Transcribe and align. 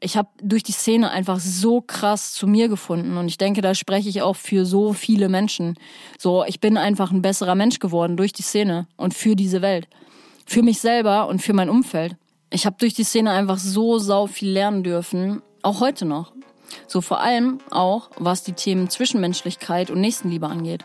ich 0.00 0.16
habe 0.16 0.28
durch 0.42 0.62
die 0.62 0.72
Szene 0.72 1.10
einfach 1.10 1.38
so 1.38 1.80
krass 1.80 2.32
zu 2.32 2.46
mir 2.46 2.68
gefunden 2.68 3.16
und 3.16 3.28
ich 3.28 3.38
denke, 3.38 3.60
da 3.60 3.74
spreche 3.74 4.08
ich 4.08 4.22
auch 4.22 4.36
für 4.36 4.64
so 4.64 4.92
viele 4.92 5.28
Menschen. 5.28 5.76
So, 6.18 6.44
ich 6.44 6.60
bin 6.60 6.76
einfach 6.76 7.10
ein 7.10 7.22
besserer 7.22 7.54
Mensch 7.54 7.78
geworden 7.78 8.16
durch 8.16 8.32
die 8.32 8.42
Szene 8.42 8.86
und 8.96 9.14
für 9.14 9.36
diese 9.36 9.62
Welt. 9.62 9.88
Für 10.46 10.62
mich 10.62 10.80
selber 10.80 11.28
und 11.28 11.40
für 11.40 11.52
mein 11.52 11.70
Umfeld. 11.70 12.16
Ich 12.50 12.66
habe 12.66 12.76
durch 12.78 12.94
die 12.94 13.04
Szene 13.04 13.30
einfach 13.30 13.58
so 13.58 13.98
sau 13.98 14.26
viel 14.26 14.50
lernen 14.50 14.82
dürfen, 14.82 15.42
auch 15.62 15.80
heute 15.80 16.06
noch. 16.06 16.32
So 16.86 17.00
vor 17.00 17.20
allem 17.20 17.58
auch, 17.70 18.10
was 18.16 18.42
die 18.42 18.52
Themen 18.52 18.88
Zwischenmenschlichkeit 18.88 19.90
und 19.90 20.00
Nächstenliebe 20.00 20.46
angeht. 20.46 20.84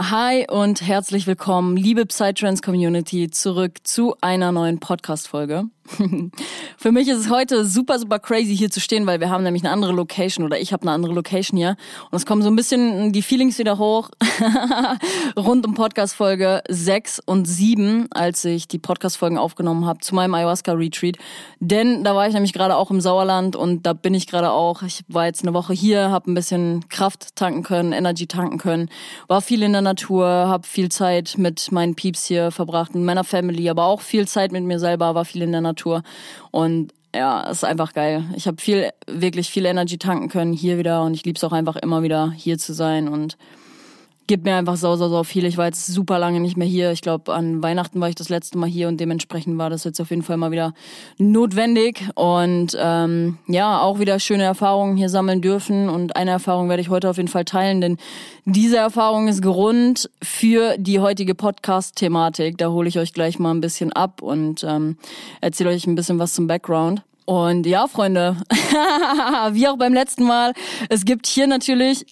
Hi 0.00 0.46
und 0.48 0.80
herzlich 0.80 1.26
willkommen, 1.26 1.76
liebe 1.76 2.06
Psytrance 2.06 2.62
Community, 2.62 3.30
zurück 3.30 3.78
zu 3.82 4.14
einer 4.20 4.52
neuen 4.52 4.78
Podcast-Folge. 4.78 5.64
Für 6.76 6.92
mich 6.92 7.08
ist 7.08 7.18
es 7.18 7.30
heute 7.30 7.64
super, 7.66 7.98
super 7.98 8.18
crazy 8.18 8.56
hier 8.56 8.70
zu 8.70 8.80
stehen, 8.80 9.06
weil 9.06 9.20
wir 9.20 9.30
haben 9.30 9.42
nämlich 9.42 9.64
eine 9.64 9.72
andere 9.72 9.92
Location 9.92 10.44
oder 10.44 10.58
ich 10.58 10.72
habe 10.72 10.82
eine 10.82 10.92
andere 10.92 11.12
Location 11.12 11.56
hier. 11.56 11.76
Und 12.10 12.16
es 12.16 12.26
kommen 12.26 12.42
so 12.42 12.48
ein 12.48 12.56
bisschen 12.56 13.12
die 13.12 13.22
Feelings 13.22 13.58
wieder 13.58 13.78
hoch 13.78 14.10
rund 15.36 15.66
um 15.66 15.74
Podcast-Folge 15.74 16.62
6 16.68 17.20
und 17.24 17.46
7, 17.46 18.08
als 18.10 18.44
ich 18.44 18.68
die 18.68 18.78
Podcast-Folgen 18.78 19.38
aufgenommen 19.38 19.86
habe 19.86 20.00
zu 20.00 20.14
meinem 20.14 20.34
Ayahuasca-Retreat. 20.34 21.16
Denn 21.60 22.04
da 22.04 22.14
war 22.14 22.26
ich 22.28 22.34
nämlich 22.34 22.52
gerade 22.52 22.76
auch 22.76 22.90
im 22.90 23.00
Sauerland 23.00 23.56
und 23.56 23.86
da 23.86 23.92
bin 23.92 24.14
ich 24.14 24.26
gerade 24.26 24.50
auch. 24.50 24.82
Ich 24.82 25.04
war 25.08 25.26
jetzt 25.26 25.42
eine 25.42 25.54
Woche 25.54 25.72
hier, 25.72 26.10
habe 26.10 26.30
ein 26.30 26.34
bisschen 26.34 26.88
Kraft 26.88 27.34
tanken 27.36 27.62
können, 27.62 27.92
Energy 27.92 28.26
tanken 28.26 28.58
können, 28.58 28.90
war 29.26 29.40
viel 29.40 29.62
in 29.62 29.72
der 29.72 29.82
Natur, 29.82 30.26
habe 30.26 30.66
viel 30.66 30.90
Zeit 30.90 31.36
mit 31.38 31.72
meinen 31.72 31.94
Peeps 31.94 32.26
hier 32.26 32.50
verbracht, 32.50 32.94
mit 32.94 33.04
meiner 33.04 33.24
Family, 33.24 33.68
aber 33.70 33.84
auch 33.84 34.00
viel 34.00 34.28
Zeit 34.28 34.52
mit 34.52 34.64
mir 34.64 34.78
selber, 34.78 35.14
war 35.14 35.24
viel 35.24 35.42
in 35.42 35.52
der 35.52 35.60
Natur. 35.60 35.77
Natur. 35.78 36.02
Und 36.50 36.92
ja, 37.14 37.42
ist 37.48 37.64
einfach 37.64 37.94
geil. 37.94 38.24
Ich 38.36 38.46
habe 38.46 38.60
viel, 38.60 38.90
wirklich 39.06 39.48
viel 39.48 39.64
Energy 39.64 39.96
tanken 39.98 40.28
können 40.28 40.52
hier 40.52 40.78
wieder 40.78 41.02
und 41.02 41.14
ich 41.14 41.24
liebe 41.24 41.36
es 41.36 41.44
auch 41.44 41.52
einfach 41.52 41.76
immer 41.76 42.02
wieder 42.02 42.32
hier 42.32 42.58
zu 42.58 42.74
sein 42.74 43.08
und 43.08 43.38
gibt 44.28 44.44
mir 44.44 44.54
einfach 44.54 44.76
so, 44.76 44.94
so, 44.94 45.08
so 45.08 45.24
viel. 45.24 45.44
Ich 45.44 45.56
war 45.56 45.66
jetzt 45.66 45.86
super 45.86 46.18
lange 46.18 46.38
nicht 46.38 46.56
mehr 46.56 46.68
hier. 46.68 46.92
Ich 46.92 47.00
glaube, 47.00 47.34
an 47.34 47.62
Weihnachten 47.62 48.00
war 48.00 48.08
ich 48.08 48.14
das 48.14 48.28
letzte 48.28 48.58
Mal 48.58 48.68
hier 48.68 48.86
und 48.86 49.00
dementsprechend 49.00 49.58
war 49.58 49.70
das 49.70 49.82
jetzt 49.82 50.00
auf 50.00 50.10
jeden 50.10 50.22
Fall 50.22 50.36
mal 50.36 50.52
wieder 50.52 50.74
notwendig. 51.16 52.02
Und 52.14 52.76
ähm, 52.78 53.38
ja, 53.48 53.80
auch 53.80 53.98
wieder 53.98 54.20
schöne 54.20 54.44
Erfahrungen 54.44 54.96
hier 54.96 55.08
sammeln 55.08 55.40
dürfen. 55.40 55.88
Und 55.88 56.14
eine 56.14 56.30
Erfahrung 56.30 56.68
werde 56.68 56.82
ich 56.82 56.90
heute 56.90 57.10
auf 57.10 57.16
jeden 57.16 57.28
Fall 57.28 57.44
teilen, 57.44 57.80
denn 57.80 57.96
diese 58.44 58.76
Erfahrung 58.76 59.28
ist 59.28 59.42
Grund 59.42 60.10
für 60.22 60.76
die 60.78 61.00
heutige 61.00 61.34
Podcast-Thematik. 61.34 62.58
Da 62.58 62.68
hole 62.68 62.88
ich 62.88 62.98
euch 62.98 63.12
gleich 63.12 63.38
mal 63.38 63.50
ein 63.50 63.60
bisschen 63.60 63.92
ab 63.92 64.22
und 64.22 64.62
ähm, 64.62 64.98
erzähle 65.40 65.70
euch 65.70 65.86
ein 65.86 65.94
bisschen 65.94 66.18
was 66.18 66.34
zum 66.34 66.46
Background. 66.46 67.02
Und 67.28 67.66
ja, 67.66 67.86
Freunde, 67.88 68.38
wie 69.50 69.68
auch 69.68 69.76
beim 69.76 69.92
letzten 69.92 70.24
Mal, 70.24 70.54
es 70.88 71.04
gibt 71.04 71.26
hier 71.26 71.46
natürlich, 71.46 72.06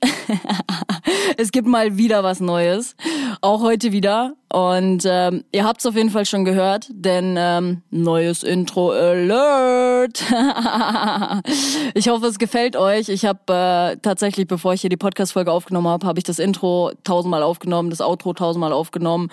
es 1.39 1.53
gibt 1.53 1.67
mal 1.67 1.97
wieder 1.97 2.23
was 2.23 2.41
Neues. 2.41 2.97
Auch 3.41 3.63
heute 3.63 3.93
wieder. 3.93 4.35
Und 4.49 5.03
ähm, 5.07 5.45
ihr 5.51 5.65
habt 5.65 5.81
es 5.81 5.87
auf 5.87 5.97
jeden 5.97 6.11
Fall 6.11 6.25
schon 6.25 6.45
gehört, 6.45 6.89
denn 6.91 7.35
ähm, 7.37 7.83
neues 7.91 8.43
Intro 8.45 8.93
Alert. 8.93 10.23
ich 11.95 12.09
hoffe, 12.09 12.27
es 12.27 12.39
gefällt 12.39 12.77
euch. 12.77 13.09
Ich 13.09 13.25
habe 13.25 13.53
äh, 13.53 13.97
tatsächlich, 14.01 14.47
bevor 14.47 14.73
ich 14.73 14.83
hier 14.83 14.91
die 14.91 14.97
Podcast-Folge 14.97 15.51
aufgenommen 15.51 15.89
habe, 15.89 16.07
habe 16.07 16.21
ich 16.21 16.25
das 16.25 16.39
Intro 16.39 16.93
tausendmal 17.03 17.43
aufgenommen, 17.43 17.91
das 17.91 18.01
Outro 18.01 18.35
tausendmal 18.35 18.73
aufgenommen 18.73 19.31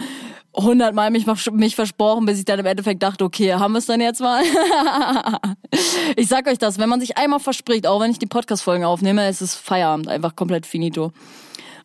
hundertmal 0.56 1.10
mich, 1.12 1.26
mich 1.52 1.76
versprochen, 1.76 2.26
bis 2.26 2.40
ich 2.40 2.46
dann 2.46 2.60
im 2.60 2.66
Endeffekt 2.66 3.02
dachte, 3.02 3.24
okay, 3.24 3.54
haben 3.54 3.74
wir 3.74 3.80
es 3.80 3.86
dann 3.86 4.02
jetzt 4.02 4.22
mal? 4.22 4.44
ich 6.16 6.28
sag 6.28 6.48
euch 6.48 6.60
das, 6.60 6.78
wenn 6.78 6.90
man 6.90 7.00
sich 7.00 7.18
einmal 7.18 7.40
verspricht, 7.40 7.88
auch 7.88 8.00
wenn 8.00 8.12
ich 8.12 8.20
die 8.20 8.28
Podcast-Folgen 8.28 8.86
aufnehme, 8.86 9.28
ist 9.28 9.42
es 9.42 9.56
Feierabend, 9.56 10.08
einfach 10.08 10.36
komplett 10.36 10.66
finito. 10.66 11.12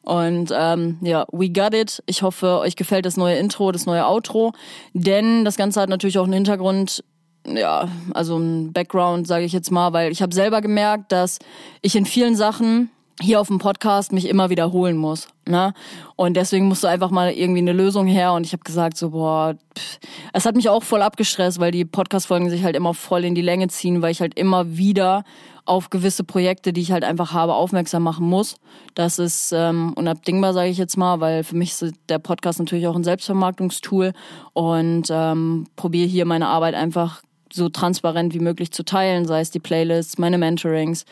Und 0.09 0.55
ähm, 0.57 0.97
ja, 1.03 1.27
we 1.33 1.51
got 1.51 1.75
it. 1.75 2.03
Ich 2.07 2.23
hoffe, 2.23 2.61
euch 2.61 2.77
gefällt 2.77 3.05
das 3.05 3.19
neue 3.19 3.37
Intro, 3.37 3.73
das 3.73 3.85
neue 3.85 4.07
Outro, 4.07 4.55
denn 4.95 5.45
das 5.45 5.59
Ganze 5.59 5.83
hat 5.83 5.91
natürlich 5.91 6.19
auch 6.19 6.25
einen 6.25 6.33
Hintergrund, 6.33 7.05
ja, 7.47 7.91
also 8.15 8.39
ein 8.39 8.73
Background, 8.73 9.27
sage 9.27 9.45
ich 9.45 9.53
jetzt 9.53 9.71
mal, 9.71 9.93
weil 9.93 10.11
ich 10.11 10.23
habe 10.23 10.35
selber 10.35 10.63
gemerkt, 10.63 11.13
dass 11.13 11.39
ich 11.83 11.95
in 11.95 12.07
vielen 12.07 12.37
Sachen 12.37 12.89
hier 13.21 13.39
auf 13.39 13.49
dem 13.49 13.59
Podcast 13.59 14.13
mich 14.13 14.31
immer 14.31 14.49
wiederholen 14.49 14.97
muss. 14.97 15.29
Ne? 15.49 15.73
Und 16.17 16.37
deswegen 16.37 16.67
musste 16.67 16.89
einfach 16.89 17.11
mal 17.11 17.33
irgendwie 17.33 17.61
eine 17.61 17.73
Lösung 17.73 18.07
her. 18.07 18.33
Und 18.33 18.45
ich 18.45 18.53
habe 18.53 18.63
gesagt, 18.63 18.97
so, 18.97 19.11
boah, 19.11 19.55
pff. 19.77 19.99
es 20.33 20.45
hat 20.45 20.55
mich 20.55 20.69
auch 20.69 20.83
voll 20.83 21.03
abgestresst, 21.03 21.59
weil 21.59 21.73
die 21.73 21.85
Podcast-Folgen 21.85 22.51
sich 22.51 22.65
halt 22.65 22.77
immer 22.77 22.95
voll 22.95 23.25
in 23.25 23.35
die 23.35 23.43
Länge 23.43 23.69
ziehen, 23.69 24.03
weil 24.03 24.13
ich 24.13 24.21
halt 24.21 24.39
immer 24.39 24.77
wieder 24.77 25.25
auf 25.65 25.91
gewisse 25.91 26.25
Projekte, 26.25 26.73
die 26.73 26.81
ich 26.81 26.93
halt 26.93 27.05
einfach 27.05 27.33
habe, 27.33 27.55
aufmerksam 27.55 28.03
machen 28.03 28.27
muss. 28.27 28.57
Das 28.95 29.19
ist 29.19 29.53
ähm, 29.53 29.93
unabdingbar, 29.95 30.55
sage 30.55 30.71
ich 30.71 30.79
jetzt 30.79 30.97
mal, 30.97 31.21
weil 31.21 31.45
für 31.45 31.57
mich 31.57 31.71
ist 31.81 31.95
der 32.09 32.19
Podcast 32.19 32.59
natürlich 32.59 32.87
auch 32.87 32.97
ein 32.97 33.05
Selbstvermarktungstool 33.05 34.13
und 34.55 35.09
ähm, 35.11 35.67
probiere 35.77 36.09
hier 36.09 36.25
meine 36.25 36.49
Arbeit 36.49 36.75
einfach 36.75 37.23
so 37.53 37.69
transparent 37.69 38.35
wie 38.35 38.41
möglich 38.41 38.73
zu 38.73 38.85
teilen, 38.85 39.27
sei 39.27 39.41
es 39.41 39.51
die 39.51 39.61
Playlists, 39.61 40.19
meine 40.19 40.39
Mentorings. 40.39 41.05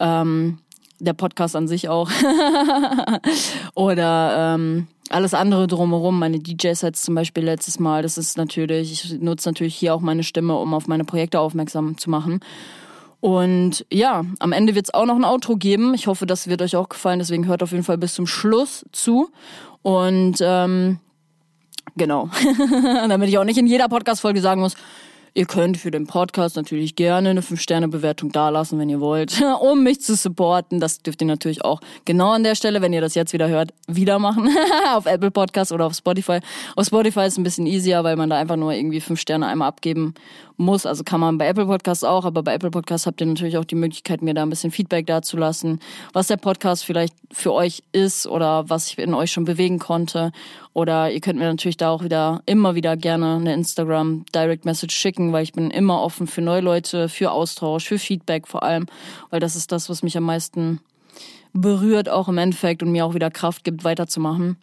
Ähm, 0.00 0.58
der 1.04 1.12
Podcast 1.12 1.56
an 1.56 1.68
sich 1.68 1.88
auch. 1.88 2.10
Oder 3.74 4.54
ähm, 4.54 4.86
alles 5.10 5.34
andere 5.34 5.66
drumherum, 5.66 6.18
meine 6.18 6.38
DJ-Sets 6.38 7.02
zum 7.02 7.14
Beispiel 7.14 7.44
letztes 7.44 7.78
Mal, 7.78 8.02
das 8.02 8.18
ist 8.18 8.36
natürlich, 8.36 8.92
ich 8.92 9.20
nutze 9.20 9.48
natürlich 9.48 9.76
hier 9.76 9.94
auch 9.94 10.00
meine 10.00 10.22
Stimme, 10.22 10.56
um 10.56 10.74
auf 10.74 10.86
meine 10.86 11.04
Projekte 11.04 11.40
aufmerksam 11.40 11.98
zu 11.98 12.10
machen. 12.10 12.40
Und 13.20 13.86
ja, 13.90 14.24
am 14.38 14.52
Ende 14.52 14.74
wird 14.74 14.86
es 14.86 14.94
auch 14.94 15.06
noch 15.06 15.16
ein 15.16 15.24
Outro 15.24 15.56
geben. 15.56 15.94
Ich 15.94 16.08
hoffe, 16.08 16.26
das 16.26 16.46
wird 16.46 16.60
euch 16.60 16.76
auch 16.76 16.90
gefallen, 16.90 17.18
deswegen 17.18 17.46
hört 17.46 17.62
auf 17.62 17.72
jeden 17.72 17.84
Fall 17.84 17.96
bis 17.96 18.14
zum 18.14 18.26
Schluss 18.26 18.84
zu. 18.92 19.30
Und 19.82 20.36
ähm, 20.40 20.98
genau, 21.96 22.28
damit 23.08 23.28
ich 23.28 23.38
auch 23.38 23.44
nicht 23.44 23.58
in 23.58 23.66
jeder 23.66 23.88
Podcast-Folge 23.88 24.40
sagen 24.40 24.60
muss, 24.60 24.74
Ihr 25.36 25.46
könnt 25.46 25.78
für 25.78 25.90
den 25.90 26.06
Podcast 26.06 26.54
natürlich 26.54 26.94
gerne 26.94 27.30
eine 27.30 27.40
5-Sterne-Bewertung 27.40 28.30
dalassen, 28.30 28.78
wenn 28.78 28.88
ihr 28.88 29.00
wollt, 29.00 29.42
um 29.60 29.82
mich 29.82 30.00
zu 30.00 30.14
supporten. 30.14 30.78
Das 30.78 31.02
dürft 31.02 31.20
ihr 31.22 31.26
natürlich 31.26 31.64
auch 31.64 31.80
genau 32.04 32.30
an 32.30 32.44
der 32.44 32.54
Stelle, 32.54 32.80
wenn 32.82 32.92
ihr 32.92 33.00
das 33.00 33.16
jetzt 33.16 33.32
wieder 33.32 33.48
hört, 33.48 33.74
wieder 33.88 34.20
machen. 34.20 34.48
auf 34.94 35.06
Apple 35.06 35.32
Podcast 35.32 35.72
oder 35.72 35.86
auf 35.86 35.94
Spotify. 35.94 36.38
Auf 36.76 36.86
Spotify 36.86 37.26
ist 37.26 37.32
es 37.32 37.38
ein 37.38 37.42
bisschen 37.42 37.66
easier, 37.66 38.04
weil 38.04 38.14
man 38.14 38.30
da 38.30 38.36
einfach 38.36 38.54
nur 38.54 38.72
irgendwie 38.72 39.00
5 39.00 39.18
Sterne 39.18 39.48
einmal 39.48 39.66
abgeben 39.66 40.14
muss. 40.56 40.86
Also 40.86 41.04
kann 41.04 41.20
man 41.20 41.38
bei 41.38 41.46
Apple 41.46 41.66
Podcasts 41.66 42.04
auch, 42.04 42.24
aber 42.24 42.42
bei 42.42 42.54
Apple 42.54 42.70
Podcasts 42.70 43.06
habt 43.06 43.20
ihr 43.20 43.26
natürlich 43.26 43.58
auch 43.58 43.64
die 43.64 43.74
Möglichkeit, 43.74 44.22
mir 44.22 44.34
da 44.34 44.42
ein 44.42 44.50
bisschen 44.50 44.70
Feedback 44.70 45.06
dazulassen, 45.06 45.80
was 46.12 46.28
der 46.28 46.36
Podcast 46.36 46.84
vielleicht 46.84 47.14
für 47.32 47.52
euch 47.52 47.82
ist 47.92 48.26
oder 48.26 48.68
was 48.68 48.88
ich 48.88 48.98
in 48.98 49.14
euch 49.14 49.32
schon 49.32 49.44
bewegen 49.44 49.78
konnte. 49.78 50.32
Oder 50.72 51.10
ihr 51.10 51.20
könnt 51.20 51.38
mir 51.38 51.46
natürlich 51.46 51.76
da 51.76 51.90
auch 51.90 52.02
wieder 52.02 52.42
immer 52.46 52.74
wieder 52.74 52.96
gerne 52.96 53.36
eine 53.36 53.54
Instagram 53.54 54.24
Direct 54.34 54.64
Message 54.64 54.94
schicken, 54.94 55.32
weil 55.32 55.44
ich 55.44 55.52
bin 55.52 55.70
immer 55.70 56.00
offen 56.00 56.26
für 56.26 56.40
neue 56.40 56.60
Leute, 56.60 57.08
für 57.08 57.30
Austausch, 57.30 57.86
für 57.86 57.98
Feedback 57.98 58.48
vor 58.48 58.62
allem, 58.62 58.86
weil 59.30 59.40
das 59.40 59.56
ist 59.56 59.72
das, 59.72 59.88
was 59.88 60.02
mich 60.02 60.16
am 60.16 60.24
meisten 60.24 60.80
berührt, 61.52 62.08
auch 62.08 62.28
im 62.28 62.38
Endeffekt 62.38 62.82
und 62.82 62.90
mir 62.90 63.06
auch 63.06 63.14
wieder 63.14 63.30
Kraft 63.30 63.64
gibt, 63.64 63.84
weiterzumachen. 63.84 64.56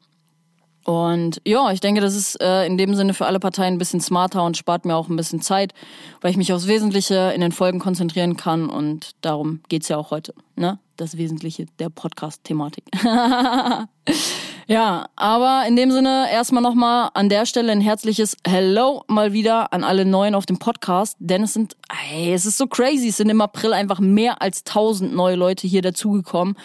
Und 0.83 1.41
ja, 1.45 1.71
ich 1.71 1.79
denke, 1.79 2.01
das 2.01 2.15
ist 2.15 2.41
äh, 2.41 2.65
in 2.65 2.77
dem 2.77 2.95
Sinne 2.95 3.13
für 3.13 3.27
alle 3.27 3.39
Parteien 3.39 3.75
ein 3.75 3.77
bisschen 3.77 4.01
smarter 4.01 4.43
und 4.43 4.57
spart 4.57 4.85
mir 4.85 4.95
auch 4.95 5.09
ein 5.09 5.15
bisschen 5.15 5.41
Zeit, 5.41 5.73
weil 6.21 6.31
ich 6.31 6.37
mich 6.37 6.53
aufs 6.53 6.67
Wesentliche 6.67 7.31
in 7.35 7.41
den 7.41 7.51
Folgen 7.51 7.79
konzentrieren 7.79 8.35
kann. 8.35 8.69
Und 8.69 9.11
darum 9.21 9.61
geht's 9.69 9.89
ja 9.89 9.97
auch 9.97 10.11
heute, 10.11 10.33
ne? 10.55 10.79
Das 10.97 11.17
Wesentliche 11.17 11.65
der 11.79 11.89
Podcast-Thematik. 11.89 12.83
ja, 14.67 15.05
aber 15.15 15.63
in 15.67 15.75
dem 15.75 15.91
Sinne 15.91 16.27
erstmal 16.31 16.61
nochmal 16.61 17.09
an 17.13 17.29
der 17.29 17.45
Stelle 17.45 17.71
ein 17.71 17.81
herzliches 17.81 18.37
Hello 18.45 19.03
mal 19.07 19.33
wieder 19.33 19.73
an 19.73 19.83
alle 19.83 20.05
Neuen 20.05 20.35
auf 20.35 20.45
dem 20.45 20.59
Podcast, 20.59 21.15
denn 21.19 21.43
es 21.43 21.53
sind, 21.53 21.75
ey, 22.11 22.33
es 22.33 22.45
ist 22.45 22.57
so 22.57 22.67
crazy, 22.67 23.07
es 23.09 23.17
sind 23.17 23.29
im 23.29 23.41
April 23.41 23.73
einfach 23.73 23.99
mehr 23.99 24.41
als 24.41 24.59
1000 24.59 25.13
neue 25.13 25.35
Leute 25.35 25.67
hier 25.67 25.81
dazugekommen. 25.81 26.55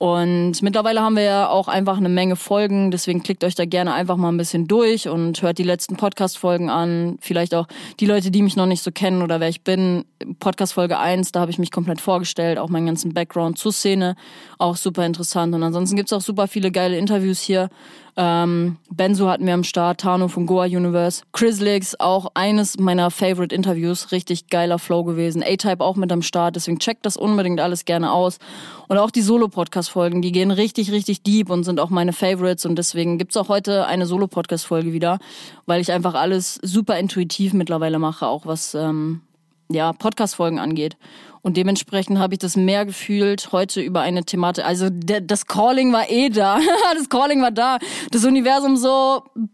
Und 0.00 0.62
mittlerweile 0.62 1.02
haben 1.02 1.14
wir 1.14 1.24
ja 1.24 1.48
auch 1.50 1.68
einfach 1.68 1.98
eine 1.98 2.08
Menge 2.08 2.34
Folgen, 2.34 2.90
deswegen 2.90 3.22
klickt 3.22 3.44
euch 3.44 3.54
da 3.54 3.66
gerne 3.66 3.92
einfach 3.92 4.16
mal 4.16 4.32
ein 4.32 4.38
bisschen 4.38 4.66
durch 4.66 5.10
und 5.10 5.42
hört 5.42 5.58
die 5.58 5.62
letzten 5.62 5.96
Podcast-Folgen 5.96 6.70
an. 6.70 7.18
Vielleicht 7.20 7.54
auch 7.54 7.66
die 8.00 8.06
Leute, 8.06 8.30
die 8.30 8.40
mich 8.40 8.56
noch 8.56 8.64
nicht 8.64 8.82
so 8.82 8.92
kennen 8.92 9.20
oder 9.20 9.40
wer 9.40 9.50
ich 9.50 9.60
bin. 9.60 10.06
Podcast-Folge 10.38 10.98
1, 10.98 11.32
da 11.32 11.40
habe 11.40 11.50
ich 11.50 11.58
mich 11.58 11.70
komplett 11.70 12.00
vorgestellt, 12.00 12.58
auch 12.58 12.70
meinen 12.70 12.86
ganzen 12.86 13.12
Background 13.12 13.58
zur 13.58 13.74
Szene. 13.74 14.16
Auch 14.60 14.76
super 14.76 15.06
interessant. 15.06 15.54
Und 15.54 15.62
ansonsten 15.62 15.96
gibt's 15.96 16.12
auch 16.12 16.20
super 16.20 16.46
viele 16.46 16.70
geile 16.70 16.98
Interviews 16.98 17.40
hier. 17.40 17.70
Ähm, 18.14 18.76
Benzo 18.90 19.26
hatten 19.26 19.46
wir 19.46 19.54
am 19.54 19.64
Start, 19.64 20.02
Tano 20.02 20.28
von 20.28 20.44
Goa 20.44 20.64
Universe. 20.64 21.22
Chrislix, 21.32 21.98
auch 21.98 22.32
eines 22.34 22.78
meiner 22.78 23.10
Favorite 23.10 23.54
Interviews. 23.54 24.12
Richtig 24.12 24.48
geiler 24.48 24.78
Flow 24.78 25.02
gewesen. 25.04 25.42
A-Type 25.42 25.82
auch 25.82 25.96
mit 25.96 26.12
am 26.12 26.20
Start, 26.20 26.56
deswegen 26.56 26.78
checkt 26.78 27.06
das 27.06 27.16
unbedingt 27.16 27.58
alles 27.58 27.86
gerne 27.86 28.12
aus. 28.12 28.38
Und 28.86 28.98
auch 28.98 29.10
die 29.10 29.22
Solo-Podcast-Folgen, 29.22 30.20
die 30.20 30.30
gehen 30.30 30.50
richtig, 30.50 30.92
richtig 30.92 31.22
deep 31.22 31.48
und 31.48 31.64
sind 31.64 31.80
auch 31.80 31.88
meine 31.88 32.12
Favorites. 32.12 32.66
Und 32.66 32.76
deswegen 32.76 33.16
gibt's 33.16 33.38
auch 33.38 33.48
heute 33.48 33.86
eine 33.86 34.04
Solo-Podcast-Folge 34.04 34.92
wieder, 34.92 35.20
weil 35.64 35.80
ich 35.80 35.90
einfach 35.90 36.12
alles 36.12 36.56
super 36.56 36.98
intuitiv 36.98 37.54
mittlerweile 37.54 37.98
mache, 37.98 38.26
auch 38.26 38.44
was 38.44 38.74
ähm, 38.74 39.22
ja, 39.70 39.92
Podcast-Folgen 39.92 40.58
angeht. 40.58 40.96
Und 41.42 41.56
dementsprechend 41.56 42.18
habe 42.18 42.34
ich 42.34 42.38
das 42.38 42.54
mehr 42.54 42.84
gefühlt 42.84 43.50
heute 43.52 43.80
über 43.80 44.00
eine 44.02 44.24
Thematik. 44.24 44.64
Also 44.64 44.88
das 44.90 45.46
Calling 45.46 45.90
war 45.92 46.10
eh 46.10 46.28
da. 46.28 46.58
das 46.98 47.08
Calling 47.08 47.40
war 47.40 47.50
da. 47.50 47.78
Das 48.10 48.26
Universum 48.26 48.76
so, 48.76 49.22
bumm. 49.34 49.48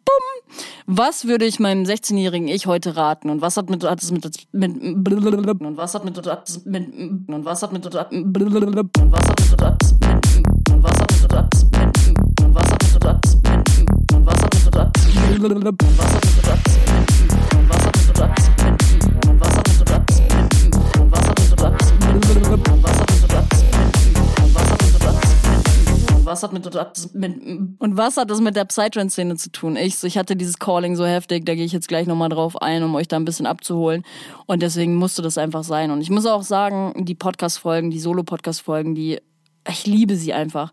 Was 0.87 1.27
würde 1.27 1.45
ich 1.45 1.61
meinem 1.61 1.85
16-jährigen 1.85 2.49
Ich 2.49 2.67
heute 2.67 2.97
raten? 2.97 3.31
Und 3.31 3.41
was 3.41 3.57
hat 3.57 3.71
mit 3.71 3.85
hat 3.85 4.03
es 4.03 4.11
mit, 4.11 4.25
mit 4.53 4.77
und 4.77 5.77
was 5.77 5.95
hat 5.95 6.05
mit 6.05 6.17
mit 6.17 6.25
und 7.31 7.45
was 7.45 7.63
hat 7.63 7.73
mit 7.73 7.87
und 7.87 7.95
was 7.95 8.03
hat 8.03 8.17
mit 8.17 8.33
und 8.33 8.45
was 8.45 8.53
hat 8.53 8.63
mit 8.73 8.87
und 10.73 10.85
was 10.85 11.01
hat 11.01 11.13
mit 11.13 11.37
und 12.43 12.55
was 12.55 12.71
hat 12.73 12.95
mit 12.95 13.65
und 14.13 14.27
was 14.27 14.43
hat 14.43 14.49
mit 14.49 14.67
und 14.73 15.13
was 15.29 15.47
hat 15.47 15.67
mit 15.67 16.11
und 17.55 18.19
was 18.19 18.96
was 26.27 26.43
hat 26.43 26.53
mit, 26.53 26.65
mit 27.15 27.41
und 27.79 27.97
was 27.97 28.17
hat 28.17 28.31
das 28.31 28.41
mit 28.41 28.57
der 28.57 28.65
Psytrance-Szene 28.65 29.37
zu 29.37 29.51
tun? 29.51 29.77
Ich, 29.77 30.03
ich 30.03 30.19
hatte 30.19 30.37
dieses 30.37 30.59
Calling 30.59 30.97
so 30.97 31.07
heftig, 31.07 31.47
da 31.47 31.55
gehe 31.55 31.65
ich 31.65 31.73
jetzt 31.73 31.89
gleich 31.89 32.07
nochmal 32.07 32.29
drauf 32.29 32.61
ein, 32.61 32.83
um 32.83 32.95
euch 32.95 33.09
da 33.09 33.17
ein 33.17 33.25
bisschen 33.25 33.47
abzuholen. 33.47 34.03
Und 34.47 34.63
deswegen 34.63 34.97
musste 34.97 35.23
das 35.23 35.39
einfach 35.39 35.65
sein. 35.65 35.91
Und 35.91 36.01
ich 36.01 36.11
muss 36.11 36.27
auch 36.27 36.43
sagen, 36.43 37.05
die 37.05 37.15
Podcast-Folgen, 37.15 37.91
die 37.91 38.01
Solo-Podcast-Folgen, 38.01 38.95
die, 38.95 39.21
ich 39.69 39.87
liebe 39.87 40.17
sie 40.17 40.33
einfach. 40.35 40.73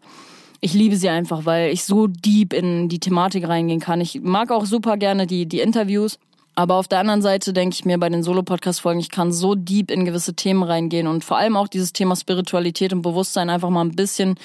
Ich 0.59 0.73
liebe 0.73 0.95
sie 0.95 1.09
einfach, 1.09 1.45
weil 1.45 1.71
ich 1.71 1.83
so 1.83 2.07
deep 2.07 2.53
in 2.53 2.89
die 2.89 2.99
Thematik 2.99 3.47
reingehen 3.47 3.79
kann. 3.79 4.01
Ich 4.01 4.21
mag 4.21 4.51
auch 4.51 4.65
super 4.65 4.97
gerne 4.97 5.27
die, 5.27 5.45
die 5.45 5.59
Interviews. 5.59 6.17
Aber 6.55 6.75
auf 6.75 6.87
der 6.87 6.99
anderen 6.99 7.23
Seite 7.23 7.51
denke 7.51 7.73
ich 7.73 7.83
mir 7.83 7.97
bei 7.97 8.09
den 8.09 8.21
Solo-Podcast-Folgen, 8.21 8.99
ich 8.99 9.09
kann 9.09 9.31
so 9.31 9.55
deep 9.55 9.89
in 9.89 10.05
gewisse 10.05 10.35
Themen 10.35 10.61
reingehen 10.61 11.07
und 11.07 11.23
vor 11.23 11.37
allem 11.37 11.57
auch 11.57 11.67
dieses 11.67 11.93
Thema 11.93 12.15
Spiritualität 12.15 12.93
und 12.93 13.01
Bewusstsein 13.01 13.49
einfach 13.49 13.71
mal 13.71 13.83
ein 13.83 13.95
bisschen 13.95 14.35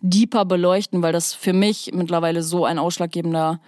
deeper 0.00 0.44
beleuchten, 0.44 1.02
weil 1.02 1.12
das 1.12 1.34
für 1.34 1.52
mich 1.52 1.90
mittlerweile 1.92 2.44
so 2.44 2.64
ein 2.64 2.78
ausschlaggebender, 2.78 3.58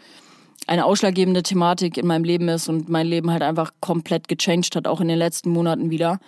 eine 0.68 0.84
ausschlaggebende 0.84 1.42
Thematik 1.42 1.96
in 1.96 2.06
meinem 2.06 2.22
Leben 2.22 2.48
ist 2.48 2.68
und 2.68 2.88
mein 2.88 3.06
Leben 3.06 3.32
halt 3.32 3.42
einfach 3.42 3.72
komplett 3.80 4.28
gechanged 4.28 4.76
hat, 4.76 4.86
auch 4.86 5.00
in 5.00 5.08
den 5.08 5.18
letzten 5.18 5.50
Monaten 5.50 5.90
wieder. 5.90 6.20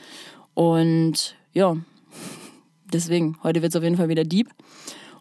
Und 0.54 1.36
ja, 1.52 1.76
deswegen, 2.92 3.38
heute 3.44 3.62
wird 3.62 3.70
es 3.72 3.76
auf 3.76 3.84
jeden 3.84 3.96
Fall 3.96 4.08
wieder 4.08 4.24
deep. 4.24 4.50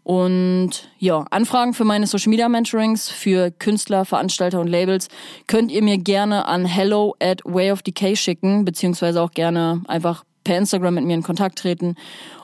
Und 0.09 0.89
ja, 0.97 1.23
Anfragen 1.29 1.75
für 1.75 1.83
meine 1.83 2.07
Social 2.07 2.31
Media 2.31 2.49
Mentorings 2.49 3.09
für 3.09 3.51
Künstler, 3.51 4.05
Veranstalter 4.05 4.59
und 4.59 4.65
Labels 4.65 5.07
könnt 5.45 5.71
ihr 5.71 5.83
mir 5.83 5.99
gerne 5.99 6.47
an 6.47 6.65
hello 6.65 7.15
at 7.19 7.41
way 7.45 7.71
of 7.71 7.83
decay 7.83 8.15
schicken, 8.15 8.65
beziehungsweise 8.65 9.21
auch 9.21 9.29
gerne 9.29 9.83
einfach 9.87 10.23
per 10.43 10.57
Instagram 10.57 10.95
mit 10.95 11.03
mir 11.05 11.13
in 11.13 11.21
Kontakt 11.21 11.59
treten. 11.59 11.93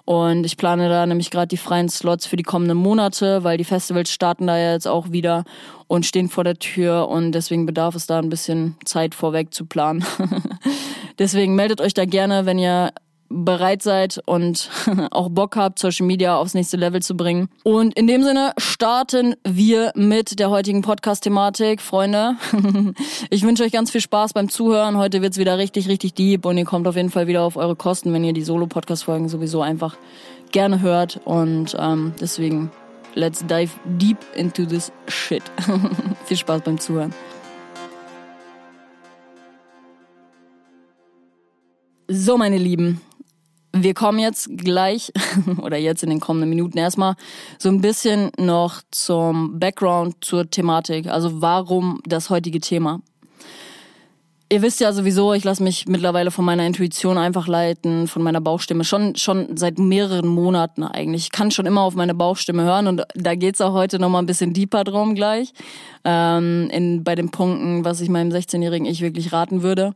Und 0.04 0.46
ich 0.46 0.58
plane 0.58 0.90
da 0.90 1.08
nämlich 1.08 1.32
gerade 1.32 1.48
die 1.48 1.58
freien 1.58 1.90
Slots 1.90 2.28
für 2.28 2.36
die 2.36 2.44
kommenden 2.44 2.78
Monate, 2.78 3.44
weil 3.44 3.58
die 3.58 3.64
Festivals 3.64 4.12
starten 4.12 4.46
da 4.46 4.60
ja 4.60 4.74
jetzt 4.74 4.88
auch 4.88 5.12
wieder 5.12 5.44
und 5.88 6.06
stehen 6.06 6.30
vor 6.30 6.44
der 6.44 6.60
Tür 6.60 7.08
und 7.08 7.32
deswegen 7.32 7.66
bedarf 7.66 7.96
es 7.96 8.06
da 8.06 8.20
ein 8.20 8.30
bisschen 8.30 8.76
Zeit 8.86 9.16
vorweg 9.16 9.56
zu 9.56 9.66
planen. 9.66 10.06
deswegen 11.18 11.56
meldet 11.56 11.82
euch 11.82 11.96
da 11.96 12.06
gerne, 12.06 12.46
wenn 12.46 12.60
ihr 12.60 12.92
bereit 13.30 13.82
seid 13.82 14.22
und 14.26 14.70
auch 15.12 15.30
Bock 15.30 15.56
habt, 15.56 15.80
Social 15.80 16.06
Media 16.06 16.38
aufs 16.38 16.54
nächste 16.54 16.78
Level 16.78 17.02
zu 17.02 17.16
bringen. 17.16 17.50
Und 17.64 17.98
in 17.98 18.08
dem 18.08 18.24
Sinne 18.24 18.54
starten 18.58 19.36
wir 19.44 19.92
mit 19.96 20.40
der 20.40 20.50
heutigen 20.50 20.82
Podcast-Thematik. 20.82 21.82
Freunde, 21.82 22.36
ich 23.30 23.44
wünsche 23.44 23.64
euch 23.64 23.72
ganz 23.72 23.92
viel 23.92 24.02
Spaß 24.02 24.34
beim 24.34 24.50
Zuhören. 24.50 24.98
Heute 24.98 25.22
wird's 25.22 25.38
wieder 25.38 25.58
richtig, 25.58 25.88
richtig 25.88 26.14
deep 26.14 26.46
und 26.46 26.58
ihr 26.58 26.66
kommt 26.66 26.88
auf 26.88 26.96
jeden 26.96 27.10
Fall 27.10 27.28
wieder 27.28 27.44
auf 27.44 27.58
eure 27.58 27.76
Kosten, 27.76 28.14
wenn 28.14 28.24
ihr 28.24 28.34
die 28.34 28.44
Solo-Podcast-Folgen 28.44 29.30
sowieso 29.30 29.62
einfach 29.62 29.98
gerne 30.52 30.82
hört. 30.82 31.20
Und 31.26 31.76
ähm, 31.80 32.14
deswegen, 32.20 32.72
let's 33.16 33.46
dive 33.46 33.72
deep 33.86 34.18
into 34.36 34.66
this 34.66 34.92
shit. 35.08 35.44
viel 36.26 36.38
Spaß 36.38 36.62
beim 36.62 36.80
Zuhören. 36.80 37.14
So, 42.08 42.38
meine 42.38 42.60
Lieben, 42.60 43.02
wir 43.84 43.94
kommen 43.94 44.20
jetzt 44.20 44.50
gleich 44.58 45.12
oder 45.62 45.78
jetzt 45.78 46.04
in 46.04 46.10
den 46.10 46.20
kommenden 46.20 46.50
Minuten 46.50 46.78
erstmal 46.78 47.16
so 47.58 47.70
ein 47.70 47.82
bisschen 47.82 48.32
noch 48.38 48.82
zum 48.92 49.60
Background 49.60 50.16
zur 50.22 50.50
Thematik. 50.50 51.08
Also 51.08 51.42
warum 51.42 52.02
das 52.06 52.30
heutige 52.30 52.60
Thema? 52.60 53.02
Ihr 54.48 54.62
wisst 54.62 54.80
ja 54.80 54.94
sowieso, 54.94 55.34
ich 55.34 55.44
lasse 55.44 55.64
mich 55.64 55.88
mittlerweile 55.88 56.30
von 56.30 56.46
meiner 56.46 56.68
Intuition 56.68 57.18
einfach 57.18 57.48
leiten, 57.48 58.08
von 58.08 58.22
meiner 58.22 58.42
Bauchstimme. 58.42 58.84
Schon, 58.84 59.16
schon 59.16 59.58
seit 59.58 59.80
mehreren 59.80 60.28
Monaten 60.28 60.84
eigentlich. 60.84 61.24
Ich 61.24 61.32
kann 61.32 61.50
schon 61.50 61.66
immer 61.66 61.82
auf 61.82 61.96
meine 61.96 62.14
Bauchstimme 62.14 62.64
hören 62.64 62.88
und 62.88 63.04
da 63.16 63.34
geht's 63.34 63.60
auch 63.60 63.74
heute 63.74 63.98
nochmal 63.98 64.22
ein 64.22 64.28
bisschen 64.28 64.54
deeper 64.54 64.84
drum 64.84 65.16
gleich. 65.16 65.52
Ähm, 66.04 66.70
in, 66.72 67.04
bei 67.04 67.16
den 67.16 67.32
Punkten, 67.32 67.84
was 67.84 68.02
ich 68.02 68.10
meinem 68.10 68.30
16-jährigen 68.30 68.86
Ich 68.86 69.02
wirklich 69.02 69.34
raten 69.34 69.64
würde. 69.64 69.96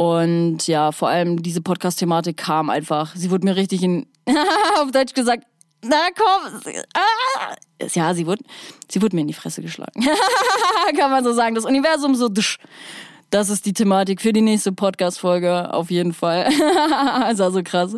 Und 0.00 0.66
ja, 0.66 0.92
vor 0.92 1.10
allem 1.10 1.42
diese 1.42 1.60
Podcast-Thematik 1.60 2.38
kam 2.38 2.70
einfach. 2.70 3.14
Sie 3.14 3.30
wurde 3.30 3.44
mir 3.44 3.54
richtig 3.54 3.82
in, 3.82 4.06
auf 4.80 4.92
Deutsch 4.92 5.12
gesagt, 5.12 5.44
na 5.84 6.08
komm, 6.16 6.74
ah. 6.94 7.54
ja, 7.92 8.14
sie 8.14 8.26
wurde, 8.26 8.42
sie 8.90 9.02
wurde 9.02 9.14
mir 9.14 9.20
in 9.20 9.28
die 9.28 9.34
Fresse 9.34 9.60
geschlagen. 9.60 10.02
Kann 10.96 11.10
man 11.10 11.22
so 11.22 11.34
sagen. 11.34 11.54
Das 11.54 11.66
Universum 11.66 12.14
so, 12.14 12.30
das 12.30 13.50
ist 13.50 13.66
die 13.66 13.74
Thematik 13.74 14.22
für 14.22 14.32
die 14.32 14.40
nächste 14.40 14.72
Podcast-Folge, 14.72 15.74
auf 15.74 15.90
jeden 15.90 16.14
Fall. 16.14 16.48
ist 17.30 17.36
so 17.36 17.60
krass. 17.62 17.94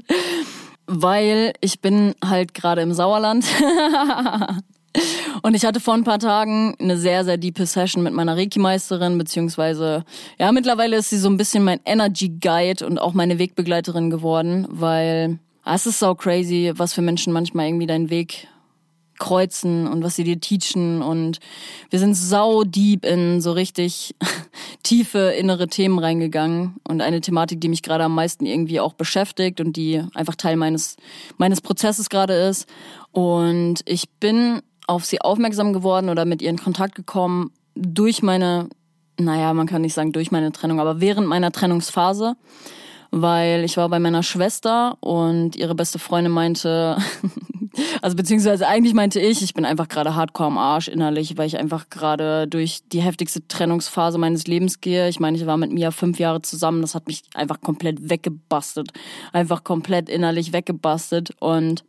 Weil 0.86 1.52
ich 1.60 1.80
bin 1.80 2.16
halt 2.24 2.52
gerade 2.52 2.82
im 2.82 2.94
Sauerland. 2.94 3.44
Und 5.42 5.54
ich 5.54 5.64
hatte 5.64 5.80
vor 5.80 5.94
ein 5.94 6.04
paar 6.04 6.18
Tagen 6.18 6.74
eine 6.78 6.96
sehr, 6.96 7.24
sehr 7.24 7.36
diepe 7.36 7.66
Session 7.66 8.02
mit 8.02 8.12
meiner 8.12 8.36
Reiki-Meisterin, 8.36 9.18
beziehungsweise, 9.18 10.04
ja, 10.38 10.52
mittlerweile 10.52 10.96
ist 10.96 11.10
sie 11.10 11.18
so 11.18 11.28
ein 11.28 11.36
bisschen 11.36 11.64
mein 11.64 11.80
Energy 11.84 12.28
Guide 12.28 12.86
und 12.86 12.98
auch 12.98 13.12
meine 13.12 13.38
Wegbegleiterin 13.38 14.10
geworden, 14.10 14.66
weil 14.70 15.38
ah, 15.64 15.74
es 15.74 15.86
ist 15.86 15.98
so 15.98 16.14
crazy, 16.14 16.72
was 16.74 16.92
für 16.92 17.02
Menschen 17.02 17.32
manchmal 17.32 17.66
irgendwie 17.66 17.86
deinen 17.86 18.10
Weg 18.10 18.48
kreuzen 19.18 19.86
und 19.86 20.02
was 20.02 20.16
sie 20.16 20.24
dir 20.24 20.40
teachen. 20.40 21.00
Und 21.00 21.38
wir 21.90 22.00
sind 22.00 22.14
sau 22.14 22.64
deep 22.64 23.04
in 23.04 23.40
so 23.40 23.52
richtig 23.52 24.16
tiefe 24.82 25.32
innere 25.38 25.68
Themen 25.68 25.98
reingegangen. 26.00 26.76
Und 26.88 27.00
eine 27.00 27.20
Thematik, 27.20 27.60
die 27.60 27.68
mich 27.68 27.82
gerade 27.82 28.04
am 28.04 28.14
meisten 28.14 28.46
irgendwie 28.46 28.80
auch 28.80 28.94
beschäftigt 28.94 29.60
und 29.60 29.76
die 29.76 30.02
einfach 30.14 30.34
Teil 30.34 30.56
meines 30.56 30.96
meines 31.38 31.60
Prozesses 31.60 32.10
gerade 32.10 32.34
ist. 32.34 32.66
Und 33.12 33.82
ich 33.84 34.10
bin 34.18 34.60
auf 34.92 35.04
sie 35.04 35.20
aufmerksam 35.20 35.72
geworden 35.72 36.08
oder 36.08 36.24
mit 36.24 36.42
ihr 36.42 36.50
in 36.50 36.58
Kontakt 36.58 36.94
gekommen 36.94 37.50
durch 37.74 38.22
meine, 38.22 38.68
naja, 39.18 39.54
man 39.54 39.66
kann 39.66 39.82
nicht 39.82 39.94
sagen 39.94 40.12
durch 40.12 40.30
meine 40.30 40.52
Trennung, 40.52 40.80
aber 40.80 41.00
während 41.00 41.26
meiner 41.26 41.50
Trennungsphase, 41.50 42.34
weil 43.10 43.64
ich 43.64 43.76
war 43.76 43.88
bei 43.88 43.98
meiner 43.98 44.22
Schwester 44.22 44.96
und 45.00 45.56
ihre 45.56 45.74
beste 45.74 45.98
Freundin 45.98 46.32
meinte, 46.32 46.96
also 48.02 48.16
beziehungsweise 48.16 48.66
eigentlich 48.66 48.94
meinte 48.94 49.20
ich, 49.20 49.42
ich 49.42 49.54
bin 49.54 49.64
einfach 49.64 49.88
gerade 49.88 50.14
hardcore 50.14 50.48
am 50.48 50.58
Arsch 50.58 50.88
innerlich, 50.88 51.36
weil 51.36 51.46
ich 51.46 51.58
einfach 51.58 51.88
gerade 51.88 52.46
durch 52.46 52.80
die 52.92 53.02
heftigste 53.02 53.46
Trennungsphase 53.48 54.18
meines 54.18 54.46
Lebens 54.46 54.80
gehe. 54.80 55.08
Ich 55.08 55.20
meine, 55.20 55.36
ich 55.36 55.46
war 55.46 55.56
mit 55.56 55.72
Mia 55.72 55.90
fünf 55.90 56.18
Jahre 56.18 56.42
zusammen, 56.42 56.82
das 56.82 56.94
hat 56.94 57.06
mich 57.06 57.22
einfach 57.34 57.60
komplett 57.60 58.10
weggebastelt, 58.10 58.92
einfach 59.32 59.64
komplett 59.64 60.08
innerlich 60.08 60.52
weggebastelt 60.52 61.34
und 61.40 61.84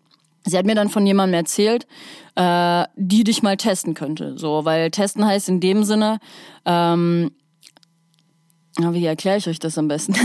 Sie 0.45 0.57
hat 0.57 0.65
mir 0.65 0.75
dann 0.75 0.89
von 0.89 1.05
jemandem 1.05 1.35
erzählt, 1.35 1.87
äh, 2.35 2.85
die 2.95 3.23
dich 3.23 3.43
mal 3.43 3.57
testen 3.57 3.93
könnte. 3.93 4.37
So, 4.37 4.65
weil 4.65 4.91
testen 4.91 5.25
heißt 5.25 5.49
in 5.49 5.59
dem 5.59 5.83
Sinne, 5.83 6.19
ähm, 6.65 7.31
wie 8.79 9.05
erkläre 9.05 9.37
ich 9.37 9.47
euch 9.47 9.59
das 9.59 9.77
am 9.77 9.87
besten? 9.87 10.15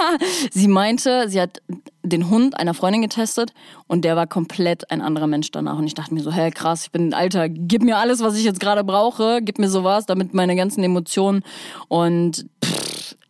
sie 0.50 0.68
meinte, 0.68 1.28
sie 1.28 1.40
hat 1.40 1.60
den 2.02 2.30
Hund 2.30 2.58
einer 2.58 2.72
Freundin 2.72 3.02
getestet 3.02 3.52
und 3.86 4.02
der 4.02 4.16
war 4.16 4.26
komplett 4.26 4.90
ein 4.90 5.02
anderer 5.02 5.26
Mensch 5.26 5.50
danach. 5.50 5.76
Und 5.76 5.86
ich 5.86 5.94
dachte 5.94 6.14
mir 6.14 6.22
so, 6.22 6.32
hä, 6.32 6.50
krass, 6.50 6.84
ich 6.84 6.90
bin 6.90 7.08
ein 7.08 7.14
Alter, 7.14 7.50
gib 7.50 7.82
mir 7.82 7.98
alles, 7.98 8.20
was 8.20 8.36
ich 8.36 8.44
jetzt 8.44 8.60
gerade 8.60 8.82
brauche, 8.82 9.40
gib 9.42 9.58
mir 9.58 9.68
sowas, 9.68 10.06
damit 10.06 10.32
meine 10.32 10.56
ganzen 10.56 10.82
Emotionen 10.82 11.42
und 11.88 12.46
pff, 12.64 12.77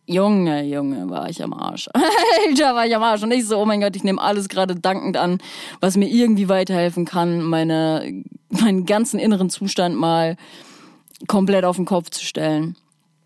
Junge, 0.09 0.63
Junge, 0.63 1.07
war 1.07 1.29
ich 1.29 1.43
am 1.43 1.53
Arsch. 1.53 1.87
Alter, 1.93 2.73
war 2.73 2.87
ich 2.87 2.95
am 2.95 3.03
Arsch. 3.03 3.21
Und 3.21 3.31
ich 3.31 3.45
so, 3.45 3.59
oh 3.59 3.65
mein 3.65 3.79
Gott, 3.79 3.95
ich 3.95 4.03
nehme 4.03 4.19
alles 4.19 4.49
gerade 4.49 4.75
dankend 4.75 5.17
an, 5.17 5.37
was 5.81 5.97
mir 5.97 6.09
irgendwie 6.09 6.49
weiterhelfen 6.49 7.05
kann, 7.05 7.43
meine, 7.43 8.23
meinen 8.49 8.87
ganzen 8.87 9.19
inneren 9.19 9.51
Zustand 9.51 9.95
mal 9.95 10.35
komplett 11.27 11.63
auf 11.63 11.75
den 11.75 11.85
Kopf 11.85 12.09
zu 12.09 12.25
stellen. 12.25 12.75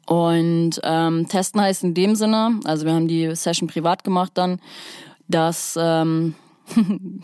Und 0.08 0.82
ähm, 0.84 1.26
testen 1.30 1.62
heißt 1.62 1.86
in 1.86 1.94
dem 1.94 2.16
Sinne, 2.16 2.60
also 2.66 2.86
wir 2.86 2.92
haben 2.92 3.08
die 3.08 3.34
Session 3.34 3.70
privat 3.70 4.04
gemacht 4.04 4.32
dann, 4.34 4.60
dass 5.30 5.80
ähm, 5.80 6.36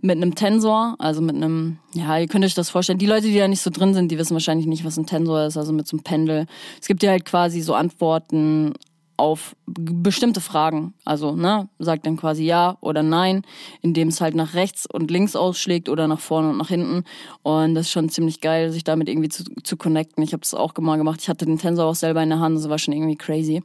mit 0.00 0.16
einem 0.16 0.34
Tensor, 0.34 0.96
also 0.98 1.20
mit 1.20 1.36
einem, 1.36 1.78
ja, 1.94 2.18
ihr 2.18 2.28
könnt 2.28 2.44
euch 2.44 2.54
das 2.54 2.70
vorstellen. 2.70 2.98
Die 2.98 3.06
Leute, 3.06 3.26
die 3.26 3.38
da 3.38 3.48
nicht 3.48 3.62
so 3.62 3.70
drin 3.70 3.94
sind, 3.94 4.10
die 4.10 4.18
wissen 4.18 4.34
wahrscheinlich 4.34 4.66
nicht, 4.66 4.84
was 4.84 4.96
ein 4.96 5.06
Tensor 5.06 5.46
ist, 5.46 5.56
also 5.56 5.72
mit 5.72 5.86
so 5.86 5.96
einem 5.96 6.04
Pendel. 6.04 6.46
Es 6.80 6.86
gibt 6.86 7.02
ja 7.02 7.10
halt 7.10 7.24
quasi 7.24 7.60
so 7.60 7.74
Antworten 7.74 8.74
auf 9.16 9.56
bestimmte 9.66 10.40
Fragen. 10.40 10.94
Also, 11.04 11.34
ne, 11.34 11.68
sagt 11.78 12.06
dann 12.06 12.16
quasi 12.16 12.44
ja 12.44 12.76
oder 12.80 13.02
nein, 13.02 13.42
indem 13.80 14.08
es 14.08 14.20
halt 14.20 14.34
nach 14.34 14.54
rechts 14.54 14.86
und 14.86 15.10
links 15.10 15.36
ausschlägt 15.36 15.88
oder 15.88 16.06
nach 16.06 16.20
vorne 16.20 16.50
und 16.50 16.58
nach 16.58 16.68
hinten. 16.68 17.04
Und 17.42 17.74
das 17.74 17.86
ist 17.86 17.92
schon 17.92 18.08
ziemlich 18.08 18.40
geil, 18.40 18.70
sich 18.70 18.84
damit 18.84 19.08
irgendwie 19.08 19.28
zu, 19.28 19.44
zu 19.62 19.76
connecten. 19.76 20.22
Ich 20.22 20.32
habe 20.32 20.42
das 20.42 20.54
auch 20.54 20.74
mal 20.78 20.96
gemacht. 20.96 21.20
Ich 21.22 21.28
hatte 21.28 21.46
den 21.46 21.58
Tensor 21.58 21.86
auch 21.86 21.94
selber 21.94 22.22
in 22.22 22.28
der 22.28 22.40
Hand, 22.40 22.56
das 22.56 22.68
war 22.68 22.78
schon 22.78 22.94
irgendwie 22.94 23.16
crazy. 23.16 23.62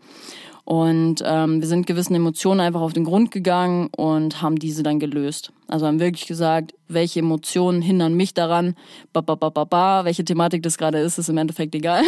Und 0.63 1.23
ähm, 1.25 1.59
wir 1.59 1.67
sind 1.67 1.87
gewissen 1.87 2.15
Emotionen 2.15 2.59
einfach 2.59 2.81
auf 2.81 2.93
den 2.93 3.03
Grund 3.03 3.31
gegangen 3.31 3.89
und 3.95 4.41
haben 4.41 4.57
diese 4.57 4.83
dann 4.83 4.99
gelöst. 4.99 5.51
Also 5.67 5.87
haben 5.87 5.99
wirklich 5.99 6.27
gesagt, 6.27 6.73
welche 6.87 7.19
Emotionen 7.19 7.81
hindern 7.81 8.13
mich 8.13 8.33
daran, 8.33 8.75
ba, 9.11 9.21
ba, 9.21 9.35
ba, 9.35 9.49
ba, 9.49 9.63
ba, 9.63 10.05
welche 10.05 10.23
Thematik 10.23 10.63
das 10.63 10.77
gerade 10.77 10.99
ist, 10.99 11.17
ist 11.17 11.29
im 11.29 11.37
Endeffekt 11.37 11.73
egal. 11.73 12.03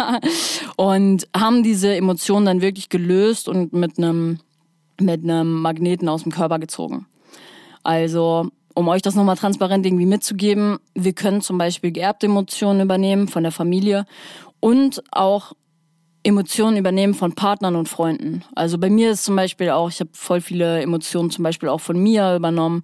und 0.76 1.26
haben 1.36 1.62
diese 1.62 1.94
Emotionen 1.94 2.46
dann 2.46 2.62
wirklich 2.62 2.88
gelöst 2.88 3.48
und 3.48 3.72
mit 3.72 3.98
einem 3.98 4.38
mit 5.00 5.24
einem 5.24 5.60
Magneten 5.60 6.08
aus 6.08 6.22
dem 6.22 6.32
Körper 6.32 6.58
gezogen. 6.58 7.06
Also 7.82 8.48
um 8.74 8.88
euch 8.88 9.02
das 9.02 9.14
nochmal 9.14 9.36
transparent 9.36 9.84
irgendwie 9.84 10.06
mitzugeben, 10.06 10.78
wir 10.94 11.12
können 11.12 11.40
zum 11.40 11.58
Beispiel 11.58 11.92
geerbte 11.92 12.26
Emotionen 12.26 12.80
übernehmen 12.80 13.28
von 13.28 13.42
der 13.42 13.52
Familie 13.52 14.06
und 14.60 15.02
auch 15.10 15.52
Emotionen 16.24 16.76
übernehmen 16.76 17.14
von 17.14 17.34
Partnern 17.34 17.76
und 17.76 17.88
Freunden. 17.88 18.44
Also 18.54 18.78
bei 18.78 18.90
mir 18.90 19.10
ist 19.10 19.24
zum 19.24 19.36
Beispiel 19.36 19.70
auch, 19.70 19.90
ich 19.90 20.00
habe 20.00 20.10
voll 20.12 20.40
viele 20.40 20.80
Emotionen 20.80 21.30
zum 21.30 21.42
Beispiel 21.42 21.68
auch 21.68 21.80
von 21.80 21.98
mir 21.98 22.36
übernommen 22.36 22.82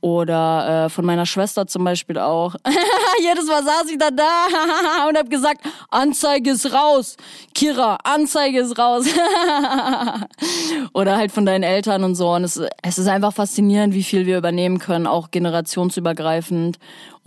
oder 0.00 0.86
äh, 0.86 0.88
von 0.88 1.04
meiner 1.04 1.26
Schwester 1.26 1.66
zum 1.66 1.84
Beispiel 1.84 2.18
auch. 2.18 2.54
Jedes 3.20 3.46
Mal 3.46 3.64
saß 3.64 3.90
ich 3.90 3.98
da 3.98 4.10
da 4.10 4.46
und 5.08 5.18
habe 5.18 5.28
gesagt, 5.28 5.62
Anzeige 5.90 6.52
ist 6.52 6.72
raus. 6.72 7.16
Kira, 7.54 7.98
Anzeige 8.04 8.60
ist 8.60 8.78
raus. 8.78 9.06
Oder 10.94 11.16
halt 11.16 11.32
von 11.32 11.44
deinen 11.44 11.64
Eltern 11.64 12.04
und 12.04 12.14
so. 12.14 12.32
Und 12.32 12.44
es, 12.44 12.60
es 12.82 12.98
ist 12.98 13.08
einfach 13.08 13.32
faszinierend, 13.32 13.92
wie 13.94 14.04
viel 14.04 14.26
wir 14.26 14.38
übernehmen 14.38 14.78
können, 14.78 15.06
auch 15.06 15.30
generationsübergreifend. 15.32 16.78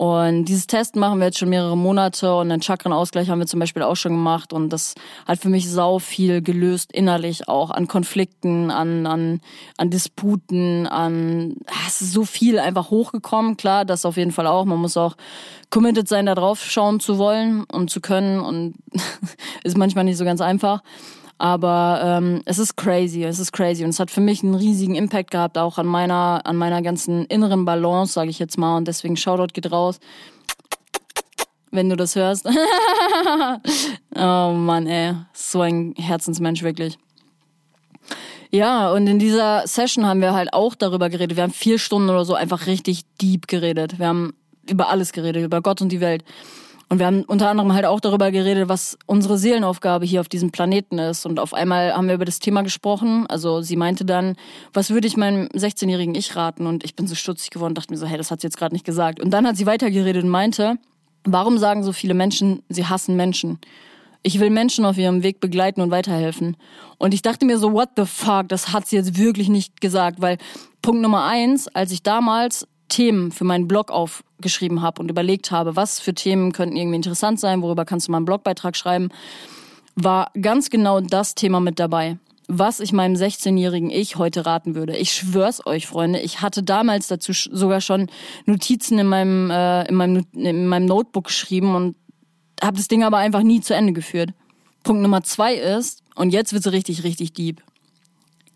Und 0.02 0.46
dieses 0.46 0.66
Test 0.66 0.96
machen 0.96 1.20
wir 1.20 1.26
jetzt 1.26 1.38
schon 1.38 1.48
mehrere 1.48 1.76
Monate 1.76 2.34
und 2.34 2.48
den 2.48 2.60
Chakrenausgleich 2.60 3.30
haben 3.30 3.38
wir 3.38 3.46
zum 3.46 3.60
Beispiel 3.60 3.84
auch 3.84 3.94
schon 3.94 4.10
gemacht. 4.10 4.52
Und 4.52 4.70
das 4.70 4.96
hat 5.28 5.38
für 5.38 5.48
mich 5.48 5.70
sau 5.70 6.00
viel 6.00 6.42
gelöst, 6.42 6.90
innerlich 6.90 7.46
auch 7.46 7.70
an 7.70 7.86
Konflikten, 7.86 8.72
an, 8.72 9.06
an, 9.06 9.40
an 9.76 9.90
Disputen, 9.90 10.88
an, 10.88 11.54
es 11.86 12.00
ist 12.00 12.12
so 12.12 12.24
viel 12.24 12.58
einfach 12.58 12.90
hochgekommen. 12.90 13.56
Klar, 13.56 13.84
das 13.84 14.04
auf 14.04 14.16
jeden 14.16 14.32
Fall 14.32 14.48
auch. 14.48 14.64
Man 14.64 14.80
muss 14.80 14.96
auch 14.96 15.14
committed 15.70 16.08
sein, 16.08 16.26
da 16.26 16.34
drauf 16.34 16.64
schauen 16.64 16.98
zu 16.98 17.16
wollen 17.18 17.62
und 17.70 17.88
zu 17.88 18.00
können. 18.00 18.40
Und 18.40 18.74
ist 19.62 19.78
manchmal 19.78 20.02
nicht 20.02 20.18
so 20.18 20.24
ganz 20.24 20.40
einfach. 20.40 20.82
Aber 21.42 22.00
ähm, 22.04 22.40
es 22.44 22.60
ist 22.60 22.76
crazy, 22.76 23.24
es 23.24 23.40
ist 23.40 23.50
crazy 23.50 23.82
und 23.82 23.90
es 23.90 23.98
hat 23.98 24.12
für 24.12 24.20
mich 24.20 24.44
einen 24.44 24.54
riesigen 24.54 24.94
Impact 24.94 25.32
gehabt, 25.32 25.58
auch 25.58 25.76
an 25.76 25.86
meiner, 25.86 26.42
an 26.44 26.54
meiner 26.54 26.82
ganzen 26.82 27.24
inneren 27.24 27.64
Balance, 27.64 28.12
sage 28.12 28.30
ich 28.30 28.38
jetzt 28.38 28.58
mal. 28.58 28.76
Und 28.76 28.86
deswegen 28.86 29.16
Shoutout 29.16 29.52
geht 29.52 29.72
raus, 29.72 29.98
wenn 31.72 31.90
du 31.90 31.96
das 31.96 32.14
hörst. 32.14 32.46
oh 34.14 34.52
Mann, 34.52 34.86
ey, 34.86 35.16
so 35.32 35.62
ein 35.62 35.96
Herzensmensch 35.98 36.62
wirklich. 36.62 36.96
Ja, 38.52 38.92
und 38.92 39.08
in 39.08 39.18
dieser 39.18 39.66
Session 39.66 40.06
haben 40.06 40.20
wir 40.20 40.34
halt 40.34 40.52
auch 40.52 40.76
darüber 40.76 41.10
geredet. 41.10 41.36
Wir 41.36 41.42
haben 41.42 41.52
vier 41.52 41.80
Stunden 41.80 42.08
oder 42.08 42.24
so 42.24 42.34
einfach 42.34 42.68
richtig 42.68 43.02
deep 43.20 43.48
geredet. 43.48 43.98
Wir 43.98 44.06
haben 44.06 44.34
über 44.70 44.90
alles 44.90 45.10
geredet, 45.10 45.44
über 45.44 45.60
Gott 45.60 45.82
und 45.82 45.88
die 45.88 46.00
Welt. 46.00 46.22
Und 46.92 46.98
wir 46.98 47.06
haben 47.06 47.22
unter 47.22 47.48
anderem 47.48 47.72
halt 47.72 47.86
auch 47.86 48.00
darüber 48.00 48.30
geredet, 48.30 48.68
was 48.68 48.98
unsere 49.06 49.38
Seelenaufgabe 49.38 50.04
hier 50.04 50.20
auf 50.20 50.28
diesem 50.28 50.50
Planeten 50.50 50.98
ist. 50.98 51.24
Und 51.24 51.40
auf 51.40 51.54
einmal 51.54 51.94
haben 51.94 52.06
wir 52.06 52.16
über 52.16 52.26
das 52.26 52.38
Thema 52.38 52.60
gesprochen. 52.60 53.26
Also 53.28 53.62
sie 53.62 53.76
meinte 53.76 54.04
dann, 54.04 54.36
was 54.74 54.90
würde 54.90 55.06
ich 55.06 55.16
meinem 55.16 55.46
16-jährigen 55.54 56.14
Ich 56.14 56.36
raten? 56.36 56.66
Und 56.66 56.84
ich 56.84 56.94
bin 56.94 57.06
so 57.06 57.14
stutzig 57.14 57.48
geworden, 57.48 57.74
dachte 57.74 57.90
mir 57.90 57.96
so, 57.96 58.04
hey, 58.04 58.18
das 58.18 58.30
hat 58.30 58.42
sie 58.42 58.46
jetzt 58.46 58.58
gerade 58.58 58.74
nicht 58.74 58.84
gesagt. 58.84 59.20
Und 59.20 59.30
dann 59.30 59.46
hat 59.46 59.56
sie 59.56 59.64
weitergeredet 59.64 60.22
und 60.22 60.28
meinte, 60.28 60.76
warum 61.24 61.56
sagen 61.56 61.82
so 61.82 61.92
viele 61.92 62.12
Menschen, 62.12 62.62
sie 62.68 62.84
hassen 62.84 63.16
Menschen? 63.16 63.58
Ich 64.22 64.38
will 64.38 64.50
Menschen 64.50 64.84
auf 64.84 64.98
ihrem 64.98 65.22
Weg 65.22 65.40
begleiten 65.40 65.80
und 65.80 65.90
weiterhelfen. 65.90 66.58
Und 66.98 67.14
ich 67.14 67.22
dachte 67.22 67.46
mir 67.46 67.56
so, 67.56 67.72
what 67.72 67.88
the 67.96 68.04
fuck, 68.04 68.50
das 68.50 68.74
hat 68.74 68.86
sie 68.86 68.96
jetzt 68.96 69.16
wirklich 69.16 69.48
nicht 69.48 69.80
gesagt, 69.80 70.20
weil 70.20 70.36
Punkt 70.82 71.00
Nummer 71.00 71.24
eins, 71.24 71.68
als 71.68 71.90
ich 71.90 72.02
damals 72.02 72.68
Themen 72.92 73.32
für 73.32 73.44
meinen 73.44 73.66
Blog 73.66 73.90
aufgeschrieben 73.90 74.82
habe 74.82 75.00
und 75.00 75.10
überlegt 75.10 75.50
habe, 75.50 75.76
was 75.76 75.98
für 75.98 76.12
Themen 76.12 76.52
könnten 76.52 76.76
irgendwie 76.76 76.96
interessant 76.96 77.40
sein, 77.40 77.62
worüber 77.62 77.84
kannst 77.86 78.06
du 78.06 78.12
mal 78.12 78.18
einen 78.18 78.26
Blogbeitrag 78.26 78.76
schreiben, 78.76 79.08
war 79.94 80.30
ganz 80.40 80.68
genau 80.68 81.00
das 81.00 81.34
Thema 81.34 81.60
mit 81.60 81.78
dabei. 81.78 82.18
Was 82.48 82.80
ich 82.80 82.92
meinem 82.92 83.14
16-jährigen 83.14 83.88
Ich 83.88 84.16
heute 84.16 84.44
raten 84.44 84.74
würde. 84.74 84.96
Ich 84.96 85.12
schwör's 85.12 85.64
euch, 85.64 85.86
Freunde. 85.86 86.20
Ich 86.20 86.42
hatte 86.42 86.62
damals 86.62 87.06
dazu 87.06 87.32
sogar 87.32 87.80
schon 87.80 88.08
Notizen 88.44 88.98
in 88.98 89.06
meinem, 89.06 89.50
äh, 89.50 89.88
in 89.88 89.94
meinem, 89.94 90.26
in 90.34 90.66
meinem 90.66 90.86
Notebook 90.86 91.24
geschrieben 91.24 91.74
und 91.74 91.96
habe 92.62 92.76
das 92.76 92.88
Ding 92.88 93.04
aber 93.04 93.16
einfach 93.18 93.42
nie 93.42 93.60
zu 93.60 93.74
Ende 93.74 93.94
geführt. 93.94 94.30
Punkt 94.82 95.00
Nummer 95.00 95.22
zwei 95.22 95.54
ist, 95.54 96.02
und 96.14 96.30
jetzt 96.30 96.52
wird's 96.52 96.70
richtig, 96.70 97.04
richtig 97.04 97.32
deep. 97.32 97.62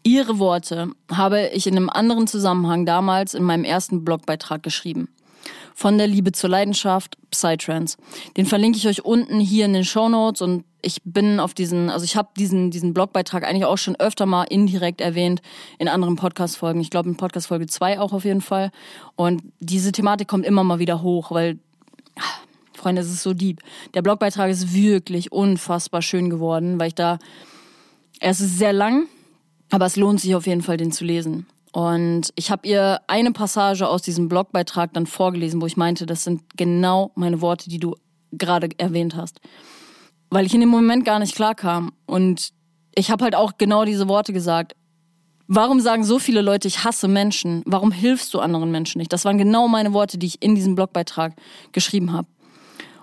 Ihre 0.06 0.38
Worte 0.38 0.92
habe 1.10 1.48
ich 1.48 1.66
in 1.66 1.76
einem 1.76 1.90
anderen 1.90 2.28
Zusammenhang 2.28 2.86
damals 2.86 3.34
in 3.34 3.42
meinem 3.42 3.64
ersten 3.64 4.04
Blogbeitrag 4.04 4.62
geschrieben. 4.62 5.08
Von 5.74 5.98
der 5.98 6.06
Liebe 6.06 6.30
zur 6.30 6.48
Leidenschaft, 6.48 7.18
Psytrance. 7.32 7.98
Den 8.36 8.46
verlinke 8.46 8.78
ich 8.78 8.86
euch 8.86 9.04
unten 9.04 9.40
hier 9.40 9.64
in 9.64 9.72
den 9.72 9.84
Show 9.84 10.08
Notes 10.08 10.42
und 10.42 10.64
ich 10.80 11.00
bin 11.02 11.40
auf 11.40 11.54
diesen, 11.54 11.90
also 11.90 12.04
ich 12.04 12.14
habe 12.14 12.28
diesen, 12.36 12.70
diesen 12.70 12.94
Blogbeitrag 12.94 13.42
eigentlich 13.42 13.64
auch 13.64 13.78
schon 13.78 13.96
öfter 13.96 14.26
mal 14.26 14.44
indirekt 14.44 15.00
erwähnt 15.00 15.42
in 15.80 15.88
anderen 15.88 16.14
Podcast-Folgen. 16.14 16.80
Ich 16.80 16.90
glaube 16.90 17.08
in 17.08 17.16
Podcast-Folge 17.16 17.66
2 17.66 17.98
auch 17.98 18.12
auf 18.12 18.24
jeden 18.24 18.42
Fall. 18.42 18.70
Und 19.16 19.42
diese 19.58 19.90
Thematik 19.90 20.28
kommt 20.28 20.46
immer 20.46 20.62
mal 20.62 20.78
wieder 20.78 21.02
hoch, 21.02 21.32
weil, 21.32 21.58
Freunde, 22.74 23.02
es 23.02 23.10
ist 23.10 23.24
so 23.24 23.34
deep. 23.34 23.60
Der 23.94 24.02
Blogbeitrag 24.02 24.50
ist 24.50 24.72
wirklich 24.72 25.32
unfassbar 25.32 26.00
schön 26.00 26.30
geworden, 26.30 26.78
weil 26.78 26.88
ich 26.88 26.94
da, 26.94 27.18
er 28.20 28.30
ist 28.30 28.38
sehr 28.38 28.72
lang, 28.72 29.08
aber 29.70 29.86
es 29.86 29.96
lohnt 29.96 30.20
sich 30.20 30.34
auf 30.34 30.46
jeden 30.46 30.62
Fall, 30.62 30.76
den 30.76 30.92
zu 30.92 31.04
lesen. 31.04 31.46
Und 31.72 32.32
ich 32.36 32.50
habe 32.50 32.66
ihr 32.66 33.00
eine 33.06 33.32
Passage 33.32 33.86
aus 33.86 34.00
diesem 34.00 34.28
Blogbeitrag 34.28 34.94
dann 34.94 35.06
vorgelesen, 35.06 35.60
wo 35.60 35.66
ich 35.66 35.76
meinte, 35.76 36.06
das 36.06 36.24
sind 36.24 36.42
genau 36.56 37.12
meine 37.16 37.40
Worte, 37.40 37.68
die 37.68 37.78
du 37.78 37.94
gerade 38.32 38.70
erwähnt 38.78 39.14
hast. 39.14 39.40
Weil 40.30 40.46
ich 40.46 40.54
in 40.54 40.60
dem 40.60 40.70
Moment 40.70 41.04
gar 41.04 41.18
nicht 41.18 41.34
klar 41.34 41.54
kam. 41.54 41.92
Und 42.06 42.50
ich 42.94 43.10
habe 43.10 43.24
halt 43.24 43.34
auch 43.34 43.58
genau 43.58 43.84
diese 43.84 44.08
Worte 44.08 44.32
gesagt. 44.32 44.74
Warum 45.48 45.80
sagen 45.80 46.02
so 46.02 46.18
viele 46.18 46.40
Leute, 46.40 46.66
ich 46.66 46.82
hasse 46.82 47.08
Menschen? 47.08 47.62
Warum 47.66 47.92
hilfst 47.92 48.32
du 48.34 48.40
anderen 48.40 48.70
Menschen 48.70 48.98
nicht? 48.98 49.12
Das 49.12 49.24
waren 49.24 49.38
genau 49.38 49.68
meine 49.68 49.92
Worte, 49.92 50.18
die 50.18 50.26
ich 50.26 50.42
in 50.42 50.54
diesem 50.54 50.74
Blogbeitrag 50.74 51.34
geschrieben 51.72 52.12
habe. 52.12 52.26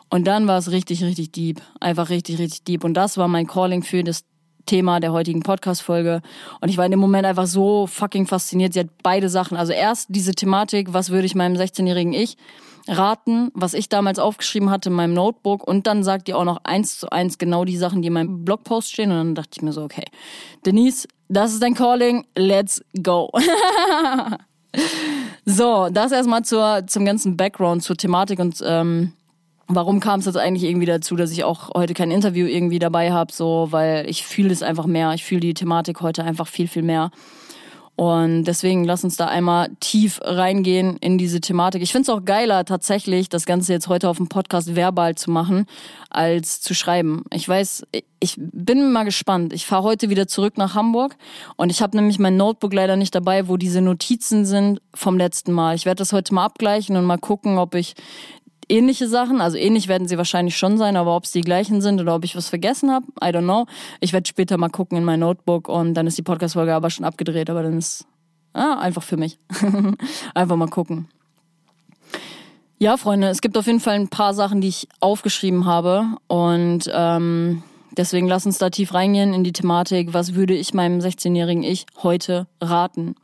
Und 0.10 0.26
dann 0.26 0.48
war 0.48 0.58
es 0.58 0.72
richtig, 0.72 1.04
richtig 1.04 1.32
deep. 1.32 1.62
Einfach 1.80 2.10
richtig, 2.10 2.40
richtig 2.40 2.64
deep. 2.64 2.84
Und 2.84 2.96
das 2.96 3.18
war 3.18 3.28
mein 3.28 3.48
Calling 3.48 3.84
für 3.84 4.04
das 4.04 4.24
Thema 4.66 5.00
der 5.00 5.12
heutigen 5.12 5.42
Podcast-Folge. 5.42 6.22
Und 6.62 6.70
ich 6.70 6.78
war 6.78 6.86
in 6.86 6.92
dem 6.92 7.00
Moment 7.00 7.26
einfach 7.26 7.48
so 7.48 7.88
fucking 7.88 8.28
fasziniert. 8.28 8.74
Sie 8.74 8.82
hat 8.82 8.90
beide 9.02 9.30
Sachen. 9.30 9.58
Also 9.58 9.74
erst 9.74 10.08
diese 10.10 10.34
Thematik, 10.34 10.94
was 10.94 11.10
würde 11.10 11.26
ich 11.26 11.36
meinem 11.36 11.56
16-jährigen 11.56 12.14
Ich 12.14 12.38
raten, 12.88 13.52
was 13.54 13.74
ich 13.74 13.90
damals 13.90 14.20
aufgeschrieben 14.20 14.70
hatte 14.70 14.90
in 14.90 14.96
meinem 14.96 15.14
Notebook. 15.14 15.66
Und 15.68 15.88
dann 15.88 16.04
sagt 16.04 16.28
ihr 16.28 16.38
auch 16.38 16.44
noch 16.44 16.62
eins 16.64 17.00
zu 17.00 17.10
eins 17.10 17.38
genau 17.38 17.66
die 17.66 17.78
Sachen, 17.78 18.02
die 18.02 18.08
in 18.08 18.14
meinem 18.14 18.46
Blogpost 18.46 18.92
stehen. 18.92 19.12
Und 19.12 19.18
dann 19.18 19.36
dachte 19.36 19.52
ich 19.56 19.62
mir 19.62 19.74
so, 19.74 19.84
okay, 19.84 20.06
Denise, 20.66 21.08
das 21.30 21.54
ist 21.54 21.64
dein 21.64 21.74
Calling, 21.74 22.26
let's 22.36 22.84
go. 23.02 23.32
so, 25.46 25.90
das 25.92 26.12
erstmal 26.12 26.44
zur, 26.44 26.86
zum 26.88 27.06
ganzen 27.06 27.38
Background, 27.38 27.84
zur 27.84 27.98
Thematik 27.98 28.40
und 28.40 28.62
ähm, 28.66 29.14
warum 29.76 30.00
kam 30.00 30.20
es 30.20 30.26
jetzt 30.26 30.38
eigentlich 30.38 30.64
irgendwie 30.64 30.86
dazu, 30.86 31.16
dass 31.16 31.32
ich 31.32 31.44
auch 31.44 31.70
heute 31.76 31.94
kein 31.94 32.12
Interview 32.12 32.46
irgendwie 32.46 32.80
dabei 32.80 33.12
habe, 33.12 33.32
so, 33.32 33.68
weil 33.72 34.10
ich 34.10 34.24
fühle 34.24 34.52
es 34.52 34.64
einfach 34.64 34.86
mehr. 34.86 35.14
Ich 35.14 35.24
fühle 35.24 35.42
die 35.42 35.54
Thematik 35.54 36.02
heute 36.02 36.24
einfach 36.24 36.48
viel, 36.48 36.68
viel 36.68 36.84
mehr. 36.84 37.12
Und 37.96 38.46
deswegen 38.46 38.86
lass 38.86 39.04
uns 39.04 39.18
da 39.18 39.28
einmal 39.28 39.70
tief 39.80 40.20
reingehen 40.24 40.98
in 40.98 41.20
diese 41.20 41.42
Thematik. 41.42 41.84
Ich 41.84 41.92
finde 41.92 42.10
es 42.12 42.18
auch 42.18 42.26
geiler, 42.26 42.66
tatsächlich 42.66 43.30
das 43.30 43.46
Ganze 43.46 43.72
jetzt 43.72 43.88
heute 43.88 44.10
auf 44.10 44.18
dem 44.18 44.30
Podcast 44.30 44.76
verbal 44.76 45.14
zu 45.14 45.30
machen, 45.30 45.68
als 46.10 46.60
zu 46.60 46.74
schreiben. 46.74 47.24
Ich 47.32 47.48
weiß, 47.48 47.86
ich 48.20 48.36
bin 48.40 48.92
mal 48.92 49.04
gespannt. 49.04 49.54
Ich 49.54 49.68
fahre 49.68 49.84
heute 49.84 50.10
wieder 50.10 50.28
zurück 50.28 50.58
nach 50.58 50.74
Hamburg 50.74 51.18
und 51.56 51.70
ich 51.70 51.84
habe 51.84 51.96
nämlich 51.96 52.18
mein 52.18 52.36
Notebook 52.36 52.74
leider 52.74 52.96
nicht 52.96 53.14
dabei, 53.14 53.48
wo 53.48 53.58
diese 53.58 53.82
Notizen 53.82 54.44
sind 54.46 54.82
vom 54.96 55.16
letzten 55.16 55.52
Mal. 55.52 55.76
Ich 55.76 55.86
werde 55.86 56.00
das 56.00 56.14
heute 56.14 56.34
mal 56.34 56.46
abgleichen 56.46 56.98
und 56.98 57.06
mal 57.06 57.20
gucken, 57.20 57.60
ob 57.60 57.76
ich 57.76 57.94
ähnliche 58.74 59.08
Sachen. 59.08 59.40
Also 59.40 59.58
ähnlich 59.58 59.88
werden 59.88 60.08
sie 60.08 60.18
wahrscheinlich 60.18 60.58
schon 60.58 60.78
sein, 60.78 60.98
aber 60.98 61.16
ob 61.16 61.26
es 61.26 61.32
die 61.32 61.42
gleichen 61.42 61.82
sind 61.82 62.02
oder 62.02 62.16
ob 62.16 62.26
ich 62.26 62.36
was 62.36 62.50
vergessen 62.50 62.92
habe, 62.92 63.06
I 63.24 63.28
don't 63.28 63.44
know. 63.44 63.68
Ich 64.00 64.14
werde 64.14 64.28
später 64.28 64.58
mal 64.58 64.70
gucken 64.70 64.98
in 64.98 65.04
mein 65.04 65.20
Notebook 65.20 65.70
und 65.70 65.94
dann 65.94 66.08
ist 66.08 66.18
die 66.18 66.24
Podcast-Folge 66.24 66.74
aber 66.74 66.90
schon 66.90 67.06
abgedreht, 67.06 67.50
aber 67.50 67.64
dann 67.64 67.78
ist 67.78 68.06
ah, 68.54 68.80
einfach 68.80 69.04
für 69.04 69.18
mich. 69.18 69.38
einfach 70.34 70.56
mal 70.56 70.70
gucken. 70.70 71.08
Ja, 72.80 72.98
Freunde, 72.98 73.28
es 73.30 73.42
gibt 73.42 73.58
auf 73.58 73.68
jeden 73.68 73.80
Fall 73.80 73.96
ein 73.96 74.10
paar 74.10 74.34
Sachen, 74.34 74.60
die 74.60 74.68
ich 74.68 74.88
aufgeschrieben 75.00 75.66
habe 75.66 76.18
und 76.28 76.92
ähm, 76.92 77.64
deswegen 77.96 78.28
lass 78.28 78.46
uns 78.46 78.58
da 78.58 78.70
tief 78.72 78.94
reingehen 78.94 79.34
in 79.34 79.44
die 79.44 79.54
Thematik. 79.54 80.14
Was 80.14 80.34
würde 80.34 80.56
ich 80.56 80.74
meinem 80.74 81.00
16-jährigen 81.00 81.64
Ich 81.64 81.86
heute 82.02 82.48
raten? 82.60 83.16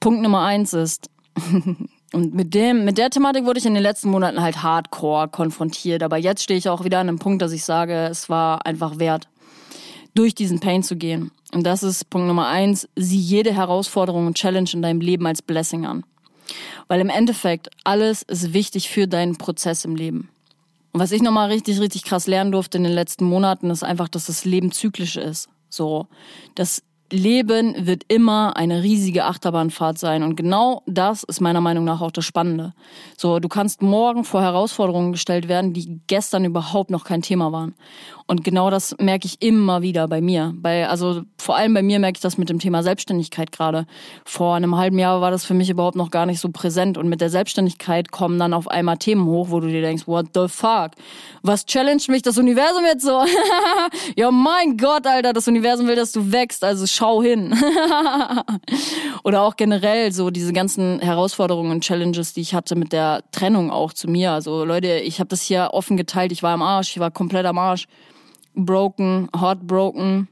Punkt 0.00 0.22
Nummer 0.22 0.42
eins 0.42 0.74
ist, 0.74 1.08
Und 2.12 2.34
mit 2.34 2.54
dem, 2.54 2.84
mit 2.84 2.96
der 2.96 3.10
Thematik 3.10 3.44
wurde 3.44 3.58
ich 3.58 3.66
in 3.66 3.74
den 3.74 3.82
letzten 3.82 4.10
Monaten 4.10 4.40
halt 4.40 4.62
hardcore 4.62 5.28
konfrontiert. 5.28 6.02
Aber 6.02 6.16
jetzt 6.16 6.42
stehe 6.42 6.58
ich 6.58 6.68
auch 6.68 6.84
wieder 6.84 7.00
an 7.00 7.08
einem 7.08 7.18
Punkt, 7.18 7.42
dass 7.42 7.52
ich 7.52 7.64
sage, 7.64 8.06
es 8.10 8.28
war 8.30 8.64
einfach 8.64 8.98
wert, 8.98 9.28
durch 10.14 10.34
diesen 10.34 10.60
Pain 10.60 10.82
zu 10.82 10.96
gehen. 10.96 11.30
Und 11.52 11.64
das 11.64 11.82
ist 11.82 12.08
Punkt 12.10 12.26
Nummer 12.26 12.48
eins. 12.48 12.88
Sieh 12.96 13.18
jede 13.18 13.52
Herausforderung 13.52 14.26
und 14.26 14.36
Challenge 14.36 14.70
in 14.72 14.82
deinem 14.82 15.00
Leben 15.00 15.26
als 15.26 15.42
Blessing 15.42 15.86
an. 15.86 16.04
Weil 16.88 17.00
im 17.00 17.10
Endeffekt 17.10 17.68
alles 17.84 18.22
ist 18.22 18.54
wichtig 18.54 18.88
für 18.88 19.06
deinen 19.06 19.36
Prozess 19.36 19.84
im 19.84 19.94
Leben. 19.94 20.30
Und 20.92 21.00
was 21.00 21.12
ich 21.12 21.20
nochmal 21.20 21.50
richtig, 21.50 21.78
richtig 21.80 22.04
krass 22.04 22.26
lernen 22.26 22.52
durfte 22.52 22.78
in 22.78 22.84
den 22.84 22.92
letzten 22.92 23.26
Monaten, 23.26 23.68
ist 23.70 23.84
einfach, 23.84 24.08
dass 24.08 24.26
das 24.26 24.46
Leben 24.46 24.72
zyklisch 24.72 25.16
ist. 25.16 25.48
So, 25.68 26.06
dass 26.54 26.82
Leben 27.10 27.86
wird 27.86 28.04
immer 28.08 28.56
eine 28.56 28.82
riesige 28.82 29.24
Achterbahnfahrt 29.24 29.98
sein. 29.98 30.22
Und 30.22 30.36
genau 30.36 30.82
das 30.86 31.22
ist 31.22 31.40
meiner 31.40 31.60
Meinung 31.60 31.84
nach 31.84 32.00
auch 32.00 32.10
das 32.10 32.24
Spannende. 32.24 32.74
So, 33.16 33.38
du 33.38 33.48
kannst 33.48 33.80
morgen 33.82 34.24
vor 34.24 34.42
Herausforderungen 34.42 35.12
gestellt 35.12 35.48
werden, 35.48 35.72
die 35.72 36.00
gestern 36.06 36.44
überhaupt 36.44 36.90
noch 36.90 37.04
kein 37.04 37.22
Thema 37.22 37.50
waren. 37.52 37.74
Und 38.26 38.44
genau 38.44 38.68
das 38.70 38.94
merke 38.98 39.26
ich 39.26 39.40
immer 39.40 39.80
wieder 39.80 40.06
bei 40.06 40.20
mir. 40.20 40.52
Bei, 40.56 40.88
also 40.88 41.22
vor 41.48 41.56
allem 41.56 41.72
bei 41.72 41.82
mir 41.82 41.98
merke 41.98 42.18
ich 42.18 42.20
das 42.20 42.36
mit 42.36 42.50
dem 42.50 42.58
Thema 42.58 42.82
Selbstständigkeit 42.82 43.52
gerade. 43.52 43.86
Vor 44.26 44.54
einem 44.54 44.76
halben 44.76 44.98
Jahr 44.98 45.22
war 45.22 45.30
das 45.30 45.46
für 45.46 45.54
mich 45.54 45.70
überhaupt 45.70 45.96
noch 45.96 46.10
gar 46.10 46.26
nicht 46.26 46.40
so 46.40 46.50
präsent. 46.50 46.98
Und 46.98 47.08
mit 47.08 47.22
der 47.22 47.30
Selbstständigkeit 47.30 48.12
kommen 48.12 48.38
dann 48.38 48.52
auf 48.52 48.68
einmal 48.68 48.98
Themen 48.98 49.24
hoch, 49.24 49.46
wo 49.48 49.58
du 49.58 49.68
dir 49.68 49.80
denkst, 49.80 50.06
what 50.06 50.26
the 50.34 50.46
fuck? 50.46 50.90
Was 51.42 51.64
challenged 51.64 52.10
mich 52.10 52.20
das 52.20 52.36
Universum 52.36 52.84
jetzt 52.84 53.02
so? 53.02 53.24
ja, 54.14 54.30
mein 54.30 54.76
Gott, 54.76 55.06
Alter, 55.06 55.32
das 55.32 55.48
Universum 55.48 55.86
will, 55.86 55.96
dass 55.96 56.12
du 56.12 56.30
wächst, 56.32 56.62
also 56.62 56.86
schau 56.86 57.22
hin. 57.22 57.56
Oder 59.24 59.40
auch 59.40 59.56
generell 59.56 60.12
so 60.12 60.28
diese 60.28 60.52
ganzen 60.52 61.00
Herausforderungen 61.00 61.70
und 61.70 61.82
Challenges, 61.82 62.34
die 62.34 62.42
ich 62.42 62.52
hatte 62.52 62.76
mit 62.76 62.92
der 62.92 63.22
Trennung 63.32 63.70
auch 63.70 63.94
zu 63.94 64.06
mir. 64.06 64.32
Also 64.32 64.66
Leute, 64.66 64.98
ich 64.98 65.18
habe 65.18 65.28
das 65.28 65.40
hier 65.40 65.70
offen 65.72 65.96
geteilt. 65.96 66.30
Ich 66.30 66.42
war 66.42 66.52
am 66.52 66.60
Arsch, 66.60 66.90
ich 66.90 67.00
war 67.00 67.10
komplett 67.10 67.46
am 67.46 67.56
Arsch 67.56 67.86
broken, 68.54 69.30
heartbroken. 69.34 70.28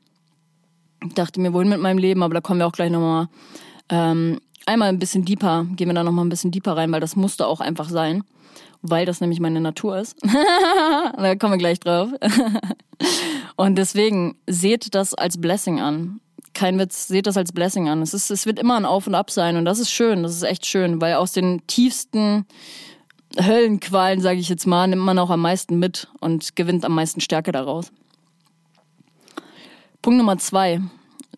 Ich 1.05 1.15
dachte 1.15 1.41
mir, 1.41 1.53
wohin 1.53 1.69
mit 1.69 1.81
meinem 1.81 1.99
Leben, 1.99 2.23
aber 2.23 2.35
da 2.35 2.41
kommen 2.41 2.61
wir 2.61 2.67
auch 2.67 2.73
gleich 2.73 2.91
nochmal 2.91 3.29
ähm, 3.89 4.41
einmal 4.67 4.89
ein 4.89 4.99
bisschen 4.99 5.25
deeper, 5.25 5.67
gehen 5.77 5.89
wir 5.89 5.95
da 5.95 6.05
nochmal 6.05 6.25
ein 6.25 6.31
bisschen 6.31 6.51
deeper 6.51 6.77
rein, 6.77 6.93
weil 6.93 7.01
das 7.01 7.17
musste 7.17 7.47
auch 7.47 7.61
einfach 7.61 7.89
sein, 7.89 8.25
weil 8.83 9.07
das 9.07 9.21
nämlich 9.21 9.41
meine 9.41 9.61
Natur 9.61 9.99
ist. 9.99 10.17
da 11.17 11.37
kommen 11.37 11.55
wir 11.55 11.59
gleich 11.59 11.81
drauf. 11.81 12.11
Und 13.57 13.77
deswegen 13.77 14.37
seht 14.47 14.95
das 14.95 15.15
als 15.15 15.41
Blessing 15.41 15.81
an. 15.81 16.21
Kein 16.53 16.79
Witz, 16.79 17.09
seht 17.09 17.27
das 17.27 17.37
als 17.37 17.53
Blessing 17.53 17.89
an. 17.89 18.03
Es, 18.03 18.15
ist, 18.15 18.31
es 18.31 18.47
wird 18.47 18.59
immer 18.59 18.77
ein 18.77 18.87
Auf 18.87 19.07
und 19.07 19.15
Ab 19.15 19.31
sein 19.31 19.57
und 19.57 19.67
das 19.67 19.79
ist 19.79 19.91
schön, 19.91 20.23
das 20.23 20.35
ist 20.35 20.43
echt 20.43 20.65
schön, 20.65 21.03
weil 21.03 21.17
aus 21.17 21.33
den 21.33 21.67
tiefsten 21.67 22.47
Höllenqualen, 23.39 24.23
sage 24.23 24.41
ich 24.41 24.49
jetzt 24.49 24.67
mal, 24.67 24.87
nimmt 24.87 25.03
man 25.03 25.19
auch 25.19 25.29
am 25.29 25.43
meisten 25.43 25.79
mit 25.79 26.09
und 26.21 26.57
gewinnt 26.57 26.87
am 26.87 26.95
meisten 26.95 27.21
Stärke 27.21 27.53
daraus. 27.53 27.93
Punkt 30.07 30.19
Nummer 30.19 30.39
zwei, 30.39 30.81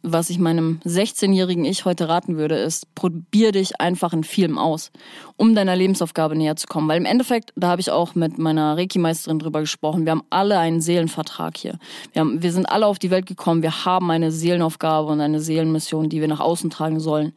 was 0.03 0.29
ich 0.29 0.39
meinem 0.39 0.81
16-jährigen 0.85 1.65
Ich 1.65 1.87
heute 1.87 2.11
raten 2.11 2.37
würde, 2.37 2.57
ist, 2.57 2.95
probier 2.95 3.51
dich 3.51 3.81
einfach 3.81 4.13
in 4.13 4.25
vielem 4.25 4.59
aus, 4.59 4.91
um 5.37 5.55
deiner 5.55 5.75
Lebensaufgabe 5.75 6.37
näher 6.37 6.55
zu 6.55 6.67
kommen. 6.67 6.87
Weil 6.87 6.99
im 6.99 7.07
Endeffekt, 7.07 7.55
da 7.57 7.69
habe 7.69 7.81
ich 7.81 7.91
auch 7.91 8.15
mit 8.15 8.37
meiner 8.37 8.77
Reiki-Meisterin 8.77 9.39
drüber 9.39 9.61
gesprochen, 9.61 10.05
wir 10.05 10.13
haben 10.13 10.23
alle 10.29 10.59
einen 10.59 10.83
Seelenvertrag 10.83 11.57
hier. 11.57 11.79
Wir, 12.13 12.21
haben, 12.21 12.43
wir 12.43 12.53
sind 12.53 12.67
alle 12.67 12.87
auf 12.87 12.99
die 12.99 13.11
Welt 13.11 13.25
gekommen, 13.25 13.63
wir 13.63 13.87
haben 13.87 14.11
eine 14.11 14.33
Seelenaufgabe 14.33 15.11
und 15.11 15.23
eine 15.23 15.41
Seelenmission, 15.41 16.11
die 16.11 16.21
wir 16.21 16.29
nach 16.29 16.41
außen 16.41 16.69
tragen 16.69 17.01
sollen. 17.01 17.33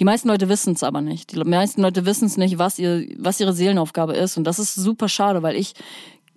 Die 0.00 0.04
meisten 0.04 0.26
Leute 0.26 0.48
wissen 0.48 0.72
es 0.72 0.82
aber 0.82 1.00
nicht. 1.00 1.30
Die 1.30 1.44
meisten 1.44 1.80
Leute 1.80 2.06
wissen 2.06 2.24
es 2.24 2.36
nicht, 2.36 2.58
was, 2.58 2.80
ihr, 2.80 3.06
was 3.18 3.38
ihre 3.38 3.52
Seelenaufgabe 3.52 4.14
ist. 4.14 4.36
Und 4.36 4.48
das 4.48 4.58
ist 4.58 4.74
super 4.74 5.08
schade, 5.08 5.44
weil 5.44 5.54
ich 5.54 5.74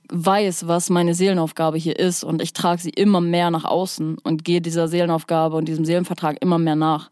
weiß, 0.09 0.67
was 0.67 0.89
meine 0.89 1.13
Seelenaufgabe 1.13 1.77
hier 1.77 1.97
ist 1.97 2.23
und 2.23 2.41
ich 2.41 2.53
trage 2.53 2.81
sie 2.81 2.89
immer 2.89 3.21
mehr 3.21 3.51
nach 3.51 3.65
außen 3.65 4.17
und 4.23 4.43
gehe 4.43 4.61
dieser 4.61 4.87
Seelenaufgabe 4.87 5.55
und 5.55 5.65
diesem 5.65 5.85
Seelenvertrag 5.85 6.37
immer 6.41 6.57
mehr 6.57 6.75
nach. 6.75 7.09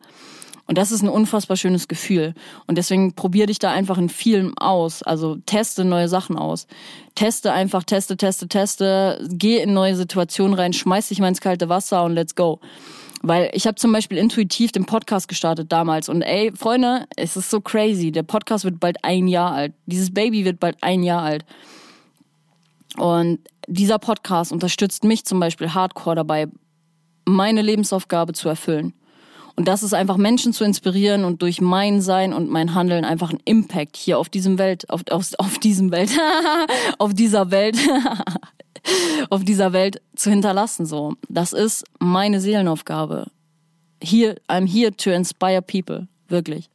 Und 0.66 0.78
das 0.78 0.92
ist 0.92 1.02
ein 1.02 1.10
unfassbar 1.10 1.58
schönes 1.58 1.88
Gefühl. 1.88 2.34
Und 2.68 2.78
deswegen 2.78 3.14
probier 3.14 3.48
dich 3.48 3.60
da 3.60 3.72
einfach 3.72 3.98
in 3.98 4.08
vielen 4.08 4.58
aus. 4.58 5.04
Also 5.04 5.36
teste 5.46 5.84
neue 5.84 6.08
Sachen 6.08 6.38
aus. 6.38 6.68
Teste 7.16 7.52
einfach, 7.52 7.84
teste, 7.84 8.16
teste, 8.16 8.48
teste. 8.48 9.28
Geh 9.30 9.62
in 9.62 9.74
neue 9.74 9.96
Situationen 9.96 10.58
rein, 10.58 10.72
schmeiß 10.72 11.10
dich 11.10 11.20
mal 11.20 11.28
ins 11.28 11.42
kalte 11.42 11.68
Wasser 11.68 12.04
und 12.06 12.14
let's 12.14 12.36
go. 12.36 12.62
Weil 13.22 13.50
ich 13.54 13.68
habe 13.68 13.76
zum 13.76 13.92
Beispiel 13.92 14.18
intuitiv 14.18 14.72
den 14.72 14.86
Podcast 14.86 15.28
gestartet 15.28 15.72
damals. 15.72 16.08
Und 16.08 16.22
ey, 16.22 16.52
Freunde, 16.56 17.08
es 17.16 17.36
ist 17.36 17.50
so 17.50 17.60
crazy. 17.60 18.12
Der 18.12 18.24
Podcast 18.24 18.64
wird 18.64 18.80
bald 18.80 18.98
ein 19.04 19.28
Jahr 19.28 19.52
alt. 19.52 19.74
Dieses 19.86 20.14
Baby 20.14 20.46
wird 20.46 20.60
bald 20.60 20.78
ein 20.82 21.04
Jahr 21.04 21.24
alt. 21.24 21.46
Und 22.98 23.40
dieser 23.68 24.00
Podcast 24.00 24.52
unterstützt 24.52 25.04
mich 25.04 25.26
zum 25.26 25.40
Beispiel 25.40 25.74
hardcore 25.74 26.16
dabei, 26.16 26.48
meine 27.26 27.62
Lebensaufgabe 27.62 28.34
zu 28.34 28.50
erfüllen. 28.50 28.94
Und 29.56 29.68
das 29.68 29.84
ist 29.84 29.94
einfach 29.94 30.18
Menschen 30.18 30.52
zu 30.52 30.64
inspirieren 30.64 31.26
und 31.26 31.42
durch 31.44 31.62
mein 31.62 32.02
Sein 32.02 32.34
und 32.34 32.50
mein 32.50 32.74
Handeln 32.74 33.06
einfach 33.06 33.30
einen 33.30 33.42
Impact 33.46 33.98
hier 33.98 34.18
auf 34.18 34.30
diesem 34.30 34.58
Welt, 34.58 34.90
auf, 34.90 35.02
auf, 35.12 35.28
auf 35.38 35.60
diesem 35.60 35.92
Welt, 35.92 36.10
auf 36.98 37.14
dieser 37.14 37.52
Welt, 37.52 37.78
auf 39.30 39.44
dieser 39.44 39.72
Welt 39.72 40.02
zu 40.16 40.32
hinterlassen, 40.32 40.88
so. 40.88 41.14
Das 41.30 41.54
ist 41.54 41.84
meine 42.00 42.42
Seelenaufgabe. 42.42 43.28
Hier, 44.02 44.38
I'm 44.50 44.68
here 44.68 44.96
to 44.96 45.12
inspire 45.12 45.62
people. 45.62 46.08
Wirklich. 46.30 46.70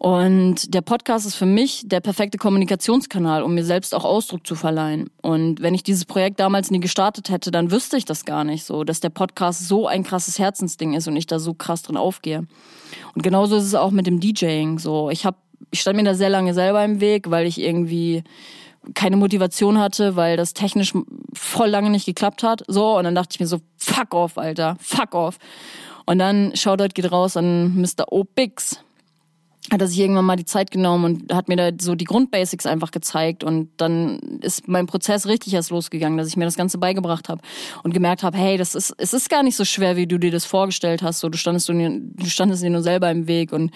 Und 0.00 0.72
der 0.72 0.80
Podcast 0.80 1.26
ist 1.26 1.34
für 1.34 1.44
mich 1.44 1.82
der 1.84 2.00
perfekte 2.00 2.38
Kommunikationskanal, 2.38 3.42
um 3.42 3.52
mir 3.52 3.66
selbst 3.66 3.94
auch 3.94 4.06
Ausdruck 4.06 4.46
zu 4.46 4.54
verleihen. 4.54 5.10
Und 5.20 5.60
wenn 5.60 5.74
ich 5.74 5.82
dieses 5.82 6.06
Projekt 6.06 6.40
damals 6.40 6.70
nie 6.70 6.80
gestartet 6.80 7.28
hätte, 7.28 7.50
dann 7.50 7.70
wüsste 7.70 7.98
ich 7.98 8.06
das 8.06 8.24
gar 8.24 8.42
nicht 8.44 8.64
so, 8.64 8.82
dass 8.82 9.00
der 9.00 9.10
Podcast 9.10 9.68
so 9.68 9.86
ein 9.86 10.02
krasses 10.02 10.38
Herzensding 10.38 10.94
ist 10.94 11.06
und 11.06 11.16
ich 11.16 11.26
da 11.26 11.38
so 11.38 11.52
krass 11.52 11.82
drin 11.82 11.98
aufgehe. 11.98 12.46
Und 13.14 13.22
genauso 13.22 13.56
ist 13.56 13.64
es 13.64 13.74
auch 13.74 13.90
mit 13.90 14.06
dem 14.06 14.20
DJing 14.20 14.78
so. 14.78 15.10
Ich 15.10 15.26
habe 15.26 15.36
ich 15.70 15.82
stand 15.82 15.98
mir 15.98 16.04
da 16.04 16.14
sehr 16.14 16.30
lange 16.30 16.54
selber 16.54 16.82
im 16.82 17.02
Weg, 17.02 17.30
weil 17.30 17.46
ich 17.46 17.60
irgendwie 17.60 18.24
keine 18.94 19.16
Motivation 19.16 19.78
hatte, 19.78 20.16
weil 20.16 20.38
das 20.38 20.54
technisch 20.54 20.94
voll 21.34 21.68
lange 21.68 21.90
nicht 21.90 22.06
geklappt 22.06 22.42
hat. 22.42 22.64
So, 22.68 22.96
und 22.96 23.04
dann 23.04 23.14
dachte 23.14 23.34
ich 23.34 23.40
mir 23.40 23.46
so, 23.46 23.58
fuck 23.76 24.14
off, 24.14 24.38
Alter, 24.38 24.78
fuck 24.80 25.14
off. 25.14 25.36
Und 26.06 26.18
dann 26.18 26.56
Shoutout 26.56 26.94
geht 26.94 27.12
raus 27.12 27.36
an 27.36 27.78
Mr. 27.78 28.10
O. 28.10 28.24
Bix 28.24 28.82
hat 29.72 29.80
er 29.80 29.86
sich 29.86 29.98
irgendwann 29.98 30.24
mal 30.24 30.36
die 30.36 30.44
Zeit 30.44 30.70
genommen 30.70 31.04
und 31.04 31.34
hat 31.34 31.48
mir 31.48 31.56
da 31.56 31.70
so 31.80 31.94
die 31.94 32.04
Grundbasics 32.04 32.66
einfach 32.66 32.90
gezeigt 32.90 33.44
und 33.44 33.70
dann 33.76 34.18
ist 34.40 34.68
mein 34.68 34.86
Prozess 34.86 35.26
richtig 35.26 35.54
erst 35.54 35.70
losgegangen, 35.70 36.18
dass 36.18 36.28
ich 36.28 36.36
mir 36.36 36.44
das 36.44 36.56
Ganze 36.56 36.78
beigebracht 36.78 37.28
habe 37.28 37.40
und 37.82 37.94
gemerkt 37.94 38.22
habe, 38.22 38.36
hey, 38.36 38.56
das 38.56 38.74
ist 38.74 38.94
es 38.98 39.12
ist 39.12 39.30
gar 39.30 39.42
nicht 39.42 39.56
so 39.56 39.64
schwer, 39.64 39.96
wie 39.96 40.06
du 40.06 40.18
dir 40.18 40.30
das 40.30 40.44
vorgestellt 40.44 41.02
hast. 41.02 41.20
So 41.20 41.28
du 41.28 41.38
standest 41.38 41.68
du, 41.68 41.72
du 41.72 42.26
standest 42.26 42.62
dir 42.62 42.70
nur 42.70 42.82
selber 42.82 43.10
im 43.10 43.28
Weg 43.28 43.52
und 43.52 43.70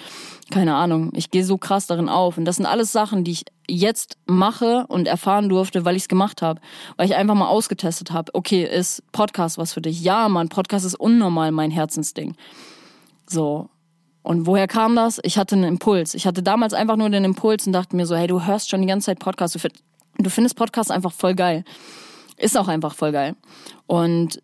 keine 0.50 0.74
Ahnung, 0.74 1.10
ich 1.14 1.30
gehe 1.30 1.44
so 1.44 1.58
krass 1.58 1.86
darin 1.86 2.08
auf 2.08 2.38
und 2.38 2.44
das 2.44 2.56
sind 2.56 2.66
alles 2.66 2.92
Sachen, 2.92 3.24
die 3.24 3.32
ich 3.32 3.44
jetzt 3.68 4.18
mache 4.26 4.84
und 4.88 5.06
erfahren 5.06 5.48
durfte, 5.48 5.84
weil 5.84 5.96
ich 5.96 6.02
es 6.02 6.08
gemacht 6.08 6.42
habe, 6.42 6.60
weil 6.96 7.06
ich 7.06 7.14
einfach 7.14 7.34
mal 7.34 7.48
ausgetestet 7.48 8.10
habe. 8.10 8.34
Okay, 8.34 8.64
ist 8.64 9.02
Podcast 9.12 9.58
was 9.58 9.72
für 9.72 9.80
dich? 9.80 10.02
Ja, 10.02 10.28
Mann, 10.28 10.48
Podcast 10.48 10.84
ist 10.84 10.96
unnormal 10.96 11.52
mein 11.52 11.70
Herzensding. 11.70 12.36
So, 13.26 13.70
und 14.24 14.46
woher 14.46 14.66
kam 14.66 14.96
das? 14.96 15.20
Ich 15.22 15.36
hatte 15.36 15.54
einen 15.54 15.64
Impuls. 15.64 16.14
Ich 16.14 16.26
hatte 16.26 16.42
damals 16.42 16.72
einfach 16.72 16.96
nur 16.96 17.10
den 17.10 17.24
Impuls 17.24 17.66
und 17.66 17.74
dachte 17.74 17.94
mir 17.94 18.06
so, 18.06 18.16
hey, 18.16 18.26
du 18.26 18.46
hörst 18.46 18.70
schon 18.70 18.80
die 18.80 18.86
ganze 18.86 19.06
Zeit 19.06 19.18
Podcasts. 19.18 19.60
Du 20.16 20.30
findest 20.30 20.56
Podcasts 20.56 20.90
einfach 20.90 21.12
voll 21.12 21.34
geil. 21.34 21.62
Ist 22.38 22.56
auch 22.56 22.68
einfach 22.68 22.94
voll 22.94 23.12
geil. 23.12 23.36
Und 23.86 24.42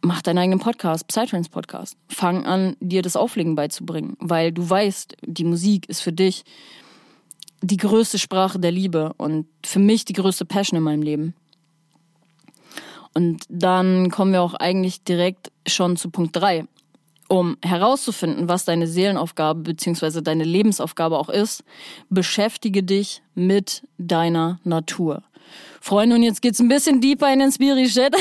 mach 0.00 0.22
deinen 0.22 0.38
eigenen 0.38 0.58
Podcast, 0.58 1.06
Psytrance 1.06 1.50
Podcast. 1.50 1.98
Fang 2.08 2.46
an, 2.46 2.76
dir 2.80 3.02
das 3.02 3.14
Auflegen 3.14 3.56
beizubringen, 3.56 4.16
weil 4.20 4.52
du 4.52 4.68
weißt, 4.68 5.18
die 5.20 5.44
Musik 5.44 5.86
ist 5.90 6.00
für 6.00 6.14
dich 6.14 6.44
die 7.60 7.76
größte 7.76 8.18
Sprache 8.18 8.58
der 8.58 8.72
Liebe 8.72 9.12
und 9.18 9.48
für 9.66 9.80
mich 9.80 10.06
die 10.06 10.14
größte 10.14 10.46
Passion 10.46 10.78
in 10.78 10.84
meinem 10.84 11.02
Leben. 11.02 11.34
Und 13.12 13.44
dann 13.50 14.10
kommen 14.10 14.32
wir 14.32 14.40
auch 14.40 14.54
eigentlich 14.54 15.04
direkt 15.04 15.52
schon 15.66 15.98
zu 15.98 16.08
Punkt 16.08 16.34
drei 16.34 16.64
um 17.28 17.58
herauszufinden, 17.62 18.48
was 18.48 18.64
deine 18.64 18.86
Seelenaufgabe 18.86 19.60
bzw. 19.60 20.22
deine 20.22 20.44
Lebensaufgabe 20.44 21.18
auch 21.18 21.28
ist, 21.28 21.62
beschäftige 22.08 22.82
dich 22.82 23.22
mit 23.34 23.82
deiner 23.98 24.58
Natur. 24.64 25.22
Freunde, 25.80 26.16
und 26.16 26.22
jetzt 26.22 26.42
geht's 26.42 26.58
ein 26.58 26.68
bisschen 26.68 27.00
deeper 27.00 27.32
in 27.32 27.38
den 27.38 27.52
Spirit-Shit. 27.52 28.14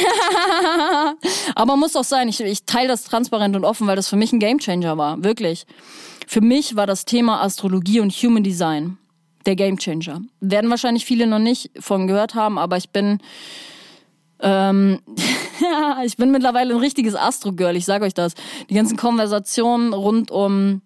Aber 1.56 1.76
muss 1.76 1.96
auch 1.96 2.04
sein, 2.04 2.30
ich, 2.30 2.40
ich 2.40 2.66
teile 2.66 2.90
das 2.90 3.04
transparent 3.04 3.56
und 3.56 3.66
offen, 3.66 3.88
weil 3.88 3.96
das 3.96 4.08
für 4.08 4.16
mich 4.16 4.32
ein 4.32 4.40
Gamechanger 4.40 4.98
war. 4.98 5.24
Wirklich. 5.24 5.66
Für 6.28 6.42
mich 6.42 6.76
war 6.76 6.86
das 6.86 7.06
Thema 7.06 7.42
Astrologie 7.42 8.00
und 8.00 8.12
Human 8.12 8.44
Design 8.44 8.98
der 9.46 9.56
Gamechanger. 9.56 10.22
Werden 10.40 10.70
wahrscheinlich 10.70 11.06
viele 11.06 11.26
noch 11.26 11.40
nicht 11.40 11.72
von 11.80 12.08
gehört 12.08 12.36
haben, 12.36 12.58
aber 12.58 12.78
ich 12.78 12.90
bin 12.90 13.20
ähm, 14.42 15.00
ich 16.06 16.18
bin 16.18 16.32
mittlerweile 16.32 16.74
ein 16.74 16.80
richtiges 16.80 17.16
Astro-Girl, 17.16 17.76
ich 17.76 17.86
sag 17.86 18.02
euch 18.02 18.14
das. 18.14 18.34
Die 18.70 18.76
ganzen 18.76 18.98
Konversationen 18.98 19.94
rund 19.94 20.32
um 20.32 20.82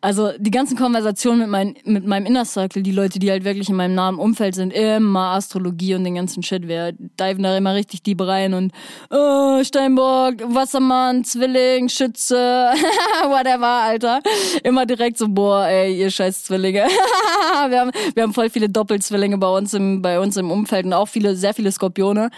also 0.00 0.32
die 0.38 0.50
ganzen 0.50 0.76
Konversationen 0.76 1.40
mit, 1.40 1.48
mein, 1.48 1.74
mit 1.84 2.06
meinem 2.06 2.26
Inner 2.26 2.44
Circle, 2.44 2.82
die 2.82 2.92
Leute, 2.92 3.18
die 3.18 3.30
halt 3.30 3.44
wirklich 3.44 3.68
in 3.68 3.76
meinem 3.76 3.94
nahen 3.94 4.16
Umfeld 4.16 4.54
sind, 4.54 4.72
immer 4.72 5.32
Astrologie 5.32 5.94
und 5.94 6.04
den 6.04 6.16
ganzen 6.16 6.42
Shit. 6.42 6.68
Wir 6.68 6.92
diven 6.92 7.42
da 7.42 7.56
immer 7.56 7.74
richtig 7.74 8.02
deep 8.02 8.20
rein 8.20 8.54
und 8.54 8.72
oh, 9.10 9.62
Steinbock, 9.64 10.34
Wassermann, 10.54 11.24
Zwilling, 11.24 11.88
Schütze, 11.88 12.34
whatever, 13.24 13.66
Alter. 13.66 14.20
Immer 14.62 14.86
direkt 14.86 15.18
so, 15.18 15.28
boah, 15.28 15.66
ey, 15.66 15.98
ihr 15.98 16.10
scheiß 16.10 16.44
Zwillinge. 16.44 16.86
wir, 17.68 17.80
haben, 17.80 17.90
wir 18.14 18.22
haben 18.22 18.34
voll 18.34 18.50
viele 18.50 18.68
Doppelzwillinge 18.68 19.38
bei 19.38 19.48
uns 19.48 19.74
im, 19.74 20.02
bei 20.02 20.20
uns 20.20 20.36
im 20.36 20.50
Umfeld 20.50 20.86
und 20.86 20.92
auch 20.92 21.08
viele, 21.08 21.36
sehr 21.36 21.54
viele 21.54 21.72
Skorpione. 21.72 22.30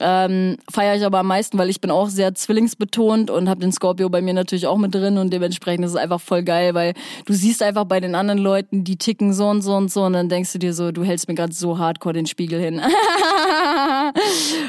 Ähm, 0.00 0.56
Feiere 0.70 0.96
ich 0.96 1.04
aber 1.04 1.18
am 1.18 1.26
meisten, 1.26 1.58
weil 1.58 1.70
ich 1.70 1.80
bin 1.80 1.90
auch 1.90 2.08
sehr 2.08 2.34
zwillingsbetont 2.34 3.30
und 3.30 3.48
habe 3.48 3.60
den 3.60 3.72
Scorpio 3.72 4.08
bei 4.08 4.20
mir 4.20 4.34
natürlich 4.34 4.66
auch 4.66 4.76
mit 4.76 4.94
drin 4.94 5.18
und 5.18 5.32
dementsprechend 5.32 5.84
ist 5.84 5.92
es 5.92 5.96
einfach 5.96 6.20
voll 6.20 6.42
geil, 6.42 6.74
weil 6.74 6.94
du 7.24 7.32
siehst 7.32 7.62
einfach 7.62 7.84
bei 7.84 8.00
den 8.00 8.14
anderen 8.14 8.38
Leuten, 8.38 8.84
die 8.84 8.96
ticken 8.96 9.32
so 9.32 9.46
und 9.46 9.62
so 9.62 9.74
und 9.74 9.90
so 9.90 10.04
und 10.04 10.12
dann 10.12 10.28
denkst 10.28 10.52
du 10.52 10.58
dir 10.58 10.74
so, 10.74 10.92
du 10.92 11.04
hältst 11.04 11.28
mir 11.28 11.34
gerade 11.34 11.52
so 11.52 11.78
hardcore 11.78 12.14
den 12.14 12.26
Spiegel 12.26 12.60
hin. 12.60 12.76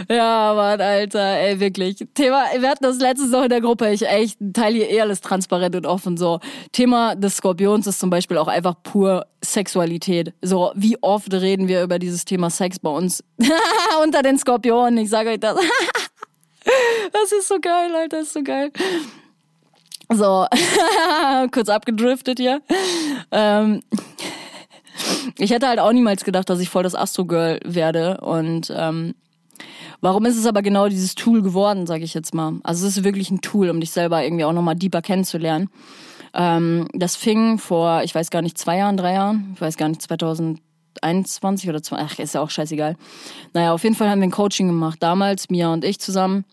ja, 0.09 0.53
Mann, 0.55 0.81
Alter, 0.81 1.19
ey, 1.19 1.59
wirklich. 1.59 2.05
Thema, 2.13 2.45
wir 2.57 2.69
hatten 2.69 2.83
das 2.83 2.99
letztes 2.99 3.29
noch 3.29 3.43
in 3.43 3.49
der 3.49 3.61
Gruppe, 3.61 3.89
ich 3.89 4.07
echt 4.07 4.37
teile 4.53 4.77
hier 4.77 4.89
eh 4.89 5.01
alles 5.01 5.21
transparent 5.21 5.75
und 5.75 5.85
offen 5.85 6.17
so. 6.17 6.39
Thema 6.71 7.15
des 7.15 7.37
Skorpions 7.37 7.87
ist 7.87 7.99
zum 7.99 8.09
Beispiel 8.09 8.37
auch 8.37 8.47
einfach 8.47 8.75
pur 8.83 9.25
Sexualität. 9.43 10.33
So, 10.41 10.71
wie 10.75 11.01
oft 11.01 11.33
reden 11.33 11.67
wir 11.67 11.83
über 11.83 11.99
dieses 11.99 12.25
Thema 12.25 12.49
Sex 12.49 12.79
bei 12.79 12.89
uns 12.89 13.23
unter 14.03 14.21
den 14.21 14.37
Skorpionen? 14.37 14.97
Ich 14.97 15.09
sage 15.17 15.31
euch 15.31 15.39
das. 15.39 15.57
das 17.13 17.31
ist 17.31 17.47
so 17.47 17.59
geil, 17.59 17.95
Alter, 17.95 18.17
das 18.17 18.27
ist 18.27 18.33
so 18.33 18.43
geil. 18.43 18.71
So, 20.13 20.45
kurz 21.51 21.69
abgedriftet 21.69 22.37
hier. 22.39 22.61
Ähm, 23.31 23.81
ich 25.37 25.51
hätte 25.51 25.67
halt 25.67 25.79
auch 25.79 25.91
niemals 25.91 26.23
gedacht, 26.23 26.49
dass 26.49 26.59
ich 26.59 26.69
voll 26.69 26.83
das 26.83 26.93
Astro-Girl 26.93 27.59
werde. 27.65 28.21
Und 28.21 28.71
ähm, 28.75 29.15
warum 30.01 30.25
ist 30.25 30.37
es 30.37 30.45
aber 30.45 30.61
genau 30.61 30.87
dieses 30.87 31.15
Tool 31.15 31.41
geworden, 31.41 31.87
sage 31.87 32.03
ich 32.03 32.13
jetzt 32.13 32.35
mal. 32.35 32.59
Also 32.63 32.87
es 32.87 32.97
ist 32.97 33.03
wirklich 33.03 33.31
ein 33.31 33.41
Tool, 33.41 33.71
um 33.71 33.79
dich 33.79 33.91
selber 33.91 34.23
irgendwie 34.23 34.45
auch 34.45 34.53
nochmal 34.53 34.75
deeper 34.75 35.01
kennenzulernen. 35.01 35.69
Ähm, 36.35 36.87
das 36.93 37.15
fing 37.15 37.57
vor, 37.57 38.03
ich 38.03 38.13
weiß 38.13 38.29
gar 38.29 38.43
nicht, 38.43 38.57
zwei 38.57 38.77
Jahren, 38.77 38.97
drei 38.97 39.13
Jahren, 39.13 39.51
ich 39.55 39.61
weiß 39.61 39.77
gar 39.77 39.89
nicht, 39.89 40.03
2021 40.99 41.69
oder 41.69 41.81
zwei, 41.81 41.97
ach, 41.97 42.19
ist 42.19 42.35
ja 42.35 42.41
auch 42.41 42.49
scheißegal. 42.49 42.95
Naja, 43.53 43.73
auf 43.73 43.83
jeden 43.83 43.95
Fall 43.95 44.09
haben 44.09 44.19
wir 44.19 44.27
ein 44.27 44.31
Coaching 44.31 44.67
gemacht, 44.67 44.97
damals, 45.01 45.49
Mia 45.49 45.71
und 45.71 45.83
ich 45.83 45.99
zusammen. 45.99 46.45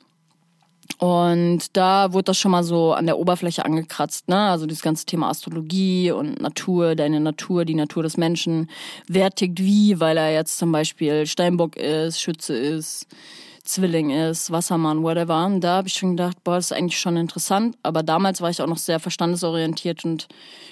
Und 0.99 1.77
da 1.77 2.13
wurde 2.13 2.25
das 2.25 2.39
schon 2.39 2.51
mal 2.51 2.63
so 2.63 2.93
an 2.93 3.07
der 3.07 3.19
Oberfläche 3.19 3.65
angekratzt, 3.65 4.29
ne? 4.29 4.39
Also 4.39 4.67
das 4.67 4.83
ganze 4.83 5.07
Thema 5.07 5.31
Astrologie 5.31 6.11
und 6.11 6.41
Natur, 6.41 6.95
deine 6.95 7.21
Natur, 7.21 7.65
die 7.65 7.75
Natur 7.75 8.03
des 8.03 8.17
Menschen. 8.17 8.71
Wer 9.09 9.31
tickt 9.31 9.61
wie, 9.61 9.99
weil 9.99 10.17
er 10.17 10.33
jetzt 10.33 10.59
zum 10.59 10.73
Beispiel 10.73 11.27
Steinbock 11.27 11.77
ist, 11.77 12.21
Schütze 12.21 12.55
ist, 12.55 13.07
Zwilling 13.65 14.11
ist, 14.11 14.51
Wassermann, 14.51 15.03
whatever. 15.03 15.47
Und 15.47 15.63
da 15.63 15.79
habe 15.79 15.89
ich 15.89 15.95
schon 15.95 16.17
gedacht, 16.17 16.45
boah, 16.45 16.57
das 16.57 16.67
ist 16.67 16.77
eigentlich 16.77 17.01
schon 17.01 17.17
interessant. 17.17 17.77
Aber 17.83 18.03
damals 18.03 18.43
war 18.43 18.51
ich 18.51 18.61
auch 18.61 18.67
noch 18.67 18.79
sehr 18.79 19.01
verstandesorientiert 19.01 20.05
und 20.05 20.29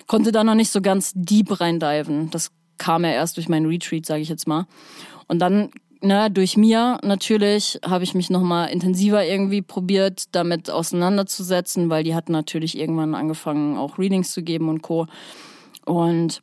konnte 0.07 0.31
da 0.31 0.45
noch 0.45 0.55
nicht 0.55 0.71
so 0.71 0.83
ganz 0.83 1.13
deep 1.15 1.59
reindiven. 1.59 2.31
Das 2.31 2.51
kam 2.79 3.05
ja 3.05 3.11
erst 3.11 3.37
durch 3.37 3.49
meinen 3.49 3.67
Retreat, 3.67 4.07
sage 4.07 4.23
ich 4.23 4.29
jetzt 4.29 4.49
mal. 4.49 4.67
Und 5.29 5.39
dann 5.39 5.71
ne, 6.03 6.31
durch 6.31 6.57
mir 6.57 6.99
natürlich 7.03 7.79
habe 7.85 8.05
ich 8.05 8.15
mich 8.15 8.31
nochmal 8.31 8.71
intensiver 8.71 9.25
irgendwie 9.25 9.63
probiert, 9.63 10.25
damit 10.33 10.71
auseinanderzusetzen, 10.71 11.91
weil 11.91 12.05
die 12.05 12.15
hatten 12.15 12.33
natürlich 12.33 12.79
irgendwann 12.79 13.15
angefangen, 13.15 13.77
auch 13.77 13.99
Readings 13.99 14.33
zu 14.33 14.43
geben 14.43 14.69
und 14.69 14.83
Co. 14.83 15.07
Und 15.85 16.43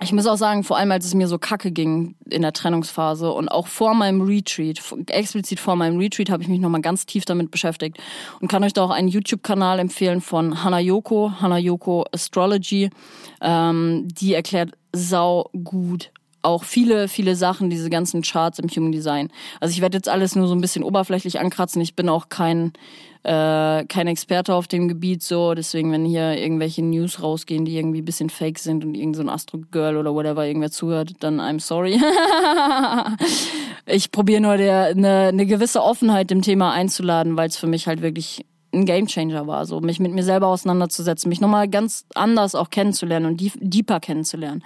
ich 0.00 0.12
muss 0.12 0.26
auch 0.26 0.36
sagen, 0.36 0.64
vor 0.64 0.78
allem 0.78 0.90
als 0.90 1.04
es 1.04 1.14
mir 1.14 1.28
so 1.28 1.38
kacke 1.38 1.70
ging 1.70 2.16
in 2.28 2.42
der 2.42 2.52
Trennungsphase 2.52 3.30
und 3.30 3.48
auch 3.48 3.66
vor 3.66 3.94
meinem 3.94 4.22
Retreat, 4.22 4.80
explizit 5.08 5.60
vor 5.60 5.76
meinem 5.76 5.98
Retreat, 5.98 6.30
habe 6.30 6.42
ich 6.42 6.48
mich 6.48 6.60
nochmal 6.60 6.80
ganz 6.80 7.06
tief 7.06 7.24
damit 7.24 7.50
beschäftigt 7.50 7.98
und 8.40 8.48
kann 8.48 8.64
euch 8.64 8.72
da 8.72 8.82
auch 8.82 8.90
einen 8.90 9.08
YouTube-Kanal 9.08 9.78
empfehlen 9.78 10.20
von 10.20 10.64
Hana 10.64 10.80
Yoko, 10.80 11.32
Hana 11.40 11.58
Yoko 11.58 12.06
Astrology. 12.12 12.90
Ähm, 13.40 14.08
die 14.08 14.34
erklärt 14.34 14.72
sau 14.92 15.50
gut 15.64 16.10
auch 16.42 16.64
viele, 16.64 17.08
viele 17.08 17.36
Sachen, 17.36 17.70
diese 17.70 17.90
ganzen 17.90 18.22
Charts 18.22 18.58
im 18.58 18.68
Human 18.68 18.92
Design. 18.92 19.30
Also 19.60 19.72
ich 19.72 19.80
werde 19.80 19.96
jetzt 19.96 20.08
alles 20.08 20.36
nur 20.36 20.48
so 20.48 20.54
ein 20.54 20.60
bisschen 20.60 20.84
oberflächlich 20.84 21.40
ankratzen. 21.40 21.80
Ich 21.80 21.94
bin 21.94 22.08
auch 22.08 22.28
kein, 22.28 22.72
äh, 23.22 23.84
kein 23.84 24.08
Experte 24.08 24.54
auf 24.54 24.66
dem 24.66 24.88
Gebiet 24.88 25.22
so. 25.22 25.54
Deswegen, 25.54 25.92
wenn 25.92 26.04
hier 26.04 26.36
irgendwelche 26.36 26.82
News 26.82 27.22
rausgehen, 27.22 27.64
die 27.64 27.76
irgendwie 27.76 28.02
ein 28.02 28.04
bisschen 28.04 28.30
fake 28.30 28.58
sind 28.58 28.84
und 28.84 28.94
irgend 28.94 29.16
so 29.16 29.22
Astro-Girl 29.22 29.96
oder 29.96 30.14
whatever 30.14 30.46
irgendwer 30.46 30.70
zuhört, 30.70 31.12
dann 31.20 31.40
I'm 31.40 31.60
sorry. 31.60 32.00
ich 33.86 34.10
probiere 34.10 34.40
nur 34.40 34.52
eine, 34.52 35.28
eine 35.28 35.46
gewisse 35.46 35.82
Offenheit 35.82 36.30
dem 36.30 36.42
Thema 36.42 36.72
einzuladen, 36.72 37.36
weil 37.36 37.48
es 37.48 37.56
für 37.56 37.68
mich 37.68 37.86
halt 37.86 38.02
wirklich 38.02 38.44
ein 38.74 38.86
Gamechanger 38.86 39.46
war, 39.46 39.66
so 39.66 39.80
mich 39.80 40.00
mit 40.00 40.12
mir 40.12 40.22
selber 40.22 40.48
auseinanderzusetzen, 40.48 41.28
mich 41.28 41.40
nochmal 41.40 41.68
ganz 41.68 42.06
anders 42.14 42.54
auch 42.54 42.70
kennenzulernen 42.70 43.26
und 43.26 43.40
deeper 43.60 44.00
kennenzulernen. 44.00 44.64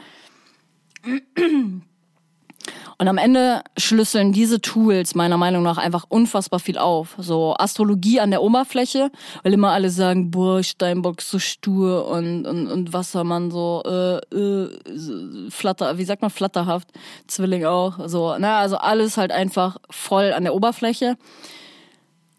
Und 2.98 3.08
am 3.08 3.18
Ende 3.18 3.62
schlüsseln 3.76 4.32
diese 4.32 4.60
Tools 4.60 5.14
meiner 5.14 5.36
Meinung 5.36 5.62
nach 5.62 5.76
einfach 5.76 6.06
unfassbar 6.08 6.60
viel 6.60 6.78
auf. 6.78 7.14
So 7.18 7.54
Astrologie 7.58 8.20
an 8.20 8.30
der 8.30 8.42
Oberfläche, 8.42 9.10
weil 9.42 9.52
immer 9.52 9.72
alle 9.72 9.90
sagen, 9.90 10.30
boah, 10.30 10.62
Steinbock 10.62 11.20
so 11.20 11.38
stur 11.38 12.08
und, 12.08 12.46
und, 12.46 12.68
und 12.68 12.92
Wassermann 12.94 13.50
so 13.50 13.82
äh, 13.84 14.16
äh, 14.34 15.50
flatter, 15.50 15.98
wie 15.98 16.04
sagt 16.04 16.22
man, 16.22 16.30
flatterhaft, 16.30 16.88
Zwilling 17.26 17.66
auch. 17.66 18.08
So, 18.08 18.34
na, 18.38 18.60
also 18.60 18.78
alles 18.78 19.18
halt 19.18 19.30
einfach 19.30 19.76
voll 19.90 20.32
an 20.32 20.44
der 20.44 20.54
Oberfläche. 20.54 21.18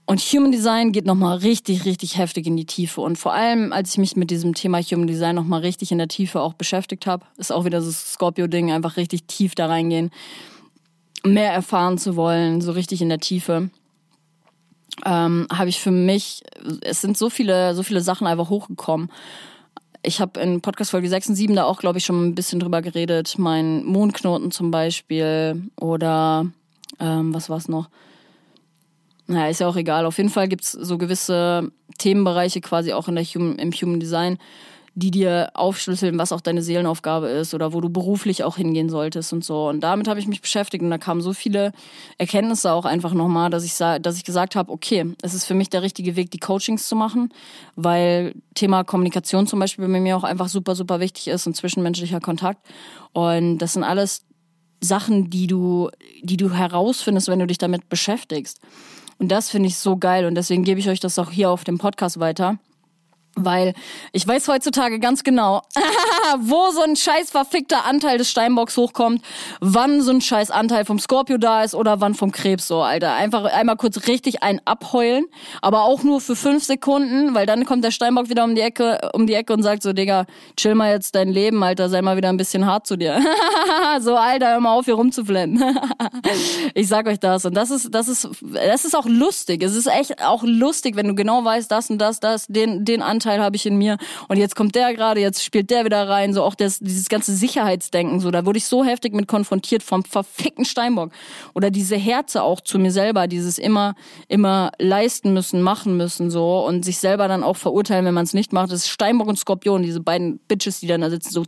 Und 0.09 0.21
Human 0.21 0.53
Design 0.53 0.93
geht 0.93 1.05
nochmal 1.05 1.39
richtig, 1.39 1.83
richtig 1.83 2.17
heftig 2.17 2.47
in 2.47 2.55
die 2.55 2.65
Tiefe. 2.65 3.01
Und 3.01 3.17
vor 3.17 3.33
allem, 3.33 3.73
als 3.73 3.91
ich 3.91 3.97
mich 3.97 4.15
mit 4.15 4.31
diesem 4.31 4.53
Thema 4.53 4.79
Human 4.81 5.05
Design 5.05 5.35
nochmal 5.35 5.59
richtig 5.59 5.91
in 5.91 5.97
der 5.97 6.07
Tiefe 6.07 6.39
auch 6.39 6.53
beschäftigt 6.53 7.05
habe, 7.05 7.25
ist 7.35 7.51
auch 7.51 7.65
wieder 7.65 7.79
das 7.81 8.13
Scorpio-Ding, 8.13 8.71
einfach 8.71 8.95
richtig 8.95 9.25
tief 9.25 9.53
da 9.53 9.67
reingehen, 9.67 10.11
mehr 11.25 11.51
erfahren 11.51 11.97
zu 11.97 12.15
wollen, 12.15 12.61
so 12.61 12.71
richtig 12.71 13.01
in 13.01 13.09
der 13.09 13.19
Tiefe. 13.19 13.69
Ähm, 15.05 15.45
habe 15.51 15.67
ich 15.67 15.81
für 15.81 15.91
mich, 15.91 16.41
es 16.81 17.01
sind 17.01 17.17
so 17.17 17.29
viele, 17.29 17.75
so 17.75 17.83
viele 17.83 17.99
Sachen 17.99 18.27
einfach 18.27 18.49
hochgekommen. 18.49 19.11
ich 20.03 20.21
habe 20.21 20.39
in 20.39 20.61
Podcast 20.61 20.91
Folge 20.91 21.09
6 21.09 21.29
und 21.29 21.35
7 21.35 21.53
da 21.53 21.65
auch, 21.65 21.79
glaube 21.79 21.97
ich, 21.97 22.05
schon 22.05 22.27
ein 22.27 22.33
bisschen 22.33 22.61
drüber 22.61 22.81
geredet. 22.81 23.35
Mein 23.37 23.83
Mondknoten 23.83 24.51
zum 24.51 24.71
Beispiel 24.71 25.69
oder 25.81 26.49
ähm, 26.97 27.33
was 27.33 27.49
war 27.49 27.57
es 27.57 27.67
noch? 27.67 27.89
Naja, 29.27 29.49
ist 29.49 29.59
ja 29.59 29.67
auch 29.67 29.75
egal. 29.75 30.05
Auf 30.05 30.17
jeden 30.17 30.29
Fall 30.29 30.47
gibt's 30.47 30.71
so 30.71 30.97
gewisse 30.97 31.71
Themenbereiche 31.97 32.61
quasi 32.61 32.93
auch 32.93 33.07
in 33.07 33.15
der 33.15 33.25
Human, 33.25 33.57
im 33.59 33.71
Human 33.71 33.99
Design, 33.99 34.37
die 34.95 35.11
dir 35.11 35.51
aufschlüsseln, 35.53 36.17
was 36.17 36.31
auch 36.31 36.41
deine 36.41 36.63
Seelenaufgabe 36.63 37.27
ist 37.27 37.53
oder 37.53 37.71
wo 37.71 37.81
du 37.81 37.89
beruflich 37.89 38.43
auch 38.43 38.55
hingehen 38.55 38.89
solltest 38.89 39.31
und 39.31 39.43
so. 39.43 39.67
Und 39.67 39.81
damit 39.81 40.07
habe 40.07 40.19
ich 40.19 40.27
mich 40.27 40.41
beschäftigt 40.41 40.83
und 40.83 40.89
da 40.89 40.97
kamen 40.97 41.21
so 41.21 41.33
viele 41.33 41.71
Erkenntnisse 42.17 42.71
auch 42.71 42.85
einfach 42.85 43.13
nochmal, 43.13 43.51
dass 43.51 43.63
ich, 43.63 43.75
dass 43.75 44.17
ich 44.17 44.23
gesagt 44.23 44.55
habe, 44.55 44.71
okay, 44.71 45.13
es 45.21 45.35
ist 45.35 45.45
für 45.45 45.53
mich 45.53 45.69
der 45.69 45.83
richtige 45.83 46.15
Weg, 46.15 46.31
die 46.31 46.39
Coachings 46.39 46.87
zu 46.87 46.95
machen, 46.95 47.31
weil 47.75 48.33
Thema 48.55 48.83
Kommunikation 48.83 49.45
zum 49.45 49.59
Beispiel 49.59 49.87
bei 49.87 49.99
mir 49.99 50.17
auch 50.17 50.23
einfach 50.23 50.47
super, 50.47 50.73
super 50.73 50.99
wichtig 50.99 51.27
ist 51.27 51.45
und 51.45 51.55
zwischenmenschlicher 51.55 52.19
Kontakt. 52.21 52.65
Und 53.13 53.59
das 53.59 53.73
sind 53.73 53.83
alles 53.83 54.25
Sachen, 54.81 55.29
die 55.29 55.45
du, 55.45 55.91
die 56.23 56.37
du 56.37 56.51
herausfindest, 56.51 57.27
wenn 57.27 57.39
du 57.39 57.45
dich 57.47 57.57
damit 57.57 57.89
beschäftigst. 57.89 58.61
Und 59.19 59.29
das 59.29 59.49
finde 59.49 59.67
ich 59.67 59.77
so 59.77 59.97
geil 59.97 60.25
und 60.25 60.35
deswegen 60.35 60.63
gebe 60.63 60.79
ich 60.79 60.89
euch 60.89 60.99
das 60.99 61.17
auch 61.17 61.31
hier 61.31 61.49
auf 61.49 61.63
dem 61.63 61.77
Podcast 61.77 62.19
weiter. 62.19 62.57
Weil 63.37 63.73
ich 64.11 64.27
weiß 64.27 64.47
heutzutage 64.47 64.99
ganz 64.99 65.23
genau, 65.23 65.61
wo 66.39 66.71
so 66.71 66.81
ein 66.81 66.95
scheiß 66.95 67.31
verfickter 67.31 67.85
Anteil 67.85 68.17
des 68.17 68.29
Steinbocks 68.29 68.75
hochkommt, 68.77 69.23
wann 69.61 70.01
so 70.01 70.11
ein 70.11 70.21
scheiß 70.21 70.51
Anteil 70.51 70.85
vom 70.85 70.99
Scorpio 70.99 71.37
da 71.37 71.63
ist 71.63 71.75
oder 71.75 72.01
wann 72.01 72.15
vom 72.15 72.31
Krebs 72.31 72.67
so, 72.67 72.81
Alter. 72.81 73.13
Einfach 73.13 73.45
einmal 73.45 73.77
kurz 73.77 74.07
richtig 74.07 74.43
ein 74.43 74.59
abheulen, 74.65 75.25
aber 75.61 75.83
auch 75.83 76.03
nur 76.03 76.19
für 76.19 76.35
fünf 76.35 76.63
Sekunden, 76.63 77.35
weil 77.35 77.45
dann 77.45 77.65
kommt 77.65 77.83
der 77.83 77.91
Steinbock 77.91 78.29
wieder 78.29 78.43
um 78.43 78.55
die 78.55 78.61
Ecke, 78.61 78.99
um 79.13 79.27
die 79.27 79.33
Ecke 79.33 79.53
und 79.53 79.63
sagt 79.63 79.83
so, 79.83 79.93
Digga, 79.93 80.25
chill 80.55 80.75
mal 80.75 80.91
jetzt 80.91 81.15
dein 81.15 81.29
Leben, 81.29 81.63
Alter, 81.63 81.89
sei 81.89 82.01
mal 82.01 82.17
wieder 82.17 82.29
ein 82.29 82.37
bisschen 82.37 82.65
hart 82.65 82.87
zu 82.87 82.97
dir. 82.97 83.19
so, 83.99 84.15
Alter, 84.15 84.51
hör 84.51 84.59
mal 84.59 84.71
auf, 84.71 84.85
hier 84.85 84.95
rumzuflennen. 84.95 85.63
ich 86.73 86.87
sag 86.87 87.07
euch 87.07 87.19
das. 87.19 87.45
Und 87.45 87.53
das 87.53 87.69
ist, 87.69 87.93
das 87.93 88.07
ist, 88.07 88.27
das 88.41 88.85
ist 88.85 88.95
auch 88.95 89.05
lustig. 89.05 89.63
Es 89.63 89.75
ist 89.75 89.87
echt 89.87 90.23
auch 90.23 90.43
lustig, 90.43 90.95
wenn 90.95 91.07
du 91.07 91.15
genau 91.15 91.43
weißt, 91.43 91.71
das 91.71 91.89
und 91.89 91.99
das, 91.99 92.19
das, 92.19 92.47
den, 92.47 92.85
den 92.85 93.01
Anteil 93.01 93.26
habe 93.27 93.55
ich 93.55 93.65
in 93.65 93.77
mir. 93.77 93.97
Und 94.27 94.37
jetzt 94.37 94.55
kommt 94.55 94.75
der 94.75 94.93
gerade, 94.93 95.19
jetzt 95.21 95.43
spielt 95.43 95.69
der 95.69 95.85
wieder 95.85 96.07
rein. 96.07 96.33
So 96.33 96.43
auch 96.43 96.55
das, 96.55 96.79
dieses 96.79 97.09
ganze 97.09 97.35
Sicherheitsdenken. 97.35 98.19
So, 98.19 98.31
da 98.31 98.45
wurde 98.45 98.57
ich 98.57 98.65
so 98.65 98.83
heftig 98.83 99.13
mit 99.13 99.27
konfrontiert 99.27 99.83
vom 99.83 100.03
verfickten 100.03 100.65
Steinbock. 100.65 101.11
Oder 101.53 101.71
diese 101.71 101.95
Herze 101.95 102.43
auch 102.43 102.61
zu 102.61 102.79
mir 102.79 102.91
selber, 102.91 103.27
dieses 103.27 103.57
immer, 103.57 103.95
immer 104.27 104.71
leisten 104.79 105.33
müssen, 105.33 105.61
machen 105.61 105.97
müssen, 105.97 106.31
so. 106.31 106.65
Und 106.65 106.85
sich 106.85 106.99
selber 106.99 107.27
dann 107.27 107.43
auch 107.43 107.57
verurteilen, 107.57 108.05
wenn 108.05 108.13
man 108.13 108.25
es 108.25 108.33
nicht 108.33 108.53
macht. 108.53 108.71
Das 108.71 108.81
ist 108.81 108.89
Steinbock 108.89 109.27
und 109.27 109.37
Skorpion, 109.37 109.83
diese 109.83 109.99
beiden 109.99 110.39
Bitches, 110.47 110.79
die 110.79 110.87
dann 110.87 111.01
da 111.01 111.09
sitzen, 111.09 111.31
so. 111.31 111.45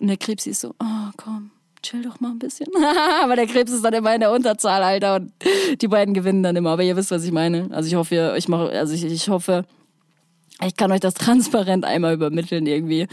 Und 0.00 0.08
der 0.08 0.16
Krebs 0.16 0.46
ist 0.46 0.60
so, 0.60 0.74
oh, 0.80 1.10
komm 1.16 1.53
chill 1.84 2.02
doch 2.02 2.20
mal 2.20 2.30
ein 2.30 2.38
bisschen. 2.38 2.66
aber 3.22 3.36
der 3.36 3.46
Krebs 3.46 3.72
ist 3.72 3.84
dann 3.84 3.94
immer 3.94 4.14
in 4.14 4.20
der 4.20 4.32
Unterzahl, 4.32 4.82
Alter. 4.82 5.16
Und 5.16 5.32
die 5.80 5.88
beiden 5.88 6.14
gewinnen 6.14 6.42
dann 6.42 6.56
immer. 6.56 6.70
Aber 6.70 6.82
ihr 6.82 6.96
wisst, 6.96 7.10
was 7.10 7.24
ich 7.24 7.32
meine. 7.32 7.68
Also 7.70 7.88
ich 7.88 7.94
hoffe, 7.94 8.34
ich 8.36 8.48
mache, 8.48 8.70
also 8.70 8.94
ich, 8.94 9.04
ich 9.04 9.28
hoffe, 9.28 9.64
ich 10.64 10.76
kann 10.76 10.90
euch 10.90 11.00
das 11.00 11.14
transparent 11.14 11.84
einmal 11.84 12.14
übermitteln 12.14 12.66
irgendwie. 12.66 13.06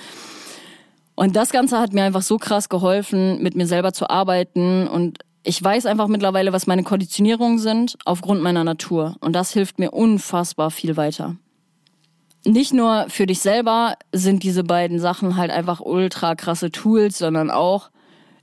Und 1.15 1.35
das 1.35 1.51
Ganze 1.51 1.79
hat 1.79 1.93
mir 1.93 2.03
einfach 2.03 2.21
so 2.21 2.37
krass 2.37 2.69
geholfen, 2.69 3.41
mit 3.43 3.55
mir 3.55 3.67
selber 3.67 3.93
zu 3.93 4.09
arbeiten. 4.09 4.87
Und 4.87 5.19
ich 5.43 5.61
weiß 5.61 5.85
einfach 5.85 6.07
mittlerweile, 6.07 6.53
was 6.53 6.67
meine 6.67 6.83
Konditionierungen 6.83 7.59
sind, 7.59 7.97
aufgrund 8.05 8.41
meiner 8.41 8.63
Natur. 8.63 9.17
Und 9.19 9.33
das 9.33 9.51
hilft 9.51 9.77
mir 9.77 9.91
unfassbar 9.91 10.71
viel 10.71 10.97
weiter. 10.97 11.35
Nicht 12.43 12.73
nur 12.73 13.05
für 13.09 13.27
dich 13.27 13.39
selber 13.39 13.95
sind 14.11 14.41
diese 14.41 14.63
beiden 14.63 14.97
Sachen 14.97 15.35
halt 15.37 15.51
einfach 15.51 15.79
ultra 15.79 16.33
krasse 16.33 16.71
Tools, 16.71 17.19
sondern 17.19 17.51
auch 17.51 17.90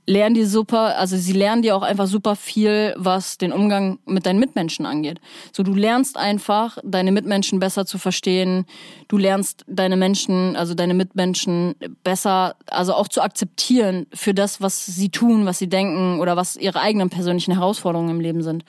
lernen 0.09 0.33
die 0.33 0.45
super, 0.45 0.97
also 0.97 1.17
sie 1.17 1.33
lernen 1.33 1.61
dir 1.61 1.75
auch 1.75 1.83
einfach 1.83 2.07
super 2.07 2.35
viel, 2.35 2.95
was 2.97 3.37
den 3.37 3.53
Umgang 3.53 3.99
mit 4.05 4.25
deinen 4.25 4.39
Mitmenschen 4.39 4.87
angeht. 4.87 5.21
So, 5.53 5.61
du 5.61 5.75
lernst 5.75 6.17
einfach, 6.17 6.79
deine 6.83 7.11
Mitmenschen 7.11 7.59
besser 7.59 7.85
zu 7.85 7.99
verstehen. 7.99 8.65
Du 9.07 9.17
lernst 9.17 9.65
deine 9.67 9.97
Menschen, 9.97 10.55
also 10.55 10.73
deine 10.73 10.95
Mitmenschen 10.95 11.75
besser, 12.03 12.55
also 12.65 12.95
auch 12.95 13.07
zu 13.07 13.21
akzeptieren 13.21 14.07
für 14.11 14.33
das, 14.33 14.61
was 14.61 14.83
sie 14.87 15.09
tun, 15.09 15.45
was 15.45 15.59
sie 15.59 15.69
denken 15.69 16.19
oder 16.19 16.35
was 16.35 16.57
ihre 16.57 16.81
eigenen 16.81 17.11
persönlichen 17.11 17.53
Herausforderungen 17.53 18.09
im 18.09 18.19
Leben 18.19 18.41
sind. 18.41 18.65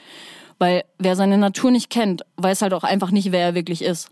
Weil 0.58 0.84
wer 0.98 1.16
seine 1.16 1.38
Natur 1.38 1.70
nicht 1.70 1.88
kennt, 1.88 2.22
weiß 2.36 2.60
halt 2.60 2.74
auch 2.74 2.84
einfach 2.84 3.12
nicht, 3.12 3.32
wer 3.32 3.40
er 3.40 3.54
wirklich 3.54 3.80
ist. 3.80 4.10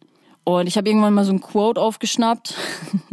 Und 0.48 0.66
ich 0.66 0.78
habe 0.78 0.88
irgendwann 0.88 1.12
mal 1.12 1.26
so 1.26 1.32
ein 1.32 1.42
Quote 1.42 1.78
aufgeschnappt. 1.78 2.54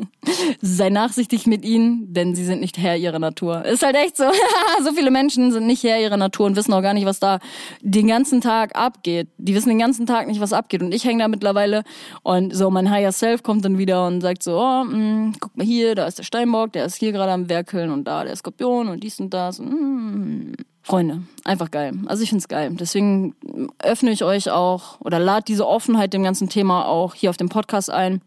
Sei 0.61 0.89
nachsichtig 0.89 1.47
mit 1.47 1.65
ihnen, 1.65 2.13
denn 2.13 2.33
sie 2.33 2.45
sind 2.45 2.61
nicht 2.61 2.77
Herr 2.77 2.95
ihrer 2.95 3.19
Natur. 3.19 3.65
Ist 3.65 3.83
halt 3.83 3.97
echt 3.97 4.15
so. 4.15 4.23
so 4.85 4.93
viele 4.93 5.11
Menschen 5.11 5.51
sind 5.51 5.67
nicht 5.67 5.83
Herr 5.83 5.99
ihrer 5.99 6.15
Natur 6.15 6.45
und 6.45 6.55
wissen 6.55 6.71
auch 6.71 6.81
gar 6.81 6.93
nicht, 6.93 7.05
was 7.05 7.19
da 7.19 7.39
den 7.81 8.07
ganzen 8.07 8.39
Tag 8.39 8.77
abgeht. 8.77 9.27
Die 9.37 9.53
wissen 9.53 9.67
den 9.67 9.79
ganzen 9.79 10.05
Tag 10.05 10.27
nicht, 10.27 10.39
was 10.39 10.53
abgeht. 10.53 10.81
Und 10.81 10.93
ich 10.93 11.03
hänge 11.03 11.23
da 11.23 11.27
mittlerweile 11.27 11.83
und 12.23 12.55
so 12.55 12.69
mein 12.69 12.89
Higher 12.89 13.11
Self 13.11 13.43
kommt 13.43 13.65
dann 13.65 13.77
wieder 13.77 14.07
und 14.07 14.21
sagt 14.21 14.41
so, 14.41 14.57
oh, 14.57 14.85
mh, 14.85 14.95
mm, 14.95 15.33
guck 15.41 15.57
mal 15.57 15.65
hier, 15.65 15.93
da 15.93 16.07
ist 16.07 16.17
der 16.17 16.23
Steinbock, 16.23 16.71
der 16.71 16.85
ist 16.85 16.95
hier 16.95 17.11
gerade 17.11 17.33
am 17.33 17.49
Werkeln 17.49 17.91
und 17.91 18.05
da 18.05 18.23
der 18.23 18.37
Skorpion 18.37 18.87
und 18.87 19.03
dies 19.03 19.19
und 19.19 19.33
das. 19.33 19.59
Und, 19.59 20.51
mh. 20.51 20.55
Freunde, 20.85 21.23
einfach 21.43 21.71
geil. 21.71 21.93
Also 22.05 22.21
ich 22.21 22.29
find's 22.29 22.47
geil. 22.47 22.69
Deswegen 22.79 23.33
öffne 23.79 24.11
ich 24.11 24.23
euch 24.23 24.51
auch 24.51 25.01
oder 25.01 25.17
lade 25.17 25.43
diese 25.47 25.65
Offenheit 25.65 26.13
dem 26.13 26.21
ganzen 26.21 26.47
Thema 26.47 26.85
auch 26.85 27.15
hier 27.15 27.31
auf 27.31 27.37
dem 27.37 27.49
Podcast 27.49 27.89
ein 27.89 28.21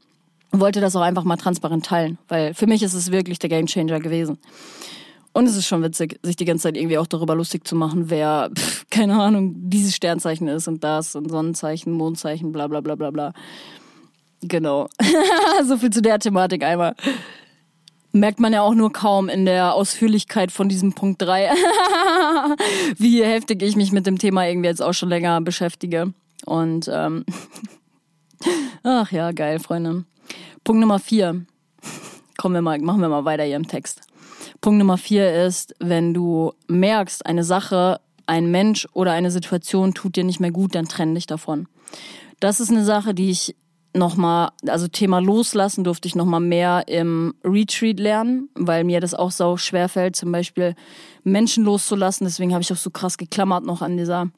und 0.50 0.58
wollte 0.58 0.80
das 0.80 0.96
auch 0.96 1.02
einfach 1.02 1.22
mal 1.22 1.36
transparent 1.36 1.86
teilen, 1.86 2.18
weil 2.26 2.54
für 2.54 2.66
mich 2.66 2.82
ist 2.82 2.94
es 2.94 3.12
wirklich 3.12 3.38
der 3.38 3.48
Gamechanger 3.48 4.00
gewesen. 4.00 4.38
Und 5.32 5.46
es 5.46 5.54
ist 5.54 5.68
schon 5.68 5.84
witzig, 5.84 6.18
sich 6.24 6.34
die 6.34 6.46
ganze 6.46 6.64
Zeit 6.64 6.76
irgendwie 6.76 6.98
auch 6.98 7.06
darüber 7.06 7.36
lustig 7.36 7.64
zu 7.64 7.76
machen, 7.76 8.10
wer, 8.10 8.50
pff, 8.52 8.86
keine 8.90 9.20
Ahnung, 9.22 9.54
dieses 9.70 9.94
Sternzeichen 9.94 10.48
ist 10.48 10.66
und 10.66 10.82
das 10.82 11.14
und 11.14 11.30
Sonnenzeichen, 11.30 11.92
Mondzeichen, 11.92 12.50
bla 12.50 12.66
bla 12.66 12.80
bla 12.80 12.96
bla 12.96 13.12
bla. 13.12 13.32
Genau. 14.42 14.88
so 15.64 15.76
viel 15.76 15.90
zu 15.90 16.02
der 16.02 16.18
Thematik 16.18 16.64
einmal 16.64 16.96
merkt 18.12 18.40
man 18.40 18.52
ja 18.52 18.62
auch 18.62 18.74
nur 18.74 18.92
kaum 18.92 19.28
in 19.28 19.44
der 19.44 19.74
Ausführlichkeit 19.74 20.52
von 20.52 20.68
diesem 20.68 20.92
Punkt 20.92 21.22
3, 21.22 21.50
wie 22.98 23.22
heftig 23.22 23.62
ich 23.62 23.76
mich 23.76 23.92
mit 23.92 24.06
dem 24.06 24.18
Thema 24.18 24.46
irgendwie 24.46 24.68
jetzt 24.68 24.82
auch 24.82 24.94
schon 24.94 25.08
länger 25.08 25.40
beschäftige. 25.40 26.12
Und 26.44 26.90
ähm, 26.92 27.24
ach 28.82 29.12
ja, 29.12 29.32
geil, 29.32 29.58
Freunde. 29.58 30.04
Punkt 30.64 30.80
Nummer 30.80 30.98
4. 30.98 31.44
Kommen 32.36 32.54
wir 32.54 32.62
mal, 32.62 32.78
machen 32.78 33.00
wir 33.00 33.08
mal 33.08 33.24
weiter 33.24 33.44
hier 33.44 33.56
im 33.56 33.68
Text. 33.68 34.00
Punkt 34.60 34.78
Nummer 34.78 34.98
4 34.98 35.46
ist, 35.46 35.74
wenn 35.78 36.14
du 36.14 36.52
merkst, 36.68 37.26
eine 37.26 37.44
Sache, 37.44 38.00
ein 38.26 38.50
Mensch 38.50 38.86
oder 38.92 39.12
eine 39.12 39.30
Situation 39.30 39.94
tut 39.94 40.16
dir 40.16 40.24
nicht 40.24 40.40
mehr 40.40 40.50
gut, 40.50 40.74
dann 40.74 40.86
trenn 40.86 41.14
dich 41.14 41.26
davon. 41.26 41.68
Das 42.40 42.60
ist 42.60 42.70
eine 42.70 42.84
Sache, 42.84 43.14
die 43.14 43.30
ich 43.30 43.56
nochmal, 43.94 44.50
also 44.66 44.88
Thema 44.88 45.20
Loslassen 45.20 45.84
durfte 45.84 46.08
ich 46.08 46.14
nochmal 46.14 46.40
mehr 46.40 46.84
im 46.88 47.34
Retreat 47.44 47.98
lernen, 47.98 48.48
weil 48.54 48.84
mir 48.84 49.00
das 49.00 49.14
auch 49.14 49.30
so 49.30 49.56
schwer 49.56 49.88
fällt, 49.88 50.16
zum 50.16 50.32
Beispiel 50.32 50.74
Menschen 51.24 51.64
loszulassen. 51.64 52.26
Deswegen 52.26 52.52
habe 52.52 52.62
ich 52.62 52.72
auch 52.72 52.76
so 52.76 52.90
krass 52.90 53.18
geklammert 53.18 53.64
noch 53.64 53.82
an 53.82 53.96
dieser 53.96 54.28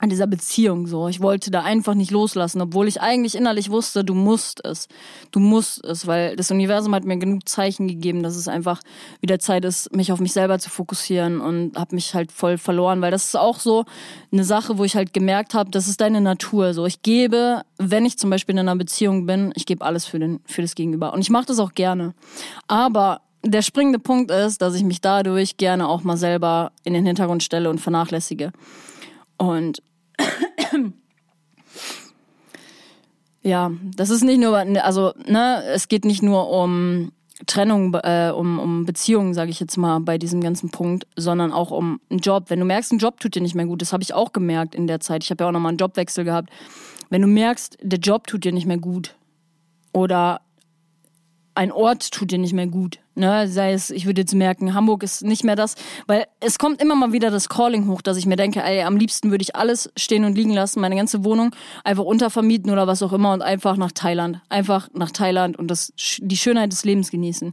an 0.00 0.10
dieser 0.10 0.26
Beziehung 0.26 0.86
so. 0.86 1.08
Ich 1.08 1.20
wollte 1.20 1.50
da 1.50 1.62
einfach 1.62 1.94
nicht 1.94 2.10
loslassen, 2.10 2.60
obwohl 2.60 2.86
ich 2.86 3.00
eigentlich 3.00 3.34
innerlich 3.34 3.70
wusste, 3.70 4.04
du 4.04 4.14
musst 4.14 4.64
es. 4.64 4.86
Du 5.32 5.40
musst 5.40 5.84
es, 5.84 6.06
weil 6.06 6.36
das 6.36 6.50
Universum 6.50 6.94
hat 6.94 7.04
mir 7.04 7.16
genug 7.16 7.48
Zeichen 7.48 7.88
gegeben, 7.88 8.22
dass 8.22 8.36
es 8.36 8.46
einfach 8.46 8.80
wieder 9.20 9.38
Zeit 9.38 9.64
ist, 9.64 9.94
mich 9.94 10.12
auf 10.12 10.20
mich 10.20 10.32
selber 10.32 10.58
zu 10.58 10.70
fokussieren 10.70 11.40
und 11.40 11.76
habe 11.76 11.94
mich 11.94 12.14
halt 12.14 12.30
voll 12.30 12.58
verloren, 12.58 13.00
weil 13.00 13.10
das 13.10 13.26
ist 13.26 13.36
auch 13.36 13.58
so 13.58 13.84
eine 14.32 14.44
Sache, 14.44 14.78
wo 14.78 14.84
ich 14.84 14.94
halt 14.94 15.12
gemerkt 15.12 15.54
habe, 15.54 15.70
das 15.70 15.88
ist 15.88 16.00
deine 16.00 16.20
Natur. 16.20 16.74
So, 16.74 16.86
ich 16.86 17.02
gebe, 17.02 17.62
wenn 17.78 18.06
ich 18.06 18.18
zum 18.18 18.30
Beispiel 18.30 18.54
in 18.54 18.60
einer 18.60 18.76
Beziehung 18.76 19.26
bin, 19.26 19.52
ich 19.56 19.66
gebe 19.66 19.84
alles 19.84 20.04
für 20.04 20.18
den 20.18 20.40
für 20.46 20.62
das 20.62 20.74
Gegenüber 20.74 21.12
und 21.12 21.20
ich 21.20 21.30
mache 21.30 21.46
das 21.46 21.58
auch 21.58 21.74
gerne. 21.74 22.14
Aber 22.68 23.20
der 23.44 23.62
springende 23.62 23.98
Punkt 23.98 24.30
ist, 24.30 24.62
dass 24.62 24.74
ich 24.74 24.84
mich 24.84 25.00
dadurch 25.00 25.56
gerne 25.56 25.88
auch 25.88 26.02
mal 26.02 26.16
selber 26.16 26.72
in 26.84 26.94
den 26.94 27.06
Hintergrund 27.06 27.42
stelle 27.42 27.70
und 27.70 27.80
vernachlässige. 27.80 28.52
Und 29.38 29.80
ja, 33.42 33.70
das 33.96 34.10
ist 34.10 34.22
nicht 34.22 34.40
nur, 34.40 34.56
also 34.56 35.12
ne, 35.26 35.62
es 35.72 35.88
geht 35.88 36.04
nicht 36.04 36.22
nur 36.22 36.50
um 36.50 37.12
Trennung, 37.46 37.94
äh, 37.94 38.32
um, 38.34 38.58
um 38.58 38.84
Beziehungen, 38.84 39.32
sage 39.32 39.50
ich 39.50 39.60
jetzt 39.60 39.76
mal, 39.76 40.00
bei 40.00 40.18
diesem 40.18 40.40
ganzen 40.40 40.70
Punkt, 40.70 41.06
sondern 41.16 41.52
auch 41.52 41.70
um 41.70 42.00
einen 42.10 42.18
Job. 42.20 42.46
Wenn 42.48 42.58
du 42.58 42.64
merkst, 42.64 42.92
ein 42.92 42.98
Job 42.98 43.20
tut 43.20 43.34
dir 43.34 43.42
nicht 43.42 43.54
mehr 43.54 43.66
gut, 43.66 43.80
das 43.80 43.92
habe 43.92 44.02
ich 44.02 44.12
auch 44.12 44.32
gemerkt 44.32 44.74
in 44.74 44.86
der 44.86 45.00
Zeit. 45.00 45.22
Ich 45.22 45.30
habe 45.30 45.44
ja 45.44 45.48
auch 45.48 45.52
nochmal 45.52 45.70
einen 45.70 45.78
Jobwechsel 45.78 46.24
gehabt. 46.24 46.50
Wenn 47.10 47.22
du 47.22 47.28
merkst, 47.28 47.78
der 47.80 48.00
Job 48.00 48.26
tut 48.26 48.44
dir 48.44 48.52
nicht 48.52 48.66
mehr 48.66 48.78
gut 48.78 49.14
oder 49.92 50.40
ein 51.58 51.72
Ort 51.72 52.12
tut 52.12 52.30
dir 52.30 52.38
nicht 52.38 52.52
mehr 52.52 52.68
gut. 52.68 53.00
Ne? 53.16 53.48
Sei 53.48 53.72
es, 53.72 53.90
ich 53.90 54.06
würde 54.06 54.20
jetzt 54.20 54.32
merken, 54.32 54.74
Hamburg 54.74 55.02
ist 55.02 55.24
nicht 55.24 55.42
mehr 55.42 55.56
das, 55.56 55.74
weil 56.06 56.26
es 56.38 56.56
kommt 56.56 56.80
immer 56.80 56.94
mal 56.94 57.12
wieder 57.12 57.32
das 57.32 57.48
Calling 57.48 57.88
hoch, 57.88 58.00
dass 58.00 58.16
ich 58.16 58.26
mir 58.26 58.36
denke, 58.36 58.62
ey, 58.62 58.82
am 58.82 58.96
liebsten 58.96 59.32
würde 59.32 59.42
ich 59.42 59.56
alles 59.56 59.90
stehen 59.96 60.24
und 60.24 60.36
liegen 60.36 60.52
lassen, 60.52 60.80
meine 60.80 60.94
ganze 60.94 61.24
Wohnung 61.24 61.50
einfach 61.82 62.04
untervermieten 62.04 62.70
oder 62.70 62.86
was 62.86 63.02
auch 63.02 63.12
immer 63.12 63.32
und 63.32 63.42
einfach 63.42 63.76
nach 63.76 63.90
Thailand. 63.90 64.40
Einfach 64.48 64.88
nach 64.94 65.10
Thailand 65.10 65.58
und 65.58 65.68
das, 65.68 65.92
die 66.20 66.36
Schönheit 66.36 66.70
des 66.70 66.84
Lebens 66.84 67.10
genießen. 67.10 67.52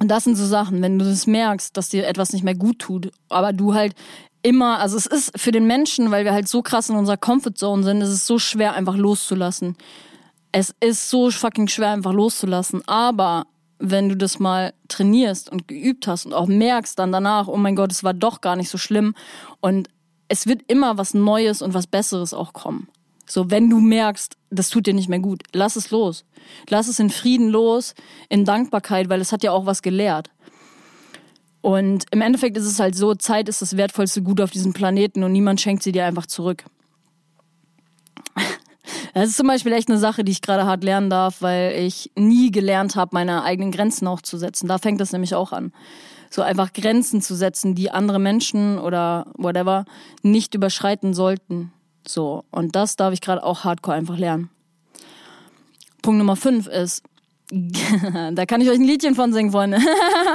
Und 0.00 0.08
das 0.08 0.24
sind 0.24 0.34
so 0.34 0.44
Sachen, 0.44 0.82
wenn 0.82 0.98
du 0.98 1.04
das 1.04 1.28
merkst, 1.28 1.76
dass 1.76 1.88
dir 1.88 2.04
etwas 2.08 2.32
nicht 2.32 2.42
mehr 2.42 2.56
gut 2.56 2.80
tut, 2.80 3.12
aber 3.28 3.52
du 3.52 3.74
halt 3.74 3.94
immer, 4.42 4.80
also 4.80 4.96
es 4.96 5.06
ist 5.06 5.38
für 5.38 5.52
den 5.52 5.68
Menschen, 5.68 6.10
weil 6.10 6.24
wir 6.24 6.32
halt 6.32 6.48
so 6.48 6.62
krass 6.62 6.88
in 6.88 6.96
unserer 6.96 7.16
Comfortzone 7.16 7.84
sind, 7.84 8.00
ist 8.00 8.08
es 8.08 8.26
so 8.26 8.40
schwer, 8.40 8.74
einfach 8.74 8.96
loszulassen. 8.96 9.76
Es 10.58 10.74
ist 10.80 11.10
so 11.10 11.30
fucking 11.30 11.68
schwer, 11.68 11.90
einfach 11.90 12.14
loszulassen. 12.14 12.80
Aber 12.88 13.44
wenn 13.78 14.08
du 14.08 14.16
das 14.16 14.38
mal 14.38 14.72
trainierst 14.88 15.52
und 15.52 15.68
geübt 15.68 16.06
hast 16.06 16.24
und 16.24 16.32
auch 16.32 16.46
merkst 16.46 16.98
dann 16.98 17.12
danach, 17.12 17.46
oh 17.46 17.58
mein 17.58 17.76
Gott, 17.76 17.92
es 17.92 18.02
war 18.02 18.14
doch 18.14 18.40
gar 18.40 18.56
nicht 18.56 18.70
so 18.70 18.78
schlimm 18.78 19.14
und 19.60 19.90
es 20.28 20.46
wird 20.46 20.62
immer 20.66 20.96
was 20.96 21.12
Neues 21.12 21.60
und 21.60 21.74
was 21.74 21.86
Besseres 21.86 22.32
auch 22.32 22.54
kommen. 22.54 22.88
So, 23.26 23.50
wenn 23.50 23.68
du 23.68 23.80
merkst, 23.80 24.38
das 24.48 24.70
tut 24.70 24.86
dir 24.86 24.94
nicht 24.94 25.10
mehr 25.10 25.18
gut, 25.18 25.42
lass 25.52 25.76
es 25.76 25.90
los. 25.90 26.24
Lass 26.70 26.88
es 26.88 27.00
in 27.00 27.10
Frieden 27.10 27.50
los, 27.50 27.94
in 28.30 28.46
Dankbarkeit, 28.46 29.10
weil 29.10 29.20
es 29.20 29.32
hat 29.32 29.42
ja 29.42 29.52
auch 29.52 29.66
was 29.66 29.82
gelehrt. 29.82 30.30
Und 31.60 32.06
im 32.12 32.22
Endeffekt 32.22 32.56
ist 32.56 32.64
es 32.64 32.80
halt 32.80 32.94
so, 32.94 33.14
Zeit 33.14 33.50
ist 33.50 33.60
das 33.60 33.76
wertvollste 33.76 34.22
Gut 34.22 34.40
auf 34.40 34.52
diesem 34.52 34.72
Planeten 34.72 35.22
und 35.22 35.32
niemand 35.32 35.60
schenkt 35.60 35.82
sie 35.82 35.92
dir 35.92 36.06
einfach 36.06 36.24
zurück. 36.24 36.64
Das 39.16 39.30
ist 39.30 39.38
zum 39.38 39.46
Beispiel 39.46 39.72
echt 39.72 39.88
eine 39.88 39.96
Sache, 39.96 40.24
die 40.24 40.32
ich 40.32 40.42
gerade 40.42 40.66
hart 40.66 40.84
lernen 40.84 41.08
darf, 41.08 41.40
weil 41.40 41.72
ich 41.72 42.10
nie 42.16 42.50
gelernt 42.50 42.96
habe, 42.96 43.12
meine 43.14 43.44
eigenen 43.44 43.72
Grenzen 43.72 44.06
auch 44.06 44.20
zu 44.20 44.36
setzen. 44.36 44.68
Da 44.68 44.76
fängt 44.76 45.00
das 45.00 45.10
nämlich 45.12 45.34
auch 45.34 45.52
an. 45.52 45.72
So 46.28 46.42
einfach 46.42 46.74
Grenzen 46.74 47.22
zu 47.22 47.34
setzen, 47.34 47.74
die 47.74 47.90
andere 47.90 48.18
Menschen 48.18 48.78
oder 48.78 49.24
whatever 49.38 49.86
nicht 50.20 50.54
überschreiten 50.54 51.14
sollten. 51.14 51.72
So. 52.06 52.44
Und 52.50 52.76
das 52.76 52.96
darf 52.96 53.14
ich 53.14 53.22
gerade 53.22 53.42
auch 53.42 53.64
hardcore 53.64 53.96
einfach 53.96 54.18
lernen. 54.18 54.50
Punkt 56.02 56.18
Nummer 56.18 56.36
fünf 56.36 56.66
ist, 56.66 57.02
da 57.50 58.44
kann 58.44 58.60
ich 58.60 58.68
euch 58.68 58.78
ein 58.78 58.84
Liedchen 58.84 59.14
von 59.14 59.32
singen, 59.32 59.50
Freunde. 59.50 59.78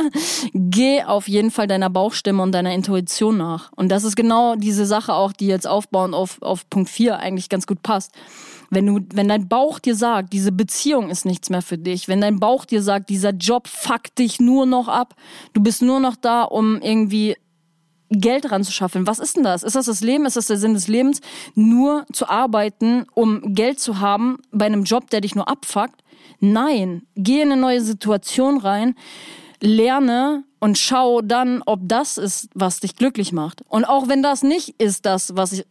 Geh 0.55 1.03
auf 1.03 1.27
jeden 1.27 1.51
Fall 1.51 1.67
deiner 1.67 1.91
Bauchstimme 1.91 2.41
und 2.41 2.51
deiner 2.51 2.73
Intuition 2.73 3.37
nach. 3.37 3.71
Und 3.75 3.89
das 3.89 4.03
ist 4.03 4.15
genau 4.15 4.55
diese 4.55 4.87
Sache 4.87 5.13
auch, 5.13 5.33
die 5.33 5.45
jetzt 5.45 5.67
aufbauen 5.67 6.15
auf, 6.15 6.41
auf 6.41 6.67
Punkt 6.67 6.89
4 6.89 7.19
eigentlich 7.19 7.47
ganz 7.47 7.67
gut 7.67 7.83
passt. 7.83 8.11
Wenn 8.71 8.85
du, 8.87 9.01
wenn 9.13 9.27
dein 9.27 9.47
Bauch 9.49 9.79
dir 9.79 9.95
sagt, 9.95 10.31
diese 10.33 10.51
Beziehung 10.51 11.09
ist 11.09 11.25
nichts 11.25 11.49
mehr 11.49 11.61
für 11.61 11.77
dich, 11.77 12.07
wenn 12.07 12.21
dein 12.21 12.39
Bauch 12.39 12.65
dir 12.65 12.81
sagt, 12.81 13.09
dieser 13.09 13.31
Job 13.31 13.67
fuckt 13.67 14.17
dich 14.17 14.39
nur 14.39 14.65
noch 14.65 14.87
ab, 14.87 15.13
du 15.53 15.61
bist 15.61 15.81
nur 15.81 15.99
noch 15.99 16.15
da, 16.15 16.43
um 16.43 16.81
irgendwie 16.81 17.35
Geld 18.09 18.51
ranzuschaffen. 18.51 19.07
Was 19.07 19.19
ist 19.19 19.37
denn 19.37 19.43
das? 19.43 19.63
Ist 19.63 19.75
das 19.75 19.85
das 19.85 20.01
Leben? 20.01 20.25
Ist 20.25 20.37
das 20.37 20.47
der 20.47 20.57
Sinn 20.57 20.73
des 20.73 20.87
Lebens? 20.87 21.21
Nur 21.53 22.05
zu 22.11 22.29
arbeiten, 22.29 23.05
um 23.13 23.53
Geld 23.53 23.79
zu 23.79 23.99
haben 23.99 24.37
bei 24.51 24.65
einem 24.65 24.83
Job, 24.83 25.09
der 25.09 25.21
dich 25.21 25.35
nur 25.35 25.47
abfuckt? 25.47 26.01
Nein, 26.39 27.03
geh 27.15 27.41
in 27.41 27.51
eine 27.51 27.61
neue 27.61 27.81
Situation 27.81 28.57
rein, 28.57 28.95
lerne 29.61 30.43
und 30.59 30.77
schau 30.77 31.21
dann, 31.21 31.61
ob 31.65 31.81
das 31.83 32.17
ist, 32.17 32.49
was 32.53 32.79
dich 32.79 32.95
glücklich 32.95 33.31
macht. 33.31 33.63
Und 33.67 33.85
auch 33.85 34.07
wenn 34.07 34.23
das 34.23 34.43
nicht 34.43 34.81
ist 34.81 35.05
das, 35.05 35.35
was 35.35 35.53
ich 35.53 35.65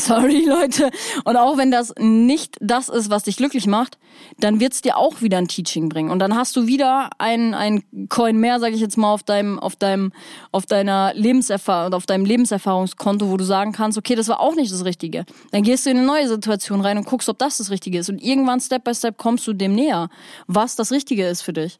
Sorry, 0.00 0.44
Leute. 0.46 0.90
Und 1.24 1.36
auch 1.36 1.56
wenn 1.56 1.70
das 1.70 1.92
nicht 1.98 2.56
das 2.60 2.88
ist, 2.88 3.10
was 3.10 3.24
dich 3.24 3.36
glücklich 3.36 3.66
macht, 3.66 3.98
dann 4.38 4.60
wird's 4.60 4.82
dir 4.82 4.96
auch 4.96 5.20
wieder 5.22 5.38
ein 5.38 5.48
Teaching 5.48 5.88
bringen. 5.88 6.10
Und 6.10 6.18
dann 6.18 6.34
hast 6.34 6.56
du 6.56 6.66
wieder 6.66 7.10
ein, 7.18 7.54
ein 7.54 7.84
Coin 8.08 8.38
mehr, 8.38 8.58
sage 8.60 8.74
ich 8.74 8.80
jetzt 8.80 8.96
mal, 8.96 9.12
auf 9.12 9.22
deinem, 9.22 9.58
auf 9.58 9.76
deinem, 9.76 10.12
auf 10.50 10.66
deiner 10.66 11.12
Lebenserfahrung, 11.14 11.94
auf 11.94 12.06
deinem 12.06 12.24
Lebenserfahrungskonto, 12.24 13.30
wo 13.30 13.36
du 13.36 13.44
sagen 13.44 13.72
kannst, 13.72 13.98
okay, 13.98 14.14
das 14.14 14.28
war 14.28 14.40
auch 14.40 14.54
nicht 14.54 14.72
das 14.72 14.84
Richtige. 14.84 15.24
Dann 15.50 15.62
gehst 15.62 15.86
du 15.86 15.90
in 15.90 15.98
eine 15.98 16.06
neue 16.06 16.28
Situation 16.28 16.80
rein 16.80 16.98
und 16.98 17.06
guckst, 17.06 17.28
ob 17.28 17.38
das 17.38 17.58
das 17.58 17.70
Richtige 17.70 17.98
ist. 17.98 18.08
Und 18.08 18.22
irgendwann 18.22 18.60
Step 18.60 18.84
by 18.84 18.94
Step 18.94 19.18
kommst 19.18 19.46
du 19.46 19.52
dem 19.52 19.74
näher, 19.74 20.08
was 20.46 20.76
das 20.76 20.90
Richtige 20.90 21.26
ist 21.26 21.42
für 21.42 21.52
dich. 21.52 21.78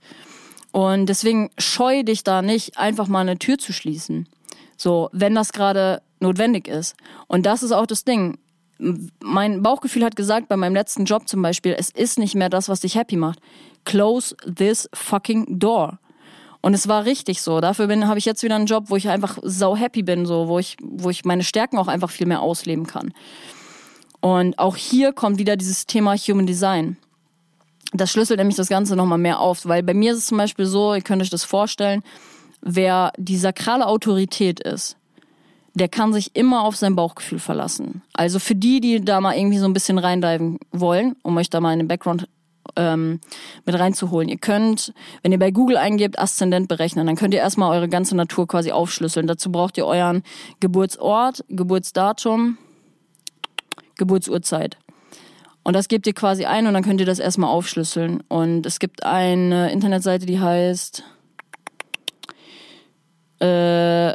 Und 0.72 1.06
deswegen 1.06 1.50
scheu 1.58 2.02
dich 2.02 2.24
da 2.24 2.42
nicht, 2.42 2.78
einfach 2.78 3.06
mal 3.06 3.20
eine 3.20 3.38
Tür 3.38 3.58
zu 3.58 3.72
schließen. 3.72 4.26
So, 4.76 5.10
wenn 5.12 5.34
das 5.34 5.52
gerade 5.52 6.02
notwendig 6.22 6.68
ist. 6.68 6.96
Und 7.26 7.44
das 7.44 7.62
ist 7.62 7.72
auch 7.72 7.86
das 7.86 8.04
Ding. 8.04 8.38
Mein 9.22 9.62
Bauchgefühl 9.62 10.04
hat 10.04 10.16
gesagt, 10.16 10.48
bei 10.48 10.56
meinem 10.56 10.74
letzten 10.74 11.04
Job 11.04 11.28
zum 11.28 11.42
Beispiel, 11.42 11.74
es 11.78 11.90
ist 11.90 12.18
nicht 12.18 12.34
mehr 12.34 12.48
das, 12.48 12.68
was 12.68 12.80
dich 12.80 12.94
happy 12.94 13.16
macht. 13.16 13.38
Close 13.84 14.34
this 14.36 14.88
fucking 14.94 15.58
door. 15.58 15.98
Und 16.62 16.74
es 16.74 16.88
war 16.88 17.04
richtig 17.04 17.42
so. 17.42 17.60
Dafür 17.60 17.88
habe 18.06 18.18
ich 18.18 18.24
jetzt 18.24 18.42
wieder 18.42 18.54
einen 18.54 18.66
Job, 18.66 18.84
wo 18.86 18.96
ich 18.96 19.08
einfach 19.08 19.38
sau 19.42 19.76
happy 19.76 20.02
bin, 20.02 20.26
so, 20.26 20.48
wo 20.48 20.58
ich, 20.58 20.76
wo 20.80 21.10
ich 21.10 21.24
meine 21.24 21.42
Stärken 21.42 21.76
auch 21.76 21.88
einfach 21.88 22.10
viel 22.10 22.26
mehr 22.26 22.40
ausleben 22.40 22.86
kann. 22.86 23.12
Und 24.20 24.58
auch 24.60 24.76
hier 24.76 25.12
kommt 25.12 25.38
wieder 25.38 25.56
dieses 25.56 25.86
Thema 25.86 26.14
Human 26.16 26.46
Design. 26.46 26.96
Das 27.92 28.10
schlüsselt 28.10 28.38
nämlich 28.38 28.56
das 28.56 28.68
Ganze 28.68 28.94
nochmal 28.94 29.18
mehr 29.18 29.40
auf, 29.40 29.66
weil 29.66 29.82
bei 29.82 29.92
mir 29.92 30.12
ist 30.12 30.18
es 30.18 30.26
zum 30.26 30.38
Beispiel 30.38 30.64
so, 30.64 30.94
ihr 30.94 31.02
könnt 31.02 31.20
euch 31.20 31.30
das 31.30 31.44
vorstellen, 31.44 32.02
wer 32.62 33.12
die 33.18 33.36
sakrale 33.36 33.86
Autorität 33.86 34.60
ist, 34.60 34.96
der 35.74 35.88
kann 35.88 36.12
sich 36.12 36.36
immer 36.36 36.64
auf 36.64 36.76
sein 36.76 36.96
Bauchgefühl 36.96 37.38
verlassen. 37.38 38.02
Also 38.12 38.38
für 38.38 38.54
die, 38.54 38.80
die 38.80 39.04
da 39.04 39.20
mal 39.20 39.36
irgendwie 39.36 39.58
so 39.58 39.64
ein 39.66 39.72
bisschen 39.72 39.98
reindiven 39.98 40.58
wollen, 40.70 41.16
um 41.22 41.36
euch 41.36 41.50
da 41.50 41.60
mal 41.60 41.72
in 41.72 41.78
den 41.78 41.88
Background 41.88 42.28
ähm, 42.76 43.20
mit 43.64 43.78
reinzuholen. 43.78 44.28
Ihr 44.28 44.38
könnt, 44.38 44.92
wenn 45.22 45.32
ihr 45.32 45.38
bei 45.38 45.50
Google 45.50 45.76
eingebt, 45.76 46.18
Aszendent 46.18 46.68
berechnen, 46.68 47.06
dann 47.06 47.16
könnt 47.16 47.34
ihr 47.34 47.40
erstmal 47.40 47.72
eure 47.76 47.88
ganze 47.88 48.16
Natur 48.16 48.46
quasi 48.46 48.70
aufschlüsseln. 48.70 49.26
Dazu 49.26 49.50
braucht 49.50 49.76
ihr 49.78 49.86
euren 49.86 50.22
Geburtsort, 50.60 51.44
Geburtsdatum, 51.48 52.58
Geburtsurzeit. 53.96 54.78
Und 55.64 55.74
das 55.74 55.88
gebt 55.88 56.06
ihr 56.06 56.14
quasi 56.14 56.44
ein 56.44 56.66
und 56.66 56.74
dann 56.74 56.82
könnt 56.82 57.00
ihr 57.00 57.06
das 57.06 57.18
erstmal 57.18 57.50
aufschlüsseln. 57.50 58.22
Und 58.28 58.66
es 58.66 58.78
gibt 58.78 59.04
eine 59.04 59.70
Internetseite, 59.70 60.26
die 60.26 60.40
heißt 60.40 61.04
äh, 63.40 64.12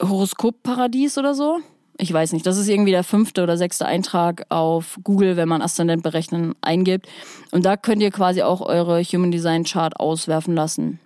Horoskopparadies 0.00 1.18
oder 1.18 1.34
so. 1.34 1.58
Ich 1.98 2.12
weiß 2.12 2.32
nicht. 2.32 2.46
Das 2.46 2.58
ist 2.58 2.68
irgendwie 2.68 2.90
der 2.90 3.04
fünfte 3.04 3.42
oder 3.42 3.56
sechste 3.56 3.86
Eintrag 3.86 4.44
auf 4.50 4.98
Google, 5.02 5.36
wenn 5.36 5.48
man 5.48 5.62
Aszendent 5.62 6.02
berechnen 6.02 6.54
eingibt. 6.60 7.08
Und 7.52 7.64
da 7.64 7.76
könnt 7.76 8.02
ihr 8.02 8.10
quasi 8.10 8.42
auch 8.42 8.60
eure 8.60 9.02
Human 9.02 9.30
Design 9.30 9.64
Chart 9.64 9.98
auswerfen 9.98 10.54
lassen. 10.54 11.00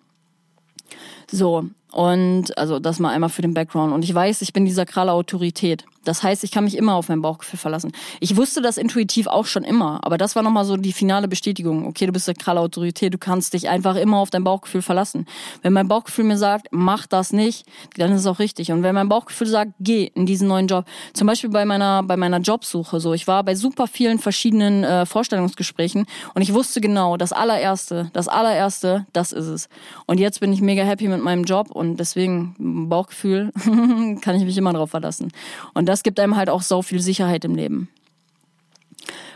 So, 1.31 1.67
und 1.93 2.57
also 2.59 2.81
das 2.81 2.99
mal 2.99 3.11
einmal 3.11 3.31
für 3.31 3.43
den 3.43 3.55
Background. 3.55 3.93
Und 3.93 4.05
ich 4.05 4.13
weiß, 4.13 4.43
ich 4.43 4.53
bin 4.53 4.65
die 4.65 4.73
sakrale 4.73 5.13
Autorität. 5.13 5.85
Das 6.05 6.23
heißt, 6.23 6.45
ich 6.45 6.51
kann 6.51 6.65
mich 6.65 6.77
immer 6.77 6.95
auf 6.95 7.09
mein 7.09 7.21
Bauchgefühl 7.21 7.59
verlassen. 7.59 7.93
Ich 8.21 8.37
wusste 8.37 8.63
das 8.63 8.79
intuitiv 8.79 9.27
auch 9.27 9.45
schon 9.45 9.65
immer, 9.65 10.01
aber 10.03 10.17
das 10.17 10.35
war 10.35 10.43
nochmal 10.43 10.65
so 10.65 10.77
die 10.79 10.95
finale 10.95 11.29
Bestätigung. 11.29 11.87
Okay, 11.87 12.07
du 12.07 12.13
bist 12.13 12.25
sakrale 12.25 12.61
Autorität, 12.61 13.13
du 13.13 13.19
kannst 13.19 13.53
dich 13.53 13.69
einfach 13.69 13.97
immer 13.97 14.19
auf 14.19 14.31
dein 14.31 14.43
Bauchgefühl 14.43 14.81
verlassen. 14.81 15.27
Wenn 15.61 15.75
mein 15.75 15.89
Bauchgefühl 15.89 16.25
mir 16.25 16.39
sagt, 16.39 16.69
mach 16.71 17.07
das 17.07 17.33
nicht, 17.33 17.67
dann 17.99 18.13
ist 18.13 18.21
es 18.21 18.27
auch 18.27 18.39
richtig. 18.39 18.73
Und 18.73 18.83
wenn 18.83 18.95
mein 18.95 19.11
Bauchgefühl 19.11 19.47
sagt, 19.47 19.73
geh 19.79 20.11
in 20.15 20.25
diesen 20.25 20.49
neuen 20.49 20.69
Job, 20.69 20.87
zum 21.13 21.27
Beispiel 21.27 21.51
bei 21.51 21.67
meiner, 21.67 22.03
bei 22.03 22.17
meiner 22.17 22.39
Jobsuche 22.39 22.99
so, 22.99 23.13
ich 23.13 23.27
war 23.27 23.45
bei 23.45 23.55
super 23.55 23.87
vielen 23.87 24.19
verschiedenen 24.19 24.85
äh, 24.85 25.05
Vorstellungsgesprächen 25.05 26.07
und 26.35 26.41
ich 26.41 26.55
wusste 26.55 26.81
genau, 26.81 27.19
das 27.19 27.33
allererste, 27.33 28.11
das 28.15 28.27
allererste, 28.27 29.07
das 29.13 29.33
ist 29.33 29.47
es. 29.47 29.69
Und 30.07 30.19
jetzt 30.19 30.41
bin 30.41 30.53
ich 30.53 30.63
mega 30.63 30.83
happy 30.83 31.09
mit 31.09 31.23
meinem 31.23 31.45
Job 31.45 31.71
und 31.71 31.99
deswegen 31.99 32.89
Bauchgefühl 32.89 33.53
kann 34.23 34.37
ich 34.37 34.45
mich 34.45 34.57
immer 34.57 34.73
drauf 34.73 34.91
verlassen. 34.91 35.31
Und 35.75 35.90
das 35.91 36.03
gibt 36.03 36.21
einem 36.21 36.37
halt 36.37 36.49
auch 36.49 36.63
so 36.63 36.83
viel 36.83 37.01
Sicherheit 37.01 37.45
im 37.45 37.55
Leben. 37.55 37.89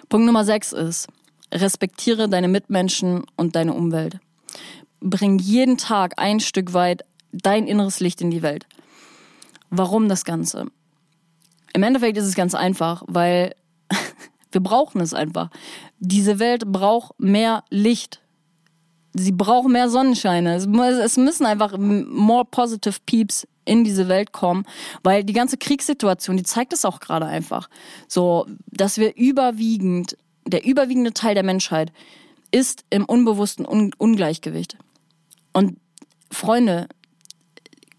Punkt 0.08 0.26
Nummer 0.26 0.44
sechs 0.44 0.72
ist, 0.72 1.08
respektiere 1.52 2.28
deine 2.28 2.48
Mitmenschen 2.48 3.24
und 3.36 3.56
deine 3.56 3.74
Umwelt. 3.74 4.18
Bring 5.00 5.38
jeden 5.38 5.78
Tag 5.78 6.14
ein 6.16 6.40
Stück 6.40 6.72
weit 6.72 7.04
dein 7.32 7.66
inneres 7.66 8.00
Licht 8.00 8.20
in 8.20 8.30
die 8.30 8.42
Welt. 8.42 8.66
Warum 9.70 10.08
das 10.08 10.24
Ganze? 10.24 10.66
Im 11.72 11.82
Endeffekt 11.82 12.16
ist 12.16 12.26
es 12.26 12.34
ganz 12.34 12.54
einfach, 12.54 13.02
weil 13.06 13.54
wir 14.52 14.62
brauchen 14.62 15.00
es 15.00 15.12
einfach. 15.12 15.50
Diese 15.98 16.38
Welt 16.38 16.70
braucht 16.70 17.18
mehr 17.18 17.64
Licht 17.70 18.20
sie 19.14 19.32
brauchen 19.32 19.72
mehr 19.72 19.88
Sonnenscheine. 19.88 20.56
Es, 20.56 21.16
müssen 21.16 21.46
einfach 21.46 21.78
more 21.78 22.44
positive 22.44 22.96
peeps 23.06 23.46
in 23.64 23.84
diese 23.84 24.08
Welt 24.08 24.32
kommen, 24.32 24.64
weil 25.02 25.24
die 25.24 25.32
ganze 25.32 25.56
Kriegssituation, 25.56 26.36
die 26.36 26.42
zeigt 26.42 26.72
es 26.72 26.84
auch 26.84 27.00
gerade 27.00 27.26
einfach. 27.26 27.68
So, 28.08 28.46
dass 28.66 28.98
wir 28.98 29.16
überwiegend, 29.16 30.16
der 30.46 30.64
überwiegende 30.64 31.12
Teil 31.12 31.34
der 31.34 31.44
Menschheit 31.44 31.92
ist 32.50 32.84
im 32.90 33.04
unbewussten 33.04 33.66
Un 33.66 33.92
Ungleichgewicht. 33.98 34.76
Und 35.52 35.78
Freunde, 36.30 36.88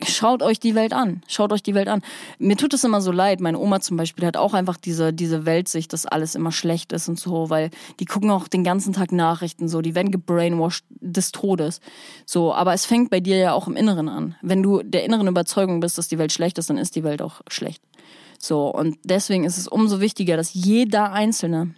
Schaut 0.04 0.44
euch 0.44 0.60
die 0.60 0.76
Welt 0.76 0.92
an. 0.92 1.22
Schaut 1.28 1.54
euch 1.54 1.64
die 1.64 1.74
Welt 1.74 1.88
an. 1.88 2.02
Mir 2.38 2.58
tut 2.58 2.74
es 2.74 2.84
immer 2.84 3.00
so 3.00 3.12
leid. 3.12 3.40
Meine 3.40 3.60
Oma 3.60 3.80
zum 3.80 3.96
Beispiel 3.96 4.26
hat 4.26 4.36
auch 4.36 4.54
einfach 4.54 4.76
diese, 4.76 5.14
diese 5.14 5.46
Weltsicht, 5.46 5.94
dass 5.94 6.06
alles 6.06 6.36
immer 6.36 6.52
schlecht 6.52 6.92
ist 6.92 7.08
und 7.08 7.18
so, 7.18 7.50
weil 7.50 7.70
die 8.02 8.06
gucken 8.06 8.30
auch 8.30 8.50
den 8.50 8.66
ganzen 8.66 8.92
Tag 8.92 9.14
Nachrichten 9.14 9.70
so, 9.70 9.82
die 9.82 9.96
werden 9.96 10.12
gebrainwashed 10.12 10.84
des 11.00 11.32
Todes. 11.32 11.80
So, 12.26 12.54
aber 12.54 12.74
es 12.74 12.86
fängt 12.86 13.10
bei 13.10 13.22
dir 13.22 13.38
ja 13.38 13.54
auch 13.54 13.68
im 13.68 13.78
Inneren 13.78 14.10
an. 14.10 14.36
Wenn 14.42 14.62
du 14.62 14.84
der 14.84 15.06
inneren 15.06 15.28
Überzeugung 15.28 15.80
bist, 15.80 15.98
dass 15.98 16.10
die 16.10 16.18
Welt 16.18 16.34
schlecht 16.34 16.58
ist, 16.58 16.70
dann 16.70 16.78
ist 16.78 16.96
die 16.98 17.04
Welt 17.06 17.22
auch 17.22 17.42
schlecht. 17.48 17.82
So, 18.38 18.68
und 18.68 18.98
deswegen 19.06 19.46
ist 19.46 19.58
es 19.58 19.68
umso 19.68 20.02
wichtiger, 20.02 20.36
dass 20.36 20.54
jeder 20.54 21.14
Einzelne 21.14 21.74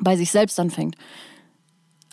bei 0.00 0.16
sich 0.16 0.30
selbst 0.30 0.60
anfängt, 0.60 0.94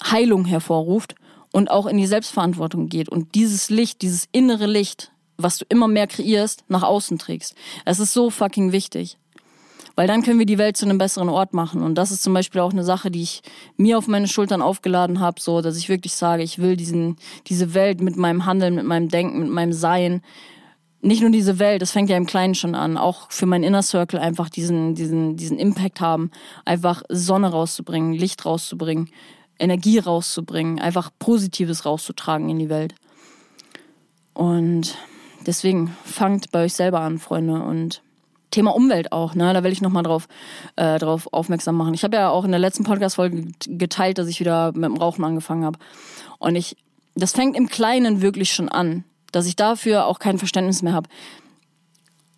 Heilung 0.04 0.46
hervorruft 0.46 1.16
und 1.54 1.72
auch 1.72 1.86
in 1.86 1.98
die 1.98 2.08
Selbstverantwortung 2.08 2.90
geht 2.90 3.08
und 3.08 3.36
dieses 3.36 3.70
Licht, 3.70 4.02
dieses 4.02 4.28
innere 4.34 4.66
Licht, 4.66 5.12
was 5.38 5.60
du 5.60 5.66
immer 5.70 5.88
mehr 5.88 6.08
kreierst, 6.08 6.66
nach 6.68 6.84
außen 6.84 7.18
trägst. 7.18 7.56
Es 7.86 8.00
ist 8.00 8.12
so 8.12 8.30
fucking 8.30 8.74
wichtig. 8.74 9.18
Weil 9.96 10.08
dann 10.08 10.24
können 10.24 10.40
wir 10.40 10.48
die 10.48 10.58
Welt 10.58 10.76
zu 10.76 10.86
einem 10.86 10.98
besseren 10.98 11.30
Ort 11.30 11.54
machen. 11.54 11.84
Und 11.84 11.96
das 11.96 12.10
ist 12.10 12.24
zum 12.24 12.34
Beispiel 12.34 12.62
auch 12.62 12.72
eine 12.72 12.84
Sache, 12.84 13.12
die 13.12 13.22
ich 13.22 13.44
mir 13.78 14.00
auf 14.00 14.08
meine 14.08 14.28
Schultern 14.28 14.64
aufgeladen 14.64 15.20
habe, 15.20 15.40
so 15.40 15.62
dass 15.62 15.78
ich 15.78 15.88
wirklich 15.88 16.16
sage, 16.16 16.42
ich 16.42 16.58
will 16.58 16.76
diesen, 16.76 17.18
diese 17.46 17.76
Welt 17.76 18.02
mit 18.02 18.18
meinem 18.18 18.48
Handeln, 18.48 18.74
mit 18.74 18.86
meinem 18.86 19.10
Denken, 19.10 19.40
mit 19.40 19.52
meinem 19.52 19.74
Sein, 19.74 20.24
nicht 21.02 21.22
nur 21.22 21.30
diese 21.30 21.60
Welt, 21.60 21.84
das 21.84 21.92
fängt 21.92 22.10
ja 22.10 22.18
im 22.18 22.26
Kleinen 22.26 22.56
schon 22.56 22.74
an, 22.74 22.98
auch 22.98 23.30
für 23.30 23.46
mein 23.46 23.62
Inner 23.62 23.84
Circle 23.84 24.20
einfach 24.20 24.50
diesen, 24.50 24.96
diesen, 24.96 25.36
diesen 25.36 25.60
Impact 25.60 26.02
haben, 26.02 26.32
einfach 26.66 27.04
Sonne 27.10 27.52
rauszubringen, 27.52 28.14
Licht 28.14 28.46
rauszubringen, 28.46 29.10
Energie 29.60 30.00
rauszubringen, 30.00 30.80
einfach 30.80 31.12
Positives 31.20 31.86
rauszutragen 31.86 32.50
in 32.50 32.60
die 32.60 32.70
Welt. 32.70 32.96
Und 34.34 34.98
deswegen 35.46 35.96
fangt 36.04 36.52
bei 36.52 36.64
euch 36.64 36.74
selber 36.74 37.02
an, 37.02 37.20
Freunde. 37.20 37.62
Und 37.62 38.02
Thema 38.52 38.76
Umwelt 38.76 39.12
auch, 39.12 39.36
ne? 39.36 39.54
Da 39.54 39.64
will 39.64 39.72
ich 39.72 39.82
nochmal 39.82 40.04
drauf, 40.04 40.28
äh, 40.76 41.00
drauf 41.00 41.28
aufmerksam 41.32 41.76
machen. 41.76 41.94
Ich 41.94 42.04
habe 42.04 42.18
ja 42.18 42.30
auch 42.30 42.46
in 42.46 42.52
der 42.52 42.60
letzten 42.60 42.84
Podcast-Folge 42.84 43.48
geteilt, 43.68 44.18
dass 44.18 44.28
ich 44.28 44.40
wieder 44.40 44.72
mit 44.74 44.86
dem 44.86 44.98
Rauchen 44.98 45.24
angefangen 45.24 45.66
habe. 45.66 45.80
Und 46.40 46.56
ich, 46.56 46.78
das 47.16 47.32
fängt 47.32 47.56
im 47.56 47.68
Kleinen 47.68 48.22
wirklich 48.22 48.54
schon 48.54 48.70
an, 48.70 49.04
dass 49.32 49.48
ich 49.48 49.56
dafür 49.56 50.06
auch 50.06 50.20
kein 50.20 50.38
Verständnis 50.38 50.82
mehr 50.82 50.94
habe. 50.94 51.10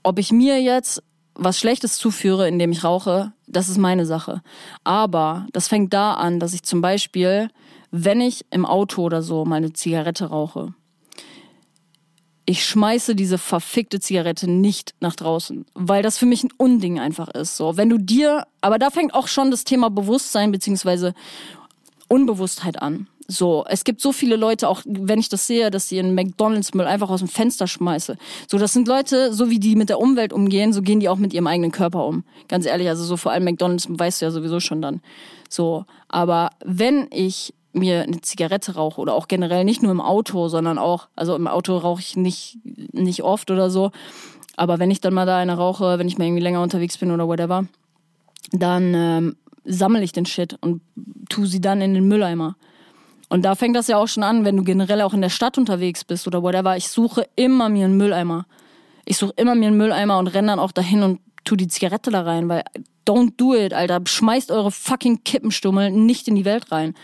Ob 0.03 0.19
ich 0.19 0.31
mir 0.31 0.61
jetzt 0.61 1.03
was 1.35 1.59
Schlechtes 1.59 1.97
zuführe, 1.97 2.47
indem 2.47 2.71
ich 2.71 2.83
rauche, 2.83 3.33
das 3.47 3.69
ist 3.69 3.77
meine 3.77 4.05
Sache. 4.05 4.41
Aber 4.83 5.45
das 5.51 5.67
fängt 5.67 5.93
da 5.93 6.13
an, 6.13 6.39
dass 6.39 6.53
ich 6.53 6.63
zum 6.63 6.81
Beispiel, 6.81 7.49
wenn 7.91 8.21
ich 8.21 8.45
im 8.51 8.65
Auto 8.65 9.03
oder 9.03 9.21
so 9.21 9.45
mal 9.45 9.57
eine 9.57 9.73
Zigarette 9.73 10.25
rauche, 10.25 10.73
ich 12.45 12.63
schmeiße 12.63 13.15
diese 13.15 13.37
verfickte 13.37 13.99
Zigarette 13.99 14.49
nicht 14.49 14.93
nach 14.99 15.15
draußen, 15.15 15.65
weil 15.73 16.03
das 16.03 16.17
für 16.17 16.27
mich 16.27 16.43
ein 16.43 16.53
Unding 16.57 16.99
einfach 16.99 17.27
ist. 17.29 17.57
So, 17.57 17.75
wenn 17.75 17.89
du 17.89 17.97
dir, 17.97 18.45
aber 18.61 18.77
da 18.77 18.91
fängt 18.91 19.13
auch 19.13 19.27
schon 19.27 19.49
das 19.51 19.63
Thema 19.63 19.89
Bewusstsein 19.89 20.51
beziehungsweise 20.51 21.13
Unbewusstheit 22.07 22.81
an. 22.81 23.07
So, 23.27 23.65
es 23.67 23.83
gibt 23.83 24.01
so 24.01 24.11
viele 24.11 24.35
Leute, 24.35 24.69
auch 24.69 24.81
wenn 24.85 25.19
ich 25.19 25.29
das 25.29 25.47
sehe, 25.47 25.71
dass 25.71 25.89
sie 25.89 25.97
in 25.97 26.13
McDonalds-Müll 26.13 26.85
einfach 26.85 27.09
aus 27.09 27.21
dem 27.21 27.27
Fenster 27.27 27.65
schmeiße. 27.65 28.17
So, 28.49 28.57
das 28.59 28.73
sind 28.73 28.87
Leute, 28.87 29.33
so 29.33 29.49
wie 29.49 29.59
die 29.59 29.75
mit 29.75 29.89
der 29.89 29.99
Umwelt 29.99 30.31
umgehen, 30.31 30.73
so 30.73 30.83
gehen 30.83 30.99
die 30.99 31.09
auch 31.09 31.17
mit 31.17 31.33
ihrem 31.33 31.47
eigenen 31.47 31.71
Körper 31.71 32.05
um. 32.05 32.23
Ganz 32.47 32.67
ehrlich, 32.67 32.87
also 32.87 33.03
so 33.03 33.17
vor 33.17 33.31
allem 33.31 33.43
McDonalds 33.43 33.87
weißt 33.89 34.21
du 34.21 34.25
ja 34.25 34.31
sowieso 34.31 34.59
schon 34.59 34.81
dann. 34.81 35.01
So, 35.49 35.85
aber 36.07 36.51
wenn 36.63 37.07
ich 37.11 37.53
mir 37.73 38.03
eine 38.03 38.21
Zigarette 38.21 38.75
rauche 38.75 39.01
oder 39.01 39.13
auch 39.13 39.27
generell 39.27 39.65
nicht 39.65 39.83
nur 39.83 39.91
im 39.91 40.01
Auto, 40.01 40.47
sondern 40.47 40.77
auch, 40.77 41.07
also 41.15 41.35
im 41.35 41.47
Auto 41.47 41.77
rauche 41.77 42.01
ich 42.01 42.15
nicht, 42.15 42.59
nicht 42.63 43.23
oft 43.23 43.51
oder 43.51 43.69
so. 43.69 43.91
Aber 44.55 44.79
wenn 44.79 44.91
ich 44.91 45.01
dann 45.01 45.13
mal 45.13 45.25
da 45.25 45.37
eine 45.37 45.57
rauche, 45.57 45.99
wenn 45.99 46.07
ich 46.07 46.17
mal 46.17 46.25
irgendwie 46.25 46.43
länger 46.43 46.61
unterwegs 46.61 46.97
bin 46.97 47.11
oder 47.11 47.27
whatever, 47.27 47.65
dann 48.51 48.93
ähm, 48.93 49.35
sammle 49.65 50.03
ich 50.03 50.13
den 50.13 50.25
Shit 50.25 50.57
und 50.61 50.81
tu 51.27 51.45
sie 51.45 51.59
dann 51.59 51.81
in 51.81 51.93
den 51.93 52.07
Mülleimer. 52.07 52.55
Und 53.29 53.43
da 53.43 53.55
fängt 53.55 53.75
das 53.75 53.87
ja 53.87 53.97
auch 53.97 54.07
schon 54.07 54.23
an, 54.23 54.45
wenn 54.45 54.55
du 54.55 54.63
generell 54.63 55.01
auch 55.01 55.13
in 55.13 55.21
der 55.21 55.29
Stadt 55.29 55.57
unterwegs 55.57 56.03
bist 56.03 56.27
oder 56.27 56.43
whatever. 56.43 56.77
Ich 56.77 56.89
suche 56.89 57.27
immer 57.35 57.69
mir 57.69 57.85
einen 57.85 57.97
Mülleimer. 57.97 58.45
Ich 59.05 59.17
suche 59.17 59.33
immer 59.35 59.55
mir 59.55 59.67
einen 59.67 59.77
Mülleimer 59.77 60.19
und 60.19 60.27
renne 60.27 60.49
dann 60.49 60.59
auch 60.59 60.71
dahin 60.71 61.03
und 61.03 61.19
tu 61.43 61.55
die 61.55 61.67
Zigarette 61.67 62.11
da 62.11 62.21
rein, 62.21 62.49
weil 62.49 62.63
don't 63.07 63.33
do 63.37 63.55
it, 63.55 63.73
Alter. 63.73 64.01
Schmeißt 64.05 64.51
eure 64.51 64.71
fucking 64.71 65.23
Kippenstummel 65.23 65.91
nicht 65.91 66.27
in 66.27 66.35
die 66.35 66.45
Welt 66.45 66.71
rein. 66.71 66.95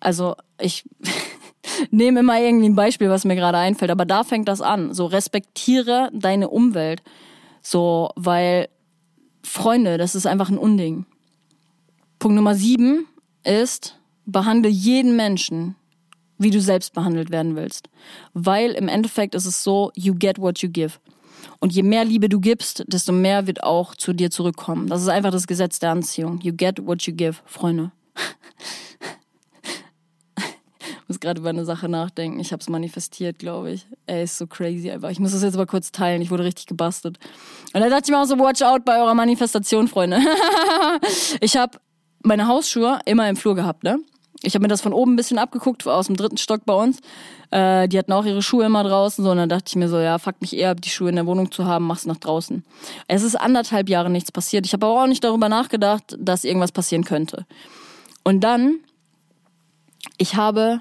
Also 0.00 0.34
ich 0.60 0.84
nehme 1.90 2.20
immer 2.20 2.40
irgendwie 2.40 2.68
ein 2.68 2.74
Beispiel, 2.74 3.10
was 3.10 3.24
mir 3.24 3.36
gerade 3.36 3.58
einfällt, 3.58 3.90
aber 3.90 4.04
da 4.04 4.24
fängt 4.24 4.48
das 4.48 4.60
an. 4.60 4.92
So 4.92 5.06
respektiere 5.06 6.10
deine 6.12 6.48
Umwelt. 6.48 7.02
So, 7.62 8.10
weil 8.16 8.68
Freunde, 9.42 9.98
das 9.98 10.14
ist 10.14 10.26
einfach 10.26 10.50
ein 10.50 10.58
Unding. 10.58 11.06
Punkt 12.18 12.36
Nummer 12.36 12.54
sieben 12.54 13.06
ist, 13.44 13.98
behandle 14.26 14.68
jeden 14.68 15.16
Menschen, 15.16 15.76
wie 16.38 16.50
du 16.50 16.60
selbst 16.60 16.94
behandelt 16.94 17.30
werden 17.30 17.56
willst. 17.56 17.88
Weil 18.32 18.72
im 18.72 18.88
Endeffekt 18.88 19.34
ist 19.34 19.46
es 19.46 19.62
so, 19.62 19.92
you 19.94 20.14
get 20.14 20.38
what 20.38 20.58
you 20.58 20.68
give. 20.68 20.98
Und 21.60 21.72
je 21.72 21.82
mehr 21.82 22.04
Liebe 22.04 22.28
du 22.28 22.40
gibst, 22.40 22.84
desto 22.86 23.12
mehr 23.12 23.46
wird 23.46 23.62
auch 23.62 23.94
zu 23.94 24.12
dir 24.12 24.30
zurückkommen. 24.30 24.88
Das 24.88 25.02
ist 25.02 25.08
einfach 25.08 25.30
das 25.30 25.46
Gesetz 25.46 25.78
der 25.78 25.90
Anziehung. 25.90 26.40
You 26.42 26.52
get 26.54 26.84
what 26.84 27.02
you 27.02 27.14
give, 27.14 27.38
Freunde. 27.44 27.92
ich 30.36 31.08
muss 31.08 31.20
gerade 31.20 31.40
über 31.40 31.50
eine 31.50 31.64
Sache 31.64 31.88
nachdenken. 31.88 32.40
Ich 32.40 32.52
habe 32.52 32.60
es 32.60 32.68
manifestiert, 32.68 33.38
glaube 33.38 33.72
ich. 33.72 33.86
Ey, 34.06 34.24
ist 34.24 34.38
so 34.38 34.46
crazy 34.46 34.90
einfach. 34.90 35.10
Ich 35.10 35.20
muss 35.20 35.32
das 35.32 35.42
jetzt 35.42 35.56
mal 35.56 35.66
kurz 35.66 35.92
teilen. 35.92 36.22
Ich 36.22 36.30
wurde 36.30 36.44
richtig 36.44 36.66
gebastelt. 36.66 37.18
Und 37.72 37.80
da 37.80 37.88
dachte 37.88 38.04
ich 38.04 38.10
mir 38.10 38.20
auch 38.20 38.26
so, 38.26 38.38
watch 38.38 38.62
out 38.62 38.84
bei 38.84 39.00
eurer 39.00 39.14
Manifestation, 39.14 39.88
Freunde. 39.88 40.20
ich 41.40 41.56
habe 41.56 41.78
meine 42.22 42.48
Hausschuhe 42.48 43.00
immer 43.04 43.28
im 43.28 43.36
Flur 43.36 43.54
gehabt, 43.54 43.84
ne? 43.84 43.98
Ich 44.46 44.54
habe 44.54 44.62
mir 44.62 44.68
das 44.68 44.82
von 44.82 44.92
oben 44.92 45.14
ein 45.14 45.16
bisschen 45.16 45.38
abgeguckt, 45.38 45.86
aus 45.86 46.06
dem 46.06 46.16
dritten 46.16 46.36
Stock 46.36 46.64
bei 46.66 46.74
uns. 46.74 47.00
Äh, 47.50 47.88
die 47.88 47.98
hatten 47.98 48.12
auch 48.12 48.24
ihre 48.24 48.42
Schuhe 48.42 48.64
immer 48.64 48.84
draußen, 48.84 49.24
so, 49.24 49.30
und 49.30 49.38
dann 49.38 49.48
dachte 49.48 49.64
ich 49.68 49.76
mir 49.76 49.88
so, 49.88 49.98
ja, 49.98 50.18
fuck 50.18 50.40
mich 50.40 50.56
eher, 50.56 50.74
die 50.74 50.90
Schuhe 50.90 51.08
in 51.08 51.16
der 51.16 51.26
Wohnung 51.26 51.50
zu 51.50 51.64
haben, 51.64 51.86
mach's 51.86 52.06
nach 52.06 52.18
draußen. 52.18 52.64
Es 53.08 53.22
ist 53.22 53.36
anderthalb 53.36 53.88
Jahre 53.88 54.10
nichts 54.10 54.30
passiert. 54.30 54.66
Ich 54.66 54.72
habe 54.72 54.86
aber 54.86 55.02
auch 55.02 55.06
nicht 55.06 55.24
darüber 55.24 55.48
nachgedacht, 55.48 56.16
dass 56.18 56.44
irgendwas 56.44 56.72
passieren 56.72 57.04
könnte. 57.04 57.46
Und 58.22 58.40
dann, 58.40 58.80
ich 60.18 60.36
habe 60.36 60.80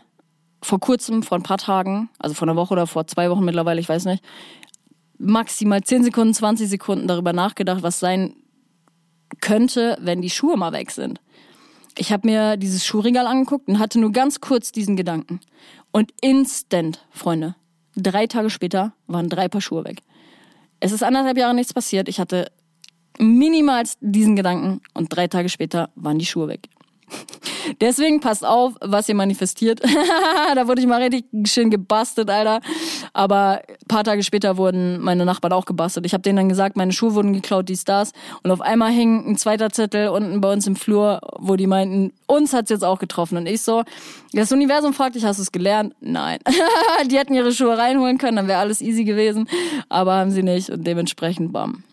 vor 0.61 0.80
kurzem, 0.80 1.24
vor 1.24 1.38
ein 1.38 1.43
paar 1.43 1.57
Tagen, 1.57 2.09
also 2.20 2.36
vor 2.36 2.47
einer 2.47 2.55
Woche 2.55 2.74
oder 2.74 2.88
vor 2.88 3.07
zwei 3.07 3.30
Wochen 3.30 3.45
mittlerweile, 3.45 3.80
ich 3.80 3.89
weiß 3.89 4.05
nicht, 4.05 4.24
maximal 5.18 5.82
10 5.82 6.03
Sekunden, 6.03 6.34
20 6.34 6.70
Sekunden 6.70 7.07
darüber 7.07 7.34
nachgedacht, 7.34 7.84
was 7.84 7.99
sein 7.99 8.36
könnte, 9.41 9.97
wenn 10.01 10.22
die 10.22 10.30
Schuhe 10.30 10.57
mal 10.57 10.74
weg 10.74 10.91
sind. 10.91 11.20
Ich 11.98 12.12
habe 12.12 12.28
mir 12.28 12.58
dieses 12.58 12.86
Schuhregal 12.86 13.28
angeguckt 13.28 13.68
und 13.68 13.80
hatte 13.80 14.00
nur 14.00 14.12
ganz 14.12 14.41
kurz 14.41 14.72
diesen 14.72 14.96
Gedanken. 14.96 15.39
Und 15.91 16.12
instant, 16.22 17.06
Freunde, 17.12 17.56
drei 17.96 18.28
Tage 18.28 18.50
später 18.50 18.94
waren 19.08 19.30
drei 19.30 19.48
Paar 19.48 19.62
Schuhe 19.62 19.84
weg. 19.86 20.02
Es 20.80 20.91
ist 20.91 21.04
anderthalb 21.04 21.38
Jahre 21.38 21.54
nichts 21.54 21.74
passiert. 21.74 22.10
Ich 22.10 22.20
hatte 22.20 22.52
minimal 23.20 23.84
diesen 24.02 24.36
Gedanken 24.36 24.82
und 24.94 25.16
drei 25.16 25.28
Tage 25.28 25.50
später 25.50 25.91
waren 25.96 26.18
die 26.18 26.26
Schuhe 26.26 26.48
weg. 26.48 26.68
Deswegen 27.82 28.20
passt 28.20 28.45
auf, 28.45 28.74
was 28.82 29.09
ihr 29.09 29.16
manifestiert. 29.16 29.82
da 30.55 30.68
wurde 30.68 30.82
ich 30.82 30.88
mal 30.88 31.01
richtig 31.01 31.26
schön 31.45 31.70
gebastelt, 31.70 32.30
Alter. 32.30 32.61
Aber 33.14 33.61
ein 33.68 33.88
paar 33.88 34.03
Tage 34.03 34.24
später 34.24 34.57
wurden 34.57 34.99
meine 34.99 35.26
Nachbarn 35.26 35.53
auch 35.53 35.66
gebastelt. 35.66 36.05
Ich 36.05 36.14
habe 36.14 36.22
denen 36.22 36.38
dann 36.38 36.49
gesagt, 36.49 36.78
meine 36.78 36.91
Schuhe 36.91 37.16
wurden 37.16 37.34
geklaut, 37.34 37.70
dies, 37.70 37.86
das. 37.86 38.11
Und 38.43 38.51
auf 38.51 38.61
einmal 38.61 38.91
hing 38.91 39.26
ein 39.28 39.38
zweiter 39.38 39.70
Zettel 39.70 40.09
unten 40.09 40.41
bei 40.41 40.51
uns 40.51 40.68
im 40.68 40.76
Flur, 40.76 41.22
wo 41.38 41.55
die 41.55 41.68
meinten, 41.68 42.14
uns 42.28 42.53
hat's 42.53 42.70
jetzt 42.70 42.84
auch 42.84 42.99
getroffen. 42.99 43.38
Und 43.38 43.47
ich 43.47 43.61
so, 43.61 43.84
das 44.34 44.51
Universum 44.51 44.93
fragt 44.93 45.16
dich, 45.16 45.26
hast 45.26 45.38
du 45.38 45.43
es 45.43 45.51
gelernt? 45.51 45.93
Nein. 45.99 46.39
die 47.09 47.18
hätten 47.18 47.34
ihre 47.34 47.51
Schuhe 47.51 47.78
reinholen 47.78 48.18
können, 48.18 48.38
dann 48.38 48.47
wäre 48.47 48.59
alles 48.59 48.82
easy 48.82 49.03
gewesen. 49.03 49.47
Aber 49.89 50.14
haben 50.14 50.32
sie 50.32 50.43
nicht. 50.43 50.70
Und 50.70 50.86
dementsprechend, 50.86 51.53
bam. 51.53 51.84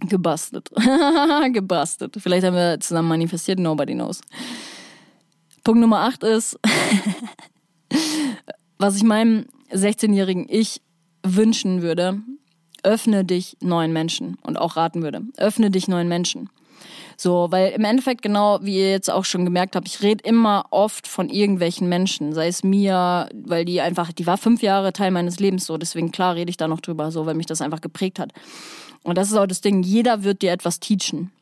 Gebastelt. 0.00 0.70
Gebastelt. 1.52 2.16
Vielleicht 2.18 2.46
haben 2.46 2.54
wir 2.54 2.78
zusammen 2.80 3.08
manifestiert, 3.08 3.58
nobody 3.58 3.94
knows. 3.94 4.20
Punkt 5.66 5.80
Nummer 5.80 6.02
8 6.02 6.22
ist, 6.22 6.60
was 8.78 8.94
ich 8.94 9.02
meinem 9.02 9.46
16-jährigen 9.72 10.46
Ich 10.48 10.80
wünschen 11.24 11.82
würde, 11.82 12.20
öffne 12.84 13.24
dich 13.24 13.56
neuen 13.58 13.92
Menschen 13.92 14.38
und 14.44 14.58
auch 14.58 14.76
raten 14.76 15.02
würde. 15.02 15.22
Öffne 15.36 15.72
dich 15.72 15.88
neuen 15.88 16.06
Menschen. 16.06 16.50
So, 17.16 17.48
weil 17.50 17.72
im 17.72 17.82
Endeffekt 17.82 18.22
genau, 18.22 18.60
wie 18.62 18.76
ihr 18.76 18.92
jetzt 18.92 19.10
auch 19.10 19.24
schon 19.24 19.44
gemerkt 19.44 19.74
habt, 19.74 19.88
ich 19.88 20.02
rede 20.02 20.22
immer 20.22 20.66
oft 20.70 21.08
von 21.08 21.28
irgendwelchen 21.28 21.88
Menschen, 21.88 22.32
sei 22.32 22.46
es 22.46 22.62
mir, 22.62 23.28
weil 23.34 23.64
die 23.64 23.80
einfach, 23.80 24.12
die 24.12 24.28
war 24.28 24.38
fünf 24.38 24.62
Jahre 24.62 24.92
Teil 24.92 25.10
meines 25.10 25.40
Lebens 25.40 25.66
so, 25.66 25.78
deswegen 25.78 26.12
klar 26.12 26.36
rede 26.36 26.50
ich 26.50 26.56
da 26.56 26.68
noch 26.68 26.80
drüber, 26.80 27.10
so, 27.10 27.26
weil 27.26 27.34
mich 27.34 27.46
das 27.46 27.60
einfach 27.60 27.80
geprägt 27.80 28.20
hat. 28.20 28.30
Und 29.02 29.18
das 29.18 29.32
ist 29.32 29.36
auch 29.36 29.48
das 29.48 29.62
Ding, 29.62 29.82
jeder 29.82 30.22
wird 30.22 30.42
dir 30.42 30.52
etwas 30.52 30.78
teachen. 30.78 31.32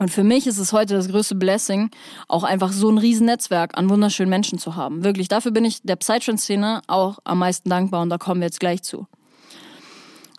Und 0.00 0.10
für 0.10 0.24
mich 0.24 0.46
ist 0.46 0.58
es 0.58 0.72
heute 0.72 0.94
das 0.94 1.08
größte 1.08 1.36
Blessing, 1.36 1.90
auch 2.26 2.42
einfach 2.42 2.72
so 2.72 2.90
ein 2.90 2.98
Riesennetzwerk 2.98 3.78
an 3.78 3.88
wunderschönen 3.88 4.30
Menschen 4.30 4.58
zu 4.58 4.74
haben. 4.74 5.04
Wirklich, 5.04 5.28
dafür 5.28 5.52
bin 5.52 5.64
ich 5.64 5.82
der 5.82 5.96
Psytrance-Szene 5.96 6.82
auch 6.88 7.18
am 7.22 7.38
meisten 7.38 7.70
dankbar 7.70 8.02
und 8.02 8.10
da 8.10 8.18
kommen 8.18 8.40
wir 8.40 8.46
jetzt 8.46 8.58
gleich 8.58 8.82
zu. 8.82 9.06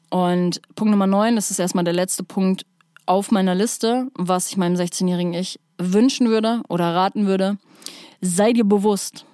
Und 0.10 0.62
Punkt 0.76 0.92
Nummer 0.92 1.08
9, 1.08 1.36
das 1.36 1.52
ist 1.52 1.60
erstmal 1.60 1.86
der 1.86 1.94
letzte 1.94 2.24
Punkt 2.24 2.66
auf 3.06 3.32
meiner 3.32 3.56
Liste, 3.56 4.08
was 4.14 4.50
ich 4.50 4.58
meinem 4.58 4.76
16-jährigen 4.76 5.34
Ich 5.34 5.60
wünschen 5.78 6.30
würde 6.30 6.62
oder 6.68 6.94
raten 6.94 7.26
würde. 7.26 7.58
Sei 8.22 8.52
dir 8.52 8.66
bewusst, 8.66 9.26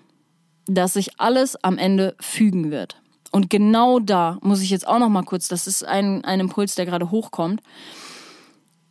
dass 0.66 0.94
sich 0.94 1.20
alles 1.20 1.62
am 1.64 1.78
Ende 1.78 2.16
fügen 2.20 2.72
wird. 2.72 2.98
Und 3.32 3.50
genau 3.50 4.00
da 4.00 4.38
muss 4.42 4.62
ich 4.62 4.70
jetzt 4.70 4.88
auch 4.88 5.00
noch 5.00 5.10
mal 5.10 5.24
kurz, 5.24 5.48
das 5.48 5.66
ist 5.66 5.84
ein, 5.86 6.24
ein 6.26 6.42
Impuls, 6.42 6.76
der 6.76 6.86
gerade 6.86 7.12
hochkommt, 7.12 7.62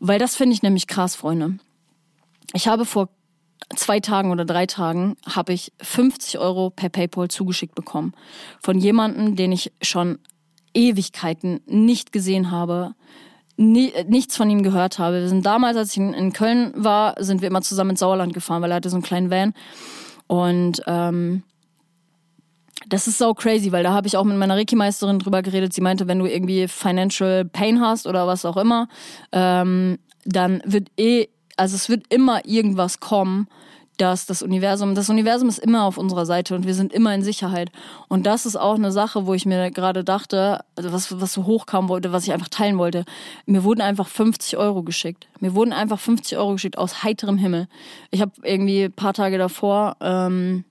weil 0.01 0.19
das 0.19 0.35
finde 0.35 0.55
ich 0.55 0.63
nämlich 0.63 0.87
krass, 0.87 1.15
Freunde. 1.15 1.59
Ich 2.53 2.67
habe 2.67 2.85
vor 2.85 3.09
zwei 3.77 4.01
Tagen 4.01 4.33
oder 4.33 4.45
drei 4.45 4.67
Tagen 4.67 5.17
habe 5.27 5.53
ich 5.53 5.73
50 5.81 6.39
Euro 6.39 6.71
per 6.71 6.89
PayPal 6.89 7.29
zugeschickt 7.29 7.75
bekommen 7.75 8.15
von 8.61 8.79
jemandem, 8.79 9.37
den 9.37 9.53
ich 9.53 9.73
schon 9.83 10.19
Ewigkeiten 10.75 11.61
nicht 11.67 12.13
gesehen 12.13 12.51
habe, 12.51 12.95
nie, 13.57 13.93
nichts 14.09 14.37
von 14.37 14.49
ihm 14.51 14.63
gehört 14.63 14.99
habe. 14.99 15.21
Wir 15.21 15.29
sind 15.29 15.45
damals, 15.45 15.77
als 15.77 15.93
ich 15.93 15.99
in, 15.99 16.33
Köln 16.33 16.73
war, 16.75 17.23
sind 17.23 17.43
wir 17.43 17.49
immer 17.49 17.63
zusammen 17.63 17.91
ins 17.91 18.01
Sauerland 18.01 18.33
gefahren, 18.33 18.63
weil 18.63 18.71
er 18.71 18.77
hatte 18.77 18.91
so 18.91 18.97
einen 18.97 19.03
kleinen 19.03 19.31
Van 19.31 19.55
und 20.27 20.83
ähm, 20.87 21.43
das 22.89 23.07
ist 23.07 23.19
so 23.19 23.35
crazy, 23.35 23.73
weil 23.73 23.83
da 23.83 23.93
habe 23.93 24.07
ich 24.07 24.17
auch 24.17 24.25
mit 24.25 24.37
meiner 24.37 24.57
Reiki-Meisterin 24.57 25.19
drüber 25.19 25.43
geredet. 25.43 25.73
Sie 25.73 25.81
meinte, 25.81 26.09
wenn 26.09 26.19
du 26.19 26.27
irgendwie 26.27 26.67
Financial 26.69 27.45
Pain 27.45 27.81
hast 27.81 28.07
oder 28.07 28.27
was 28.27 28.45
auch 28.45 28.57
immer, 28.57 28.89
ähm, 29.33 29.99
dann 30.25 30.63
wird 30.65 30.89
eh, 30.97 31.29
also 31.57 31.77
es 31.77 31.89
wird 31.89 32.05
immer 32.13 32.45
irgendwas 32.47 33.01
kommen, 33.01 33.49
dass 34.01 34.25
das 34.25 34.41
Universum, 34.41 34.95
das 34.95 35.11
Universum 35.11 35.49
ist 35.51 35.59
immer 35.59 35.85
auf 35.85 35.99
unserer 35.99 36.25
Seite 36.25 36.55
und 36.55 36.67
wir 36.67 36.75
sind 36.75 36.91
immer 36.93 37.15
in 37.15 37.23
Sicherheit. 37.23 37.71
Und 38.09 38.25
das 38.25 38.47
ist 38.47 38.57
auch 38.57 38.77
eine 38.77 38.93
Sache, 38.93 39.27
wo 39.27 39.35
ich 39.35 39.45
mir 39.45 39.71
gerade 39.71 40.05
dachte, 40.05 40.61
also 40.75 40.93
was, 40.93 41.21
was 41.21 41.35
so 41.35 41.45
hochkam 41.45 41.91
wollte, 41.91 42.11
was 42.11 42.25
ich 42.25 42.33
einfach 42.33 42.49
teilen 42.49 42.79
wollte. 42.79 43.05
Mir 43.45 43.63
wurden 43.63 43.83
einfach 43.83 44.09
50 44.09 44.57
Euro 44.57 44.83
geschickt. 44.83 45.29
Mir 45.41 45.55
wurden 45.55 45.75
einfach 45.75 45.99
50 45.99 46.39
Euro 46.39 46.53
geschickt 46.53 46.79
aus 46.79 47.03
heiterem 47.03 47.37
Himmel. 47.37 47.69
Ich 48.11 48.23
habe 48.23 48.33
irgendwie 48.43 48.85
ein 48.85 48.93
paar 48.93 49.13
Tage 49.13 49.37
davor 49.37 49.97
ähm, 50.01 50.65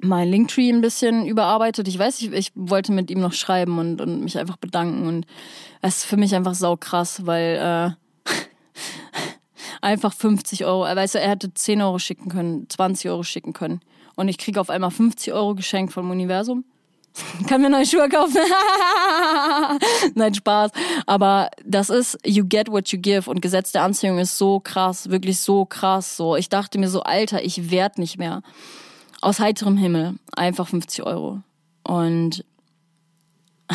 mein 0.00 0.28
Linktree 0.28 0.70
ein 0.70 0.80
bisschen 0.80 1.26
überarbeitet. 1.26 1.88
Ich 1.88 1.98
weiß, 1.98 2.20
ich, 2.22 2.32
ich 2.32 2.52
wollte 2.54 2.92
mit 2.92 3.10
ihm 3.10 3.20
noch 3.20 3.32
schreiben 3.32 3.78
und, 3.78 4.00
und 4.00 4.22
mich 4.22 4.38
einfach 4.38 4.56
bedanken. 4.56 5.06
Und 5.06 5.26
es 5.82 5.98
ist 5.98 6.04
für 6.04 6.16
mich 6.16 6.34
einfach 6.34 6.54
sau 6.54 6.76
krass, 6.76 7.26
weil 7.26 7.96
äh, 8.26 8.30
einfach 9.80 10.12
50 10.12 10.64
Euro, 10.64 10.82
weißt 10.82 11.16
du, 11.16 11.20
er 11.20 11.30
hätte 11.30 11.52
10 11.52 11.82
Euro 11.82 11.98
schicken 11.98 12.28
können, 12.28 12.68
20 12.68 13.10
Euro 13.10 13.22
schicken 13.22 13.52
können. 13.52 13.80
Und 14.14 14.28
ich 14.28 14.38
kriege 14.38 14.60
auf 14.60 14.70
einmal 14.70 14.90
50 14.90 15.32
Euro 15.32 15.54
geschenkt 15.54 15.92
vom 15.92 16.10
Universum. 16.10 16.64
Kann 17.48 17.62
mir 17.62 17.70
neue 17.70 17.86
Schuhe 17.86 18.08
kaufen. 18.08 18.38
Nein, 20.14 20.34
Spaß. 20.34 20.70
Aber 21.06 21.50
das 21.64 21.90
ist 21.90 22.18
you 22.24 22.44
get 22.44 22.70
what 22.70 22.88
you 22.88 23.00
give 23.00 23.28
und 23.28 23.40
Gesetz 23.40 23.72
der 23.72 23.82
Anziehung 23.82 24.18
ist 24.18 24.38
so 24.38 24.60
krass, 24.60 25.10
wirklich 25.10 25.40
so 25.40 25.64
krass. 25.64 26.16
So, 26.16 26.36
ich 26.36 26.48
dachte 26.48 26.78
mir 26.78 26.88
so, 26.88 27.02
Alter, 27.02 27.42
ich 27.42 27.70
werd 27.70 27.98
nicht 27.98 28.18
mehr 28.18 28.42
aus 29.20 29.40
heiterem 29.40 29.76
Himmel 29.76 30.14
einfach 30.36 30.68
50 30.68 31.04
Euro. 31.04 31.42
Und 31.84 32.44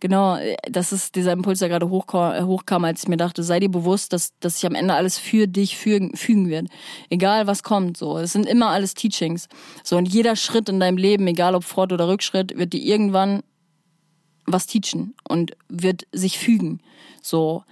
genau, 0.00 0.38
das 0.68 0.92
ist 0.92 1.14
dieser 1.14 1.32
Impuls, 1.32 1.60
der 1.60 1.68
gerade 1.68 1.88
hochkam, 1.88 2.46
hochkam, 2.46 2.84
als 2.84 3.02
ich 3.02 3.08
mir 3.08 3.16
dachte, 3.16 3.42
sei 3.42 3.60
dir 3.60 3.70
bewusst, 3.70 4.12
dass, 4.12 4.38
dass 4.40 4.56
sich 4.56 4.66
am 4.66 4.74
Ende 4.74 4.94
alles 4.94 5.18
für 5.18 5.46
dich 5.46 5.76
fügen, 5.76 6.16
fügen 6.16 6.48
wird. 6.48 6.68
Egal 7.10 7.46
was 7.46 7.62
kommt, 7.62 7.96
so. 7.96 8.18
Es 8.18 8.32
sind 8.32 8.46
immer 8.46 8.68
alles 8.68 8.94
Teachings. 8.94 9.48
So, 9.82 9.96
und 9.96 10.06
jeder 10.06 10.36
Schritt 10.36 10.68
in 10.68 10.80
deinem 10.80 10.96
Leben, 10.96 11.26
egal 11.26 11.54
ob 11.54 11.64
Fort- 11.64 11.92
oder 11.92 12.08
Rückschritt, 12.08 12.56
wird 12.56 12.72
dir 12.72 12.82
irgendwann 12.82 13.42
was 14.46 14.66
teachen 14.66 15.14
und 15.28 15.56
wird 15.68 16.06
sich 16.12 16.38
fügen. 16.38 16.80
So, 17.22 17.64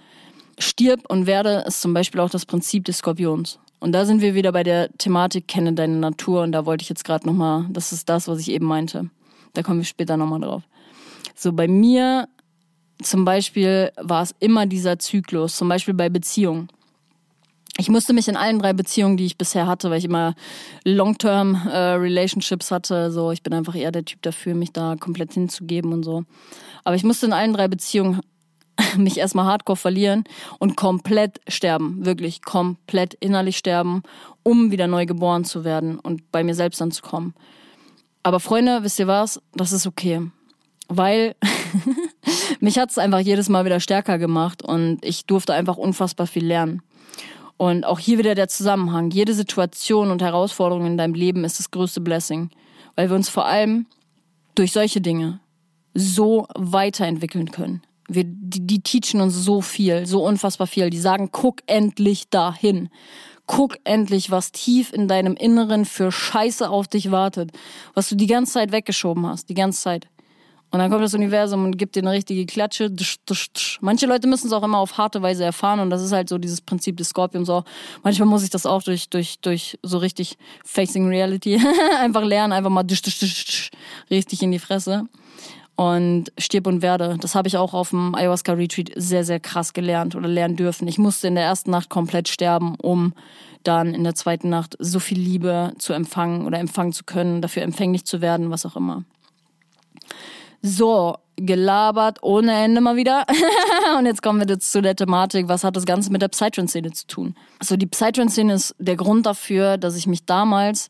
stirb 0.57 1.01
und 1.09 1.27
werde 1.27 1.63
ist 1.67 1.81
zum 1.81 1.93
Beispiel 1.93 2.21
auch 2.21 2.29
das 2.29 2.45
Prinzip 2.45 2.85
des 2.85 2.97
Skorpions. 2.97 3.59
Und 3.83 3.91
da 3.91 4.05
sind 4.05 4.21
wir 4.21 4.33
wieder 4.33 4.53
bei 4.53 4.63
der 4.63 4.89
Thematik 4.97 5.49
Kenne 5.49 5.73
deine 5.73 5.97
Natur. 5.97 6.43
Und 6.43 6.53
da 6.53 6.65
wollte 6.65 6.83
ich 6.83 6.87
jetzt 6.87 7.03
gerade 7.03 7.27
nochmal, 7.27 7.65
das 7.69 7.91
ist 7.91 8.07
das, 8.07 8.29
was 8.29 8.39
ich 8.39 8.49
eben 8.49 8.65
meinte. 8.65 9.09
Da 9.51 9.61
kommen 9.61 9.79
wir 9.79 9.85
später 9.85 10.15
nochmal 10.15 10.39
drauf. 10.39 10.63
So, 11.35 11.51
bei 11.51 11.67
mir 11.67 12.29
zum 13.01 13.25
Beispiel 13.25 13.91
war 13.97 14.23
es 14.23 14.33
immer 14.39 14.67
dieser 14.67 14.99
Zyklus, 14.99 15.57
zum 15.57 15.67
Beispiel 15.67 15.93
bei 15.93 16.07
Beziehungen. 16.07 16.69
Ich 17.77 17.89
musste 17.89 18.13
mich 18.13 18.29
in 18.29 18.37
allen 18.37 18.59
drei 18.59 18.71
Beziehungen, 18.71 19.17
die 19.17 19.25
ich 19.25 19.37
bisher 19.37 19.67
hatte, 19.67 19.89
weil 19.89 19.97
ich 19.97 20.05
immer 20.05 20.33
Long-Term 20.85 21.67
äh, 21.67 21.77
Relationships 21.95 22.71
hatte, 22.71 23.11
so 23.11 23.31
ich 23.31 23.43
bin 23.43 23.51
einfach 23.51 23.75
eher 23.75 23.91
der 23.91 24.05
Typ 24.05 24.21
dafür, 24.21 24.55
mich 24.55 24.71
da 24.71 24.95
komplett 24.97 25.33
hinzugeben 25.33 25.91
und 25.91 26.03
so. 26.03 26.23
Aber 26.85 26.95
ich 26.95 27.03
musste 27.03 27.25
in 27.25 27.33
allen 27.33 27.51
drei 27.51 27.67
Beziehungen 27.67 28.21
mich 28.97 29.17
erstmal 29.17 29.45
hardcore 29.45 29.77
verlieren 29.77 30.23
und 30.59 30.75
komplett 30.75 31.41
sterben, 31.47 32.05
wirklich 32.05 32.41
komplett 32.41 33.13
innerlich 33.15 33.57
sterben, 33.57 34.03
um 34.43 34.71
wieder 34.71 34.87
neu 34.87 35.05
geboren 35.05 35.45
zu 35.45 35.63
werden 35.63 35.99
und 35.99 36.31
bei 36.31 36.43
mir 36.43 36.55
selbst 36.55 36.81
anzukommen. 36.81 37.33
Aber 38.23 38.39
Freunde, 38.39 38.83
wisst 38.83 38.99
ihr 38.99 39.07
was? 39.07 39.41
Das 39.53 39.71
ist 39.71 39.85
okay. 39.85 40.21
Weil 40.87 41.35
mich 42.59 42.77
hat 42.79 42.89
es 42.89 42.97
einfach 42.97 43.19
jedes 43.19 43.49
Mal 43.49 43.65
wieder 43.65 43.79
stärker 43.79 44.17
gemacht 44.17 44.63
und 44.63 45.03
ich 45.03 45.25
durfte 45.25 45.53
einfach 45.53 45.77
unfassbar 45.77 46.27
viel 46.27 46.45
lernen. 46.45 46.81
Und 47.57 47.85
auch 47.85 47.99
hier 47.99 48.17
wieder 48.17 48.35
der 48.35 48.47
Zusammenhang. 48.47 49.11
Jede 49.11 49.33
Situation 49.33 50.11
und 50.11 50.21
Herausforderung 50.21 50.85
in 50.85 50.97
deinem 50.97 51.13
Leben 51.13 51.43
ist 51.45 51.59
das 51.59 51.71
größte 51.71 52.01
Blessing. 52.01 52.49
Weil 52.95 53.09
wir 53.09 53.15
uns 53.15 53.29
vor 53.29 53.45
allem 53.45 53.85
durch 54.55 54.71
solche 54.71 55.01
Dinge 55.01 55.39
so 55.93 56.47
weiterentwickeln 56.55 57.51
können. 57.51 57.81
Wir, 58.07 58.23
die, 58.25 58.65
die 58.65 58.81
teachen 58.81 59.21
uns 59.21 59.33
so 59.35 59.61
viel, 59.61 60.05
so 60.05 60.25
unfassbar 60.25 60.67
viel. 60.67 60.89
Die 60.89 60.99
sagen, 60.99 61.29
guck 61.31 61.61
endlich 61.67 62.29
dahin. 62.29 62.89
Guck 63.45 63.77
endlich, 63.83 64.31
was 64.31 64.51
tief 64.51 64.93
in 64.93 65.07
deinem 65.07 65.35
Inneren 65.35 65.85
für 65.85 66.11
Scheiße 66.11 66.69
auf 66.69 66.87
dich 66.87 67.11
wartet. 67.11 67.51
Was 67.93 68.09
du 68.09 68.15
die 68.15 68.27
ganze 68.27 68.53
Zeit 68.53 68.71
weggeschoben 68.71 69.25
hast. 69.27 69.49
Die 69.49 69.53
ganze 69.53 69.81
Zeit. 69.81 70.07
Und 70.73 70.79
dann 70.79 70.89
kommt 70.89 71.03
das 71.03 71.13
Universum 71.13 71.65
und 71.65 71.77
gibt 71.77 71.95
dir 71.95 71.99
eine 71.99 72.13
richtige 72.13 72.47
Klatsche. 72.47 72.91
Manche 73.81 74.07
Leute 74.07 74.27
müssen 74.27 74.47
es 74.47 74.53
auch 74.53 74.63
immer 74.63 74.79
auf 74.79 74.97
harte 74.97 75.21
Weise 75.21 75.43
erfahren 75.43 75.79
und 75.79 75.91
das 75.91 76.01
ist 76.01 76.11
halt 76.11 76.29
so 76.29 76.39
dieses 76.39 76.61
Prinzip 76.61 76.97
des 76.97 77.09
Skorpions 77.09 77.47
auch. 77.47 77.63
Manchmal 78.01 78.27
muss 78.27 78.43
ich 78.43 78.49
das 78.49 78.65
auch 78.65 78.81
durch, 78.81 79.07
durch, 79.07 79.39
durch 79.39 79.77
so 79.83 79.99
richtig 79.99 80.35
Facing 80.65 81.07
Reality 81.07 81.61
einfach 81.99 82.23
lernen, 82.23 82.53
einfach 82.53 82.71
mal 82.71 82.83
richtig 84.09 84.41
in 84.41 84.51
die 84.51 84.57
Fresse 84.57 85.07
und 85.75 86.31
stirb 86.37 86.67
und 86.67 86.81
werde. 86.81 87.17
Das 87.19 87.35
habe 87.35 87.47
ich 87.47 87.57
auch 87.57 87.73
auf 87.73 87.89
dem 87.89 88.13
Ayahuasca 88.15 88.53
Retreat 88.53 88.91
sehr, 88.95 89.23
sehr 89.23 89.39
krass 89.39 89.73
gelernt 89.73 90.15
oder 90.15 90.27
lernen 90.27 90.55
dürfen. 90.55 90.87
Ich 90.87 90.97
musste 90.97 91.27
in 91.27 91.35
der 91.35 91.43
ersten 91.43 91.71
Nacht 91.71 91.89
komplett 91.89 92.27
sterben, 92.27 92.75
um 92.75 93.13
dann 93.63 93.93
in 93.93 94.03
der 94.03 94.15
zweiten 94.15 94.49
Nacht 94.49 94.75
so 94.79 94.99
viel 94.99 95.19
Liebe 95.19 95.73
zu 95.77 95.93
empfangen 95.93 96.45
oder 96.45 96.59
empfangen 96.59 96.93
zu 96.93 97.03
können, 97.05 97.41
dafür 97.41 97.63
empfänglich 97.63 98.05
zu 98.05 98.21
werden, 98.21 98.51
was 98.51 98.65
auch 98.65 98.75
immer. 98.75 99.03
So, 100.61 101.15
gelabert 101.35 102.19
ohne 102.21 102.53
Ende 102.53 102.81
mal 102.81 102.95
wieder. 102.95 103.25
und 103.97 104.05
jetzt 104.05 104.21
kommen 104.21 104.39
wir 104.39 104.47
jetzt 104.47 104.71
zu 104.71 104.81
der 104.81 104.95
Thematik, 104.95 105.47
was 105.47 105.63
hat 105.63 105.75
das 105.75 105.85
Ganze 105.85 106.11
mit 106.11 106.21
der 106.21 106.27
Psytrance-Szene 106.27 106.91
zu 106.91 107.07
tun? 107.07 107.35
Also 107.59 107.77
die 107.77 107.87
Psytrance-Szene 107.87 108.53
ist 108.53 108.75
der 108.77 108.95
Grund 108.95 109.25
dafür, 109.25 109.77
dass 109.77 109.95
ich 109.95 110.07
mich 110.07 110.25
damals 110.25 110.89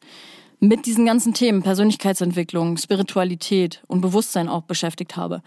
mit 0.64 0.86
diesen 0.86 1.06
ganzen 1.06 1.34
Themen 1.34 1.62
Persönlichkeitsentwicklung, 1.62 2.78
Spiritualität 2.78 3.84
und 3.88 4.00
Bewusstsein 4.00 4.48
auch 4.48 4.64
beschäftigt 4.64 5.18
habe. 5.18 5.42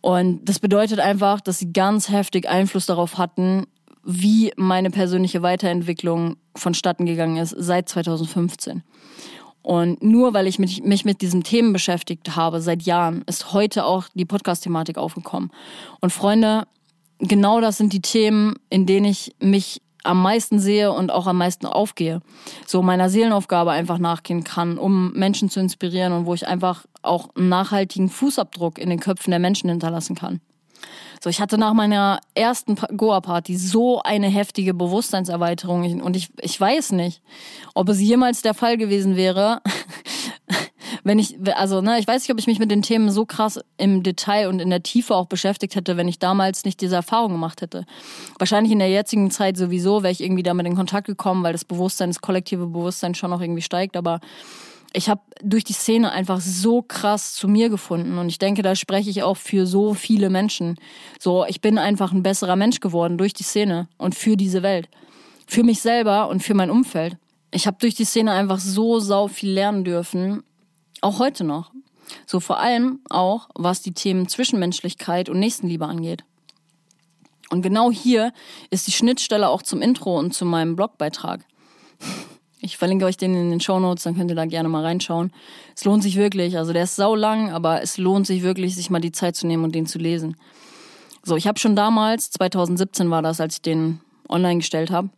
Und 0.00 0.44
das 0.44 0.60
bedeutet 0.60 1.00
einfach, 1.00 1.40
dass 1.40 1.58
sie 1.58 1.72
ganz 1.72 2.08
heftig 2.08 2.48
Einfluss 2.48 2.86
darauf 2.86 3.18
hatten, 3.18 3.66
wie 4.04 4.52
meine 4.56 4.90
persönliche 4.90 5.42
Weiterentwicklung 5.42 6.36
vonstatten 6.54 7.04
gegangen 7.04 7.36
ist 7.36 7.54
seit 7.58 7.88
2015. 7.88 8.84
Und 9.62 10.02
nur 10.04 10.34
weil 10.34 10.46
ich 10.46 10.60
mich, 10.60 10.84
mich 10.84 11.04
mit 11.04 11.20
diesen 11.20 11.42
Themen 11.42 11.72
beschäftigt 11.72 12.36
habe 12.36 12.60
seit 12.60 12.82
Jahren, 12.82 13.22
ist 13.26 13.52
heute 13.52 13.84
auch 13.84 14.04
die 14.14 14.24
Podcast-Thematik 14.24 14.98
aufgekommen. 14.98 15.50
Und 16.00 16.12
Freunde, 16.12 16.68
genau 17.18 17.60
das 17.60 17.76
sind 17.76 17.92
die 17.92 18.02
Themen, 18.02 18.54
in 18.70 18.86
denen 18.86 19.06
ich 19.06 19.34
mich 19.40 19.82
am 20.04 20.22
meisten 20.22 20.58
sehe 20.58 20.92
und 20.92 21.10
auch 21.10 21.26
am 21.26 21.38
meisten 21.38 21.66
aufgehe. 21.66 22.20
So 22.66 22.82
meiner 22.82 23.10
Seelenaufgabe 23.10 23.70
einfach 23.70 23.98
nachgehen 23.98 24.44
kann, 24.44 24.78
um 24.78 25.12
Menschen 25.12 25.50
zu 25.50 25.60
inspirieren 25.60 26.12
und 26.12 26.26
wo 26.26 26.34
ich 26.34 26.46
einfach 26.46 26.86
auch 27.02 27.28
einen 27.36 27.48
nachhaltigen 27.48 28.08
Fußabdruck 28.08 28.78
in 28.78 28.90
den 28.90 29.00
Köpfen 29.00 29.30
der 29.30 29.40
Menschen 29.40 29.70
hinterlassen 29.70 30.16
kann. 30.16 30.40
So, 31.22 31.30
ich 31.30 31.40
hatte 31.40 31.58
nach 31.58 31.74
meiner 31.74 32.20
ersten 32.34 32.76
Goa-Party 32.76 33.56
so 33.56 34.00
eine 34.02 34.28
heftige 34.28 34.72
Bewusstseinserweiterung 34.72 36.00
und 36.00 36.14
ich, 36.14 36.28
ich 36.40 36.60
weiß 36.60 36.92
nicht, 36.92 37.22
ob 37.74 37.88
es 37.88 38.00
jemals 38.00 38.42
der 38.42 38.54
Fall 38.54 38.76
gewesen 38.76 39.16
wäre, 39.16 39.60
wenn 41.04 41.18
ich, 41.18 41.36
also, 41.54 41.80
ne, 41.80 41.98
ich 41.98 42.06
weiß 42.06 42.22
nicht, 42.22 42.30
ob 42.30 42.38
ich 42.38 42.46
mich 42.46 42.58
mit 42.58 42.70
den 42.70 42.82
Themen 42.82 43.10
so 43.10 43.26
krass 43.26 43.60
im 43.76 44.02
Detail 44.02 44.48
und 44.48 44.60
in 44.60 44.70
der 44.70 44.82
Tiefe 44.82 45.14
auch 45.14 45.26
beschäftigt 45.26 45.74
hätte, 45.74 45.96
wenn 45.96 46.08
ich 46.08 46.18
damals 46.18 46.64
nicht 46.64 46.80
diese 46.80 46.96
Erfahrung 46.96 47.32
gemacht 47.32 47.62
hätte. 47.62 47.84
Wahrscheinlich 48.38 48.72
in 48.72 48.78
der 48.78 48.90
jetzigen 48.90 49.30
Zeit 49.30 49.56
sowieso 49.56 50.02
wäre 50.02 50.12
ich 50.12 50.22
irgendwie 50.22 50.42
damit 50.42 50.66
in 50.66 50.76
Kontakt 50.76 51.06
gekommen, 51.06 51.42
weil 51.42 51.52
das 51.52 51.64
Bewusstsein, 51.64 52.10
das 52.10 52.20
kollektive 52.20 52.66
Bewusstsein 52.66 53.14
schon 53.14 53.30
noch 53.30 53.40
irgendwie 53.40 53.62
steigt, 53.62 53.96
aber 53.96 54.20
ich 54.92 55.08
habe 55.08 55.20
durch 55.42 55.64
die 55.64 55.74
Szene 55.74 56.12
einfach 56.12 56.40
so 56.40 56.82
krass 56.82 57.34
zu 57.34 57.46
mir 57.46 57.68
gefunden 57.68 58.18
und 58.18 58.28
ich 58.28 58.38
denke, 58.38 58.62
da 58.62 58.74
spreche 58.74 59.10
ich 59.10 59.22
auch 59.22 59.36
für 59.36 59.66
so 59.66 59.94
viele 59.94 60.30
Menschen. 60.30 60.76
So, 61.18 61.44
ich 61.46 61.60
bin 61.60 61.78
einfach 61.78 62.12
ein 62.12 62.22
besserer 62.22 62.56
Mensch 62.56 62.80
geworden 62.80 63.18
durch 63.18 63.34
die 63.34 63.42
Szene 63.42 63.88
und 63.98 64.14
für 64.14 64.36
diese 64.36 64.62
Welt, 64.62 64.88
für 65.46 65.62
mich 65.62 65.82
selber 65.82 66.28
und 66.28 66.42
für 66.42 66.54
mein 66.54 66.70
Umfeld. 66.70 67.16
Ich 67.50 67.66
habe 67.66 67.76
durch 67.80 67.94
die 67.94 68.04
Szene 68.04 68.32
einfach 68.32 68.58
so 68.58 68.98
sau 68.98 69.28
viel 69.28 69.50
lernen 69.50 69.84
dürfen, 69.84 70.42
auch 71.00 71.18
heute 71.18 71.44
noch. 71.44 71.72
So 72.26 72.40
vor 72.40 72.58
allem 72.58 73.00
auch, 73.10 73.48
was 73.54 73.82
die 73.82 73.92
Themen 73.92 74.28
Zwischenmenschlichkeit 74.28 75.28
und 75.28 75.38
Nächstenliebe 75.38 75.86
angeht. 75.86 76.24
Und 77.50 77.62
genau 77.62 77.90
hier 77.90 78.32
ist 78.70 78.86
die 78.86 78.92
Schnittstelle 78.92 79.48
auch 79.48 79.62
zum 79.62 79.80
Intro 79.80 80.18
und 80.18 80.34
zu 80.34 80.44
meinem 80.44 80.76
Blogbeitrag. 80.76 81.44
Ich 82.60 82.76
verlinke 82.76 83.04
euch 83.04 83.16
den 83.16 83.34
in 83.34 83.50
den 83.50 83.60
Show 83.60 83.78
Notes, 83.78 84.04
dann 84.04 84.16
könnt 84.16 84.30
ihr 84.30 84.36
da 84.36 84.44
gerne 84.44 84.68
mal 84.68 84.84
reinschauen. 84.84 85.32
Es 85.76 85.84
lohnt 85.84 86.02
sich 86.02 86.16
wirklich, 86.16 86.58
also 86.58 86.72
der 86.72 86.84
ist 86.84 86.96
sau 86.96 87.14
lang, 87.14 87.50
aber 87.50 87.82
es 87.82 87.98
lohnt 87.98 88.26
sich 88.26 88.42
wirklich, 88.42 88.74
sich 88.74 88.90
mal 88.90 89.00
die 89.00 89.12
Zeit 89.12 89.36
zu 89.36 89.46
nehmen 89.46 89.64
und 89.64 89.74
den 89.74 89.86
zu 89.86 89.98
lesen. 89.98 90.36
So, 91.22 91.36
ich 91.36 91.46
habe 91.46 91.58
schon 91.58 91.76
damals, 91.76 92.30
2017 92.30 93.10
war 93.10 93.22
das, 93.22 93.40
als 93.40 93.56
ich 93.56 93.62
den 93.62 94.00
online 94.28 94.58
gestellt 94.58 94.90
habe, 94.90 95.10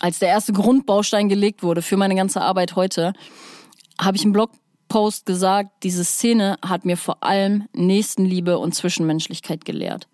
als 0.00 0.18
der 0.18 0.28
erste 0.28 0.52
Grundbaustein 0.52 1.28
gelegt 1.28 1.62
wurde 1.62 1.82
für 1.82 1.96
meine 1.96 2.14
ganze 2.14 2.40
Arbeit 2.40 2.76
heute, 2.76 3.12
habe 4.00 4.16
ich 4.16 4.24
im 4.24 4.32
Blogpost 4.32 5.26
gesagt, 5.26 5.70
diese 5.82 6.04
Szene 6.04 6.58
hat 6.62 6.84
mir 6.84 6.96
vor 6.96 7.22
allem 7.22 7.64
Nächstenliebe 7.72 8.58
und 8.58 8.74
Zwischenmenschlichkeit 8.74 9.64
gelehrt. 9.64 10.08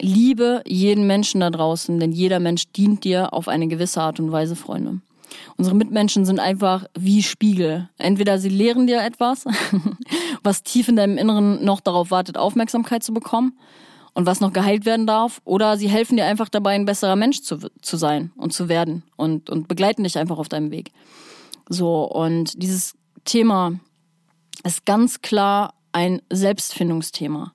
Liebe 0.00 0.62
jeden 0.66 1.06
Menschen 1.06 1.40
da 1.40 1.50
draußen, 1.50 2.00
denn 2.00 2.12
jeder 2.12 2.40
Mensch 2.40 2.64
dient 2.72 3.04
dir 3.04 3.32
auf 3.32 3.46
eine 3.46 3.68
gewisse 3.68 4.02
Art 4.02 4.18
und 4.18 4.32
Weise, 4.32 4.56
Freunde. 4.56 5.00
Unsere 5.56 5.76
Mitmenschen 5.76 6.24
sind 6.24 6.40
einfach 6.40 6.84
wie 6.98 7.22
Spiegel. 7.22 7.88
Entweder 7.98 8.38
sie 8.38 8.48
lehren 8.48 8.86
dir 8.86 9.00
etwas, 9.00 9.44
was 10.42 10.62
tief 10.62 10.88
in 10.88 10.96
deinem 10.96 11.18
Inneren 11.18 11.64
noch 11.64 11.80
darauf 11.80 12.10
wartet, 12.10 12.36
Aufmerksamkeit 12.36 13.02
zu 13.02 13.14
bekommen 13.14 13.56
und 14.14 14.26
was 14.26 14.40
noch 14.40 14.52
geheilt 14.52 14.84
werden 14.84 15.06
darf, 15.06 15.40
oder 15.44 15.76
sie 15.76 15.88
helfen 15.88 16.16
dir 16.16 16.26
einfach 16.26 16.48
dabei, 16.48 16.74
ein 16.74 16.84
besserer 16.84 17.16
Mensch 17.16 17.42
zu, 17.42 17.58
zu 17.80 17.96
sein 17.96 18.32
und 18.36 18.52
zu 18.52 18.68
werden 18.68 19.04
und, 19.16 19.48
und 19.48 19.68
begleiten 19.68 20.04
dich 20.04 20.18
einfach 20.18 20.38
auf 20.38 20.48
deinem 20.48 20.70
Weg. 20.70 20.92
So, 21.68 22.04
und 22.04 22.62
dieses 22.62 22.94
Thema 23.24 23.72
ist 24.64 24.84
ganz 24.86 25.22
klar 25.22 25.74
ein 25.92 26.22
Selbstfindungsthema. 26.30 27.52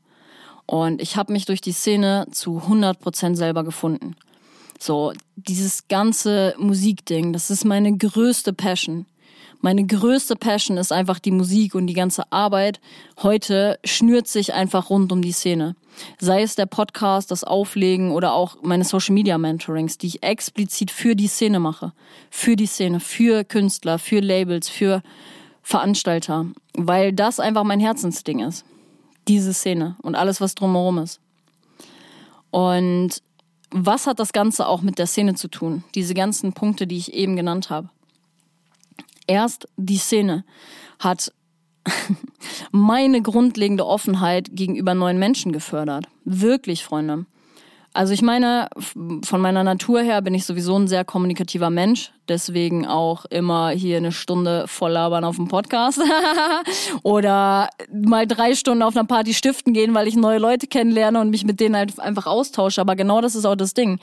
Und 0.66 1.02
ich 1.02 1.16
habe 1.16 1.32
mich 1.34 1.46
durch 1.46 1.62
die 1.62 1.72
Szene 1.72 2.28
zu 2.32 2.62
100% 2.68 3.36
selber 3.36 3.64
gefunden. 3.64 4.16
So, 4.80 5.14
dieses 5.36 5.88
ganze 5.88 6.54
Musikding, 6.60 7.34
das 7.34 7.50
ist 7.50 7.66
meine 7.66 7.96
größte 7.98 8.54
Passion. 8.54 9.06
Meine 9.62 9.86
größte 9.86 10.36
Passion 10.36 10.78
ist 10.78 10.92
einfach 10.92 11.20
die 11.20 11.32
Musik 11.32 11.74
und 11.74 11.88
die 11.88 11.94
ganze 11.94 12.32
Arbeit 12.32 12.80
heute 13.24 13.80
schnürt 13.84 14.28
sich 14.28 14.54
einfach 14.54 14.90
rund 14.92 15.12
um 15.12 15.22
die 15.22 15.32
Szene. 15.32 15.76
Sei 16.20 16.42
es 16.42 16.56
der 16.56 16.66
Podcast, 16.66 17.32
das 17.32 17.44
Auflegen 17.44 18.12
oder 18.12 18.34
auch 18.34 18.58
meine 18.62 18.84
Social 18.84 19.14
Media 19.14 19.38
Mentorings, 19.38 19.98
die 19.98 20.08
ich 20.08 20.24
explizit 20.24 20.92
für 20.92 21.16
die 21.16 21.28
Szene 21.28 21.60
mache. 21.60 21.94
Für 22.30 22.56
die 22.56 22.68
Szene, 22.68 23.00
für 23.00 23.44
Künstler, 23.44 24.00
für 24.00 24.20
Labels, 24.20 24.70
für 24.70 25.02
Veranstalter. 25.64 26.46
Weil 26.74 27.14
das 27.14 27.40
einfach 27.40 27.64
mein 27.64 27.80
Herzensding 27.80 28.40
ist 28.40 28.66
diese 29.28 29.54
Szene 29.54 29.96
und 30.02 30.16
alles, 30.16 30.42
was 30.42 30.56
drumherum 30.56 31.00
ist. 31.00 31.20
Und 32.52 33.22
was 33.70 34.08
hat 34.08 34.20
das 34.20 34.34
Ganze 34.34 34.68
auch 34.68 34.82
mit 34.82 34.98
der 34.98 35.08
Szene 35.08 35.36
zu 35.36 35.50
tun? 35.50 35.84
Diese 35.96 36.14
ganzen 36.14 36.54
Punkte, 36.54 36.88
die 36.88 36.98
ich 36.98 37.14
eben 37.14 37.36
genannt 37.36 37.70
habe. 37.70 37.90
Erst 39.28 39.68
die 39.76 39.98
Szene 39.98 40.46
hat 41.00 41.34
meine 42.72 43.22
grundlegende 43.22 43.86
Offenheit 43.86 44.50
gegenüber 44.52 44.94
neuen 44.94 45.20
Menschen 45.20 45.52
gefördert. 45.52 46.06
Wirklich, 46.26 46.84
Freunde. 46.84 47.26
Also 47.98 48.14
ich 48.14 48.22
meine, 48.22 48.70
von 49.24 49.42
meiner 49.42 49.64
Natur 49.64 50.02
her 50.02 50.22
bin 50.22 50.36
ich 50.36 50.46
sowieso 50.46 50.78
ein 50.78 50.88
sehr 50.88 51.04
kommunikativer 51.04 51.72
Mensch. 51.72 52.12
Deswegen 52.28 52.86
auch 52.86 53.26
immer 53.26 53.70
hier 53.70 53.98
eine 53.98 54.12
Stunde 54.12 54.66
voll 54.68 54.92
labern 54.92 55.24
auf 55.24 55.38
dem 55.38 55.48
Podcast. 55.48 56.00
Oder 57.04 57.70
mal 57.92 58.28
drei 58.28 58.54
Stunden 58.54 58.84
auf 58.84 58.96
einer 58.96 59.08
Party 59.08 59.34
stiften 59.34 59.74
gehen, 59.74 59.96
weil 59.96 60.08
ich 60.08 60.16
neue 60.16 60.38
Leute 60.38 60.68
kennenlerne 60.68 61.20
und 61.20 61.32
mich 61.32 61.44
mit 61.44 61.60
denen 61.60 61.76
halt 61.76 62.00
einfach 62.00 62.28
austausche. 62.28 62.82
Aber 62.82 62.96
genau 62.96 63.20
das 63.20 63.34
ist 63.34 63.46
auch 63.46 63.56
das 63.56 63.74
Ding. 63.74 64.00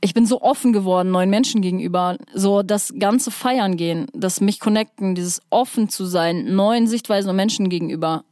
Ich 0.00 0.14
bin 0.14 0.26
so 0.26 0.40
offen 0.40 0.72
geworden 0.72 1.10
neuen 1.10 1.30
Menschen 1.30 1.60
gegenüber. 1.60 2.18
So 2.32 2.62
das 2.62 2.94
ganze 2.98 3.30
Feiern 3.30 3.76
gehen, 3.76 4.06
das 4.12 4.40
mich 4.40 4.60
connecten, 4.60 5.14
dieses 5.14 5.42
offen 5.50 5.88
zu 5.88 6.04
sein, 6.04 6.54
neuen 6.54 6.86
Sichtweisen 6.86 7.30
und 7.30 7.36
Menschen 7.36 7.68
gegenüber. 7.68 8.24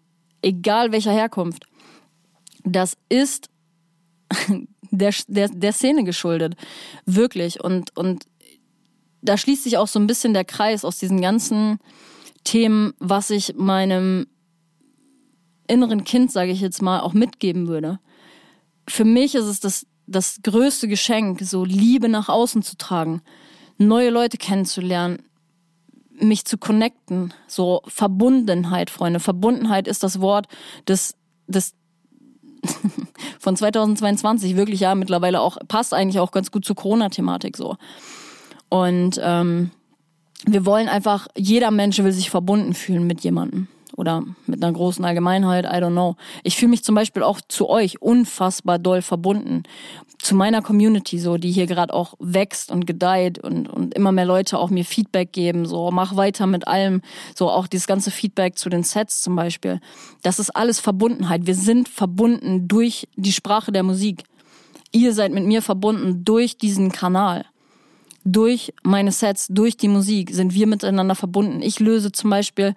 Egal 0.43 0.93
welcher 0.93 1.13
Herkunft 1.13 1.67
das 2.67 2.97
ist 3.09 3.49
der, 4.91 5.15
der, 5.29 5.49
der 5.49 5.73
Szene 5.73 6.05
geschuldet. 6.05 6.57
Wirklich. 7.07 7.63
Und, 7.63 7.97
und 7.97 8.27
da 9.23 9.39
schließt 9.39 9.65
sich 9.65 9.79
auch 9.79 9.89
so 9.89 9.99
ein 9.99 10.07
bisschen 10.07 10.35
der 10.35 10.45
Kreis 10.45 10.85
aus 10.85 10.99
diesen 10.99 11.21
ganzen 11.21 11.79
Themen, 12.45 12.93
was 12.99 13.31
ich 13.31 13.55
meinem 13.57 14.27
inneren 15.69 16.05
Kind, 16.05 16.31
sage 16.31 16.51
ich 16.51 16.61
jetzt 16.61 16.83
mal, 16.83 17.01
auch 17.01 17.13
mitgeben 17.13 17.67
würde. 17.67 17.99
Für 18.89 19.05
mich 19.05 19.35
ist 19.35 19.47
es 19.47 19.61
das, 19.61 19.87
das 20.07 20.41
größte 20.43 20.89
Geschenk, 20.89 21.41
so 21.43 21.65
Liebe 21.65 22.09
nach 22.09 22.29
außen 22.29 22.63
zu 22.63 22.77
tragen, 22.77 23.23
neue 23.79 24.11
Leute 24.11 24.39
kennenzulernen, 24.39 25.23
mich 26.19 26.45
zu 26.45 26.57
connecten, 26.59 27.35
so 27.47 27.83
Verbundenheit, 27.87 28.91
Freunde. 28.91 29.21
Verbundenheit 29.21 29.87
ist 29.87 30.03
das 30.03 30.21
Wort 30.21 30.47
des, 30.89 31.15
des 31.47 31.75
von 33.39 33.57
2022 33.57 34.57
wirklich 34.57 34.81
ja 34.81 34.95
mittlerweile 34.95 35.41
auch, 35.41 35.59
passt 35.69 35.93
eigentlich 35.93 36.21
auch 36.21 36.31
ganz 36.31 36.51
gut 36.51 36.65
zur 36.65 36.77
Corona-Thematik 36.77 37.57
so. 37.57 37.77
Und 38.69 39.21
ähm, 39.23 39.71
wir 40.47 40.65
wollen 40.65 40.89
einfach, 40.89 41.29
jeder 41.37 41.71
Mensch 41.71 41.99
will 41.99 42.13
sich 42.13 42.31
verbunden 42.31 42.75
fühlen 42.75 43.07
mit 43.07 43.21
jemandem 43.23 43.69
oder 43.97 44.25
mit 44.47 44.63
einer 44.63 44.73
großen 44.73 45.05
Allgemeinheit, 45.05 45.65
I 45.65 45.83
don't 45.83 45.93
know. 45.93 46.17
Ich 46.43 46.57
fühle 46.57 46.71
mich 46.71 46.85
zum 46.85 46.95
Beispiel 46.95 47.23
auch 47.23 47.41
zu 47.49 47.69
euch 47.69 48.01
unfassbar 48.01 48.79
doll 48.79 49.03
verbunden. 49.03 49.65
Zu 50.19 50.35
meiner 50.35 50.63
Community, 50.63 51.19
so, 51.19 51.37
die 51.37 51.51
hier 51.51 51.67
gerade 51.67 51.93
auch 51.93 52.15
wächst 52.19 52.71
und 52.71 52.87
gedeiht 52.87 53.39
und, 53.39 53.69
und 53.69 53.95
immer 53.95 54.13
mehr 54.13 54.25
Leute 54.25 54.59
auch 54.59 54.71
mir 54.71 54.85
Feedback 54.85 55.33
geben, 55.33 55.67
so, 55.67 55.91
mach 55.91 56.17
weiter 56.17 56.47
mit 56.47 56.67
allem, 56.67 57.03
so 57.35 57.51
auch 57.51 57.67
dieses 57.67 57.87
ganze 57.87 58.11
Feedback 58.11 58.59
zu 58.59 58.69
den 58.69 58.83
Sets 58.83 59.23
zum 59.23 59.37
Beispiel. 59.37 59.81
Das 60.23 60.39
ist 60.39 60.51
alles 60.51 60.81
Verbundenheit. 60.81 61.47
Wir 61.47 61.55
sind 61.55 61.89
verbunden 61.89 62.69
durch 62.69 63.09
die 63.17 63.33
Sprache 63.33 63.73
der 63.73 63.83
Musik. 63.83 64.25
Ihr 64.93 65.13
seid 65.13 65.33
mit 65.33 65.45
mir 65.45 65.63
verbunden 65.63 66.25
durch 66.25 66.57
diesen 66.57 66.93
Kanal 66.93 67.45
durch 68.27 68.75
meine 68.83 69.13
Sets, 69.13 69.47
durch 69.49 69.77
die 69.77 69.87
Musik 69.87 70.33
sind 70.33 70.53
wir 70.53 70.67
miteinander 70.67 71.15
verbunden. 71.15 71.63
Ich 71.63 71.79
löse 71.79 72.11
zum 72.11 72.29
Beispiel, 72.29 72.75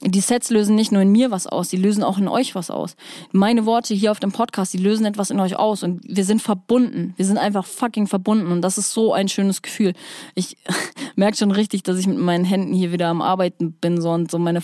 die 0.00 0.20
Sets 0.20 0.50
lösen 0.50 0.76
nicht 0.76 0.92
nur 0.92 1.02
in 1.02 1.10
mir 1.10 1.32
was 1.32 1.48
aus, 1.48 1.68
die 1.68 1.76
lösen 1.76 2.04
auch 2.04 2.18
in 2.18 2.28
euch 2.28 2.54
was 2.54 2.70
aus. 2.70 2.94
Meine 3.32 3.66
Worte 3.66 3.94
hier 3.94 4.12
auf 4.12 4.20
dem 4.20 4.30
Podcast, 4.30 4.72
die 4.72 4.78
lösen 4.78 5.04
etwas 5.04 5.30
in 5.30 5.40
euch 5.40 5.56
aus 5.56 5.82
und 5.82 6.00
wir 6.04 6.24
sind 6.24 6.40
verbunden. 6.40 7.14
Wir 7.16 7.26
sind 7.26 7.38
einfach 7.38 7.66
fucking 7.66 8.06
verbunden 8.06 8.52
und 8.52 8.62
das 8.62 8.78
ist 8.78 8.92
so 8.92 9.12
ein 9.12 9.28
schönes 9.28 9.60
Gefühl. 9.62 9.92
Ich 10.36 10.56
merke 11.16 11.36
schon 11.36 11.50
richtig, 11.50 11.82
dass 11.82 11.98
ich 11.98 12.06
mit 12.06 12.18
meinen 12.18 12.44
Händen 12.44 12.72
hier 12.72 12.92
wieder 12.92 13.08
am 13.08 13.22
Arbeiten 13.22 13.72
bin 13.72 14.00
so 14.00 14.10
und 14.10 14.30
so 14.30 14.38
meine 14.38 14.62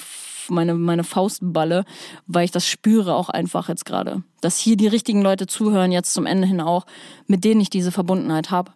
meine, 0.51 0.73
meine 0.73 1.05
Faustballe, 1.05 1.85
weil 2.27 2.47
ich 2.47 2.51
das 2.51 2.67
spüre 2.67 3.15
auch 3.15 3.29
einfach 3.29 3.69
jetzt 3.69 3.85
gerade. 3.85 4.23
Dass 4.41 4.57
hier 4.57 4.79
die 4.79 4.87
richtigen 4.87 5.21
Leute 5.21 5.47
zuhören, 5.47 5.93
jetzt 5.93 6.15
zum 6.15 6.25
Ende 6.25 6.49
hin 6.49 6.63
auch, 6.63 6.87
mit 7.27 7.45
denen 7.45 7.61
ich 7.61 7.69
diese 7.69 7.93
Verbundenheit 7.93 8.51
habe. 8.51 8.73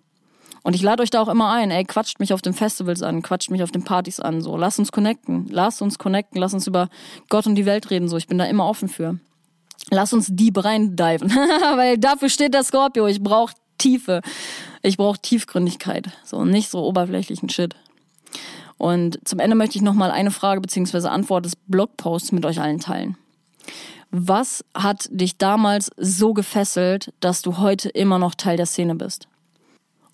Und 0.62 0.74
ich 0.74 0.82
lade 0.82 1.02
euch 1.02 1.10
da 1.10 1.20
auch 1.20 1.28
immer 1.28 1.50
ein, 1.50 1.70
ey, 1.70 1.84
quatscht 1.84 2.20
mich 2.20 2.32
auf 2.32 2.42
den 2.42 2.52
Festivals 2.52 3.02
an, 3.02 3.22
quatscht 3.22 3.50
mich 3.50 3.62
auf 3.62 3.72
den 3.72 3.84
Partys 3.84 4.20
an, 4.20 4.40
so. 4.40 4.56
Lasst 4.56 4.78
uns 4.78 4.92
connecten, 4.92 5.46
lasst 5.48 5.82
uns 5.82 5.98
connecten, 5.98 6.40
lasst 6.40 6.54
uns 6.54 6.66
über 6.66 6.88
Gott 7.28 7.46
und 7.46 7.56
die 7.56 7.66
Welt 7.66 7.90
reden, 7.90 8.08
so. 8.08 8.16
Ich 8.16 8.28
bin 8.28 8.38
da 8.38 8.44
immer 8.44 8.66
offen 8.66 8.88
für. 8.88 9.18
Lass 9.90 10.12
uns 10.12 10.28
deep 10.30 10.64
reindiven, 10.64 11.30
weil 11.76 11.98
dafür 11.98 12.28
steht 12.28 12.54
der 12.54 12.62
Scorpio. 12.62 13.06
Ich 13.06 13.22
brauche 13.22 13.54
Tiefe. 13.78 14.20
Ich 14.82 14.96
brauche 14.96 15.18
Tiefgründigkeit, 15.20 16.10
so 16.24 16.44
nicht 16.44 16.70
so 16.70 16.84
oberflächlichen 16.84 17.48
Shit. 17.48 17.74
Und 18.78 19.18
zum 19.26 19.38
Ende 19.38 19.56
möchte 19.56 19.76
ich 19.76 19.82
nochmal 19.82 20.10
eine 20.10 20.30
Frage 20.30 20.60
bzw. 20.60 21.08
Antwort 21.08 21.44
des 21.44 21.56
Blogposts 21.56 22.32
mit 22.32 22.44
euch 22.44 22.60
allen 22.60 22.80
teilen. 22.80 23.16
Was 24.10 24.64
hat 24.74 25.08
dich 25.10 25.38
damals 25.38 25.90
so 25.96 26.34
gefesselt, 26.34 27.12
dass 27.20 27.42
du 27.42 27.58
heute 27.58 27.88
immer 27.88 28.18
noch 28.18 28.34
Teil 28.34 28.56
der 28.56 28.66
Szene 28.66 28.94
bist? 28.94 29.26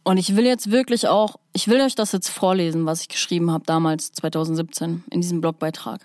Und 0.08 0.16
ich 0.16 0.36
will 0.36 0.46
jetzt 0.46 0.70
wirklich 0.70 1.06
auch, 1.06 1.36
ich 1.52 1.68
will 1.68 1.82
euch 1.82 1.94
das 1.94 2.12
jetzt 2.12 2.30
vorlesen, 2.30 2.86
was 2.86 3.02
ich 3.02 3.08
geschrieben 3.08 3.50
habe 3.50 3.64
damals 3.66 4.10
2017 4.12 5.04
in 5.10 5.20
diesem 5.20 5.42
Blogbeitrag. 5.42 6.00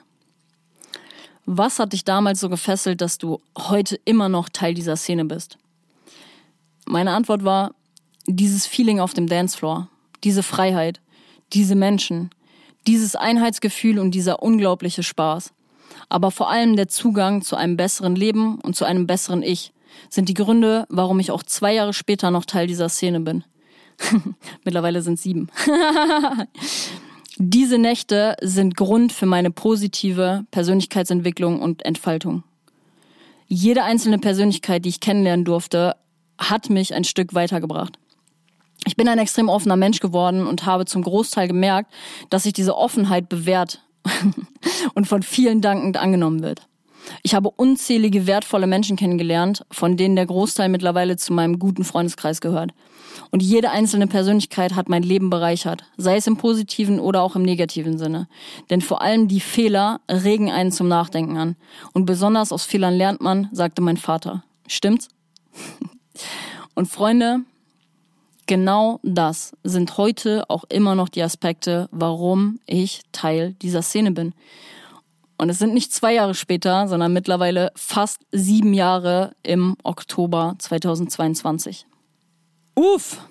Was 1.45 1.79
hat 1.79 1.93
dich 1.93 2.03
damals 2.03 2.41
so 2.41 2.49
gefesselt, 2.49 2.99
dass 2.99 3.17
du 3.17 3.39
heute 3.57 3.97
immer 4.03 4.27
noch 4.27 4.49
Teil 4.49 4.73
dieser 4.73 4.97
Szene 4.97 5.23
bist? 5.23 5.57
Meine 6.85 7.11
Antwort 7.11 7.45
war 7.45 7.75
dieses 8.27 8.67
Feeling 8.67 8.99
auf 8.99 9.13
dem 9.13 9.27
Dancefloor, 9.27 9.87
diese 10.25 10.43
Freiheit, 10.43 10.99
diese 11.53 11.75
Menschen, 11.75 12.29
dieses 12.85 13.15
Einheitsgefühl 13.15 13.99
und 13.99 14.11
dieser 14.11 14.43
unglaubliche 14.43 15.03
Spaß. 15.03 15.53
Aber 16.09 16.29
vor 16.29 16.49
allem 16.49 16.75
der 16.75 16.89
Zugang 16.89 17.41
zu 17.41 17.55
einem 17.55 17.77
besseren 17.77 18.17
Leben 18.17 18.59
und 18.59 18.75
zu 18.75 18.83
einem 18.83 19.07
besseren 19.07 19.43
Ich 19.43 19.71
sind 20.09 20.27
die 20.27 20.33
Gründe, 20.33 20.87
warum 20.89 21.21
ich 21.21 21.31
auch 21.31 21.43
zwei 21.43 21.73
Jahre 21.73 21.93
später 21.93 22.31
noch 22.31 22.43
Teil 22.43 22.67
dieser 22.67 22.89
Szene 22.89 23.21
bin. 23.21 23.45
Mittlerweile 24.63 25.01
sind 25.01 25.19
sieben. 25.19 25.49
Diese 27.37 27.79
Nächte 27.79 28.35
sind 28.41 28.77
Grund 28.77 29.11
für 29.11 29.25
meine 29.25 29.49
positive 29.49 30.45
Persönlichkeitsentwicklung 30.51 31.61
und 31.61 31.83
Entfaltung. 31.83 32.43
Jede 33.47 33.83
einzelne 33.83 34.19
Persönlichkeit, 34.19 34.85
die 34.85 34.89
ich 34.89 34.99
kennenlernen 34.99 35.45
durfte, 35.45 35.95
hat 36.37 36.69
mich 36.69 36.93
ein 36.93 37.03
Stück 37.03 37.33
weitergebracht. 37.33 37.97
Ich 38.85 38.95
bin 38.95 39.07
ein 39.07 39.19
extrem 39.19 39.49
offener 39.49 39.77
Mensch 39.77 39.99
geworden 39.99 40.45
und 40.45 40.65
habe 40.65 40.85
zum 40.85 41.03
Großteil 41.03 41.47
gemerkt, 41.47 41.91
dass 42.29 42.43
sich 42.43 42.53
diese 42.53 42.75
Offenheit 42.75 43.29
bewährt 43.29 43.81
und 44.93 45.07
von 45.07 45.23
vielen 45.23 45.61
dankend 45.61 45.97
angenommen 45.97 46.43
wird. 46.43 46.67
Ich 47.21 47.35
habe 47.35 47.49
unzählige 47.49 48.27
wertvolle 48.27 48.67
Menschen 48.67 48.95
kennengelernt, 48.95 49.65
von 49.71 49.97
denen 49.97 50.15
der 50.15 50.25
Großteil 50.25 50.69
mittlerweile 50.69 51.17
zu 51.17 51.33
meinem 51.33 51.59
guten 51.59 51.83
Freundeskreis 51.83 52.41
gehört. 52.41 52.71
Und 53.31 53.41
jede 53.41 53.71
einzelne 53.71 54.07
Persönlichkeit 54.07 54.75
hat 54.75 54.89
mein 54.89 55.03
Leben 55.03 55.29
bereichert, 55.29 55.83
sei 55.97 56.17
es 56.17 56.27
im 56.27 56.37
positiven 56.37 56.99
oder 56.99 57.21
auch 57.21 57.35
im 57.35 57.43
negativen 57.43 57.97
Sinne. 57.97 58.27
Denn 58.69 58.81
vor 58.81 59.01
allem 59.01 59.27
die 59.27 59.39
Fehler 59.39 60.01
regen 60.09 60.51
einen 60.51 60.71
zum 60.71 60.87
Nachdenken 60.87 61.37
an. 61.37 61.55
Und 61.93 62.05
besonders 62.05 62.51
aus 62.51 62.65
Fehlern 62.65 62.95
lernt 62.95 63.21
man, 63.21 63.49
sagte 63.51 63.81
mein 63.81 63.97
Vater. 63.97 64.43
Stimmt's? 64.67 65.09
Und 66.75 66.87
Freunde, 66.87 67.41
genau 68.47 68.99
das 69.03 69.55
sind 69.63 69.97
heute 69.97 70.49
auch 70.49 70.63
immer 70.69 70.95
noch 70.95 71.09
die 71.09 71.21
Aspekte, 71.21 71.87
warum 71.91 72.59
ich 72.65 73.01
Teil 73.11 73.53
dieser 73.61 73.81
Szene 73.81 74.11
bin. 74.11 74.33
Und 75.37 75.49
es 75.49 75.59
sind 75.59 75.73
nicht 75.73 75.91
zwei 75.91 76.13
Jahre 76.13 76.35
später, 76.35 76.87
sondern 76.87 77.13
mittlerweile 77.13 77.71
fast 77.75 78.21
sieben 78.31 78.73
Jahre 78.73 79.35
im 79.43 79.75
Oktober 79.83 80.55
2022. 80.59 81.85
Uff! 82.75 83.21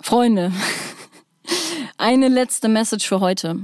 Freunde, 0.00 0.52
eine 1.98 2.28
letzte 2.28 2.68
Message 2.68 3.08
für 3.08 3.18
heute. 3.18 3.58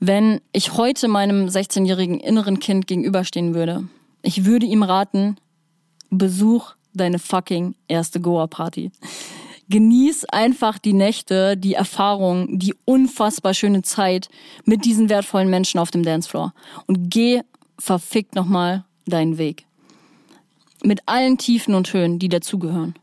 Wenn 0.00 0.40
ich 0.52 0.72
heute 0.72 1.06
meinem 1.06 1.46
16-jährigen 1.46 2.18
inneren 2.18 2.58
Kind 2.58 2.88
gegenüberstehen 2.88 3.54
würde, 3.54 3.86
ich 4.22 4.44
würde 4.46 4.66
ihm 4.66 4.82
raten, 4.82 5.36
besuch 6.10 6.72
deine 6.92 7.20
fucking 7.20 7.76
erste 7.86 8.20
Goa-Party. 8.20 8.90
Genieß 9.68 10.24
einfach 10.24 10.78
die 10.78 10.92
Nächte, 10.92 11.56
die 11.56 11.74
Erfahrung, 11.74 12.58
die 12.58 12.74
unfassbar 12.84 13.54
schöne 13.54 13.82
Zeit 13.82 14.28
mit 14.64 14.84
diesen 14.84 15.08
wertvollen 15.08 15.50
Menschen 15.50 15.78
auf 15.78 15.92
dem 15.92 16.02
Dancefloor. 16.02 16.52
Und 16.86 17.10
geh 17.10 17.42
verfickt 17.78 18.34
nochmal 18.34 18.84
deinen 19.06 19.38
Weg. 19.38 19.66
Mit 20.82 21.00
allen 21.06 21.38
Tiefen 21.38 21.76
und 21.76 21.92
Höhen, 21.92 22.18
die 22.18 22.28
dazugehören 22.28 22.96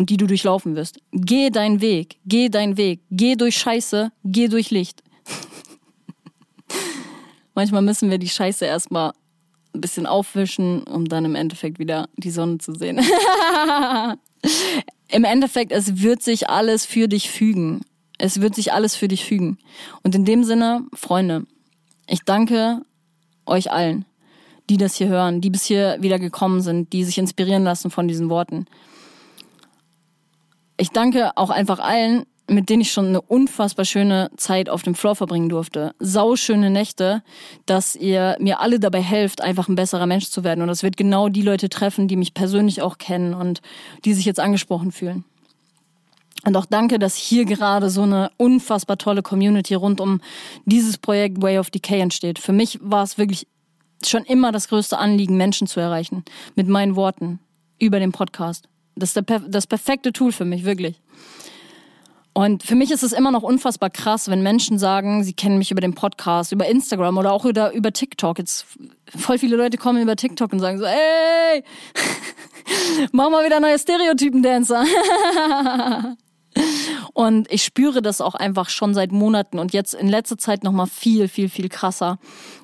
und 0.00 0.08
die 0.08 0.16
du 0.16 0.26
durchlaufen 0.26 0.76
wirst. 0.76 0.98
Geh 1.12 1.50
deinen 1.50 1.82
Weg, 1.82 2.16
geh 2.24 2.48
deinen 2.48 2.78
Weg, 2.78 3.02
geh 3.10 3.36
durch 3.36 3.58
Scheiße, 3.58 4.10
geh 4.24 4.48
durch 4.48 4.70
Licht. 4.70 5.02
Manchmal 7.54 7.82
müssen 7.82 8.08
wir 8.08 8.16
die 8.16 8.30
Scheiße 8.30 8.64
erstmal 8.64 9.12
ein 9.74 9.82
bisschen 9.82 10.06
aufwischen, 10.06 10.84
um 10.84 11.04
dann 11.04 11.26
im 11.26 11.34
Endeffekt 11.34 11.78
wieder 11.78 12.08
die 12.16 12.30
Sonne 12.30 12.56
zu 12.56 12.72
sehen. 12.72 12.98
Im 15.08 15.24
Endeffekt, 15.24 15.70
es 15.70 16.00
wird 16.00 16.22
sich 16.22 16.48
alles 16.48 16.86
für 16.86 17.06
dich 17.06 17.28
fügen. 17.28 17.82
Es 18.16 18.40
wird 18.40 18.54
sich 18.54 18.72
alles 18.72 18.96
für 18.96 19.08
dich 19.08 19.26
fügen. 19.26 19.58
Und 20.02 20.14
in 20.14 20.24
dem 20.24 20.44
Sinne, 20.44 20.86
Freunde, 20.94 21.44
ich 22.06 22.20
danke 22.24 22.80
euch 23.44 23.70
allen, 23.70 24.06
die 24.70 24.78
das 24.78 24.94
hier 24.94 25.08
hören, 25.08 25.42
die 25.42 25.50
bis 25.50 25.64
hier 25.64 25.98
wieder 26.00 26.18
gekommen 26.18 26.62
sind, 26.62 26.94
die 26.94 27.04
sich 27.04 27.18
inspirieren 27.18 27.64
lassen 27.64 27.90
von 27.90 28.08
diesen 28.08 28.30
Worten. 28.30 28.64
Ich 30.80 30.92
danke 30.92 31.36
auch 31.36 31.50
einfach 31.50 31.78
allen, 31.78 32.24
mit 32.48 32.70
denen 32.70 32.80
ich 32.80 32.90
schon 32.90 33.08
eine 33.08 33.20
unfassbar 33.20 33.84
schöne 33.84 34.30
Zeit 34.38 34.70
auf 34.70 34.82
dem 34.82 34.94
Floor 34.94 35.14
verbringen 35.14 35.50
durfte. 35.50 35.94
Sauschöne 35.98 36.70
Nächte, 36.70 37.22
dass 37.66 37.94
ihr 37.94 38.34
mir 38.40 38.60
alle 38.60 38.80
dabei 38.80 39.02
helft, 39.02 39.42
einfach 39.42 39.68
ein 39.68 39.74
besserer 39.74 40.06
Mensch 40.06 40.30
zu 40.30 40.42
werden. 40.42 40.62
Und 40.62 40.68
das 40.68 40.82
wird 40.82 40.96
genau 40.96 41.28
die 41.28 41.42
Leute 41.42 41.68
treffen, 41.68 42.08
die 42.08 42.16
mich 42.16 42.32
persönlich 42.32 42.80
auch 42.80 42.96
kennen 42.96 43.34
und 43.34 43.60
die 44.06 44.14
sich 44.14 44.24
jetzt 44.24 44.40
angesprochen 44.40 44.90
fühlen. 44.90 45.24
Und 46.46 46.56
auch 46.56 46.64
danke, 46.64 46.98
dass 46.98 47.14
hier 47.14 47.44
gerade 47.44 47.90
so 47.90 48.04
eine 48.04 48.30
unfassbar 48.38 48.96
tolle 48.96 49.20
Community 49.20 49.74
rund 49.74 50.00
um 50.00 50.22
dieses 50.64 50.96
Projekt 50.96 51.42
Way 51.42 51.58
of 51.58 51.68
Decay 51.68 52.00
entsteht. 52.00 52.38
Für 52.38 52.54
mich 52.54 52.78
war 52.80 53.02
es 53.02 53.18
wirklich 53.18 53.46
schon 54.02 54.24
immer 54.24 54.50
das 54.50 54.68
größte 54.68 54.96
Anliegen, 54.96 55.36
Menschen 55.36 55.66
zu 55.66 55.78
erreichen. 55.78 56.24
Mit 56.54 56.68
meinen 56.68 56.96
Worten. 56.96 57.38
Über 57.78 58.00
den 58.00 58.12
Podcast. 58.12 58.69
Das 59.00 59.16
ist 59.16 59.24
das 59.48 59.66
perfekte 59.66 60.12
Tool 60.12 60.32
für 60.32 60.44
mich, 60.44 60.64
wirklich. 60.64 61.00
Und 62.32 62.62
für 62.62 62.76
mich 62.76 62.90
ist 62.90 63.02
es 63.02 63.12
immer 63.12 63.32
noch 63.32 63.42
unfassbar 63.42 63.90
krass, 63.90 64.28
wenn 64.28 64.42
Menschen 64.42 64.78
sagen, 64.78 65.24
sie 65.24 65.32
kennen 65.32 65.58
mich 65.58 65.72
über 65.72 65.80
den 65.80 65.94
Podcast, 65.94 66.52
über 66.52 66.66
Instagram 66.66 67.18
oder 67.18 67.32
auch 67.32 67.44
über, 67.44 67.72
über 67.72 67.92
TikTok. 67.92 68.38
Jetzt 68.38 68.66
voll 69.16 69.38
viele 69.38 69.56
Leute 69.56 69.78
kommen 69.78 70.00
über 70.00 70.14
TikTok 70.14 70.52
und 70.52 70.60
sagen 70.60 70.78
so, 70.78 70.84
ey, 70.84 71.64
mach 73.12 73.30
mal 73.30 73.44
wieder 73.44 73.58
neue 73.58 73.78
Stereotypen-Dancer. 73.78 74.84
und 77.14 77.50
ich 77.50 77.64
spüre 77.64 78.00
das 78.00 78.20
auch 78.20 78.36
einfach 78.36 78.68
schon 78.68 78.94
seit 78.94 79.10
Monaten 79.10 79.58
und 79.58 79.72
jetzt 79.72 79.94
in 79.94 80.08
letzter 80.08 80.38
Zeit 80.38 80.62
nochmal 80.62 80.86
viel, 80.86 81.26
viel, 81.26 81.48
viel 81.48 81.68
krasser, 81.68 82.18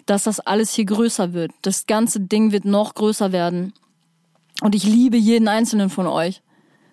dass 0.06 0.22
das 0.22 0.38
alles 0.38 0.72
hier 0.72 0.84
größer 0.84 1.32
wird. 1.32 1.50
Das 1.62 1.86
ganze 1.86 2.20
Ding 2.20 2.52
wird 2.52 2.64
noch 2.64 2.94
größer 2.94 3.32
werden. 3.32 3.72
Und 4.62 4.74
ich 4.74 4.84
liebe 4.84 5.16
jeden 5.16 5.48
einzelnen 5.48 5.90
von 5.90 6.06
euch 6.06 6.42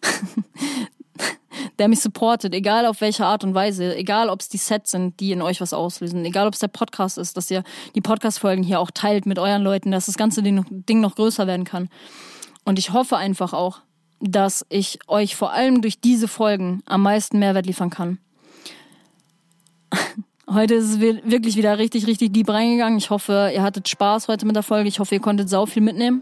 der 1.80 1.88
mich 1.88 2.01
supportet, 2.01 2.53
egal 2.53 2.86
auf 2.86 3.01
welche 3.01 3.26
Art 3.26 3.43
und 3.43 3.55
Weise, 3.55 3.95
egal 3.95 4.30
ob 4.30 4.41
es 4.41 4.49
die 4.49 4.57
Sets 4.57 4.91
sind, 4.91 5.20
die 5.20 5.32
in 5.32 5.41
euch 5.41 5.61
was 5.61 5.74
auslösen, 5.74 6.24
egal 6.26 6.47
ob 6.47 6.53
es 6.53 6.59
der 6.59 6.68
Podcast 6.68 7.18
ist, 7.18 7.38
dass 7.38 7.49
ihr 7.49 7.64
die 7.95 8.01
Podcast-Folgen 8.01 8.64
hier 8.64 8.80
auch 8.80 8.91
teilt 8.91 9.26
mit 9.26 9.39
euren 9.39 9.64
Leuten, 9.64 9.91
dass 9.91 10.05
das 10.05 10.18
ganze 10.18 10.43
Ding 10.43 11.01
noch, 11.01 11.16
größer 11.16 11.47
werden 11.47 11.66
kann. 11.66 11.89
Und 12.64 12.80
ich 12.80 12.93
hoffe 12.93 13.18
einfach 13.18 13.53
auch, 13.53 13.82
dass 14.20 14.66
ich 14.70 14.99
euch 15.07 15.36
vor 15.36 15.51
allem 15.51 15.82
durch 15.82 15.99
diese 15.99 16.28
Folgen 16.28 16.82
am 16.86 17.01
meisten 17.01 17.39
Mehrwert 17.39 17.66
liefern 17.66 17.89
kann. 17.89 18.20
Heute 20.49 20.76
ist 20.76 20.86
es 20.86 20.99
wirklich 20.99 21.55
wieder 21.55 21.78
richtig, 21.78 22.05
richtig 22.05 22.32
deep 22.34 22.49
reingegangen. 22.49 22.97
Ich 22.97 23.09
hoffe, 23.09 23.51
ihr 23.53 23.64
hattet 23.64 23.88
Spaß 23.88 24.28
heute 24.28 24.45
mit 24.45 24.57
der 24.57 24.61
Folge. 24.61 24.89
Ich 24.89 24.99
hoffe, 24.99 25.16
ihr 25.16 25.22
konntet 25.22 25.49
sau 25.49 25.66
viel 25.66 25.82
mitnehmen. 25.82 26.22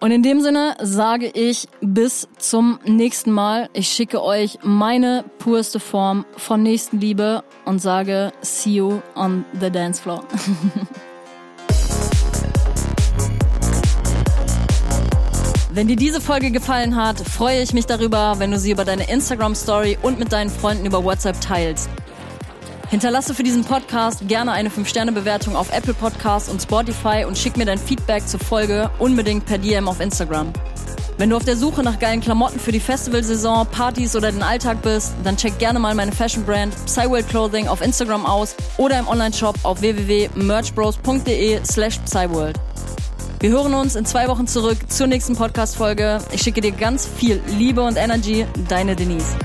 Und 0.00 0.10
in 0.12 0.22
dem 0.22 0.40
Sinne 0.40 0.76
sage 0.80 1.26
ich 1.26 1.68
bis 1.82 2.26
zum 2.38 2.80
nächsten 2.86 3.30
Mal. 3.30 3.68
Ich 3.74 3.88
schicke 3.88 4.22
euch 4.22 4.58
meine 4.62 5.26
purste 5.38 5.78
Form 5.78 6.24
von 6.38 6.62
Nächstenliebe 6.62 7.44
und 7.66 7.80
sage 7.80 8.32
see 8.40 8.76
you 8.76 9.02
on 9.14 9.44
the 9.60 9.70
dance 9.70 10.00
floor. 10.00 10.24
Wenn 15.72 15.86
dir 15.86 15.96
diese 15.96 16.20
Folge 16.20 16.50
gefallen 16.50 16.96
hat, 16.96 17.20
freue 17.20 17.62
ich 17.62 17.72
mich 17.72 17.86
darüber, 17.86 18.34
wenn 18.38 18.50
du 18.50 18.58
sie 18.58 18.72
über 18.72 18.84
deine 18.84 19.08
Instagram 19.08 19.54
Story 19.54 19.96
und 20.02 20.18
mit 20.18 20.32
deinen 20.32 20.50
Freunden 20.50 20.84
über 20.84 21.04
WhatsApp 21.04 21.40
teilst. 21.40 21.88
Hinterlasse 22.90 23.34
für 23.34 23.44
diesen 23.44 23.64
Podcast 23.64 24.26
gerne 24.26 24.50
eine 24.50 24.68
5-Sterne-Bewertung 24.68 25.54
auf 25.54 25.72
Apple 25.72 25.94
Podcasts 25.94 26.48
und 26.48 26.60
Spotify 26.60 27.24
und 27.24 27.38
schick 27.38 27.56
mir 27.56 27.64
dein 27.64 27.78
Feedback 27.78 28.26
zur 28.26 28.40
Folge 28.40 28.90
unbedingt 28.98 29.46
per 29.46 29.58
DM 29.58 29.86
auf 29.86 30.00
Instagram. 30.00 30.52
Wenn 31.16 31.30
du 31.30 31.36
auf 31.36 31.44
der 31.44 31.56
Suche 31.56 31.84
nach 31.84 32.00
geilen 32.00 32.20
Klamotten 32.20 32.58
für 32.58 32.72
die 32.72 32.80
Festivalsaison, 32.80 33.64
Partys 33.68 34.16
oder 34.16 34.32
den 34.32 34.42
Alltag 34.42 34.82
bist, 34.82 35.12
dann 35.22 35.36
check 35.36 35.56
gerne 35.60 35.78
mal 35.78 35.94
meine 35.94 36.10
Fashion-Brand 36.10 36.74
Psyworld 36.86 37.28
Clothing 37.28 37.68
auf 37.68 37.80
Instagram 37.80 38.26
aus 38.26 38.56
oder 38.76 38.98
im 38.98 39.06
Onlineshop 39.06 39.56
auf 39.62 39.80
www.merchbros.de 39.82 41.60
slash 41.64 41.98
Psyworld. 42.06 42.58
Wir 43.38 43.50
hören 43.50 43.72
uns 43.72 43.94
in 43.94 44.04
zwei 44.04 44.26
Wochen 44.26 44.48
zurück 44.48 44.78
zur 44.88 45.06
nächsten 45.06 45.36
Podcast-Folge. 45.36 46.18
Ich 46.32 46.42
schicke 46.42 46.60
dir 46.60 46.72
ganz 46.72 47.06
viel 47.06 47.40
Liebe 47.56 47.82
und 47.82 47.96
Energy. 47.96 48.46
Deine 48.68 48.96
Denise. 48.96 49.36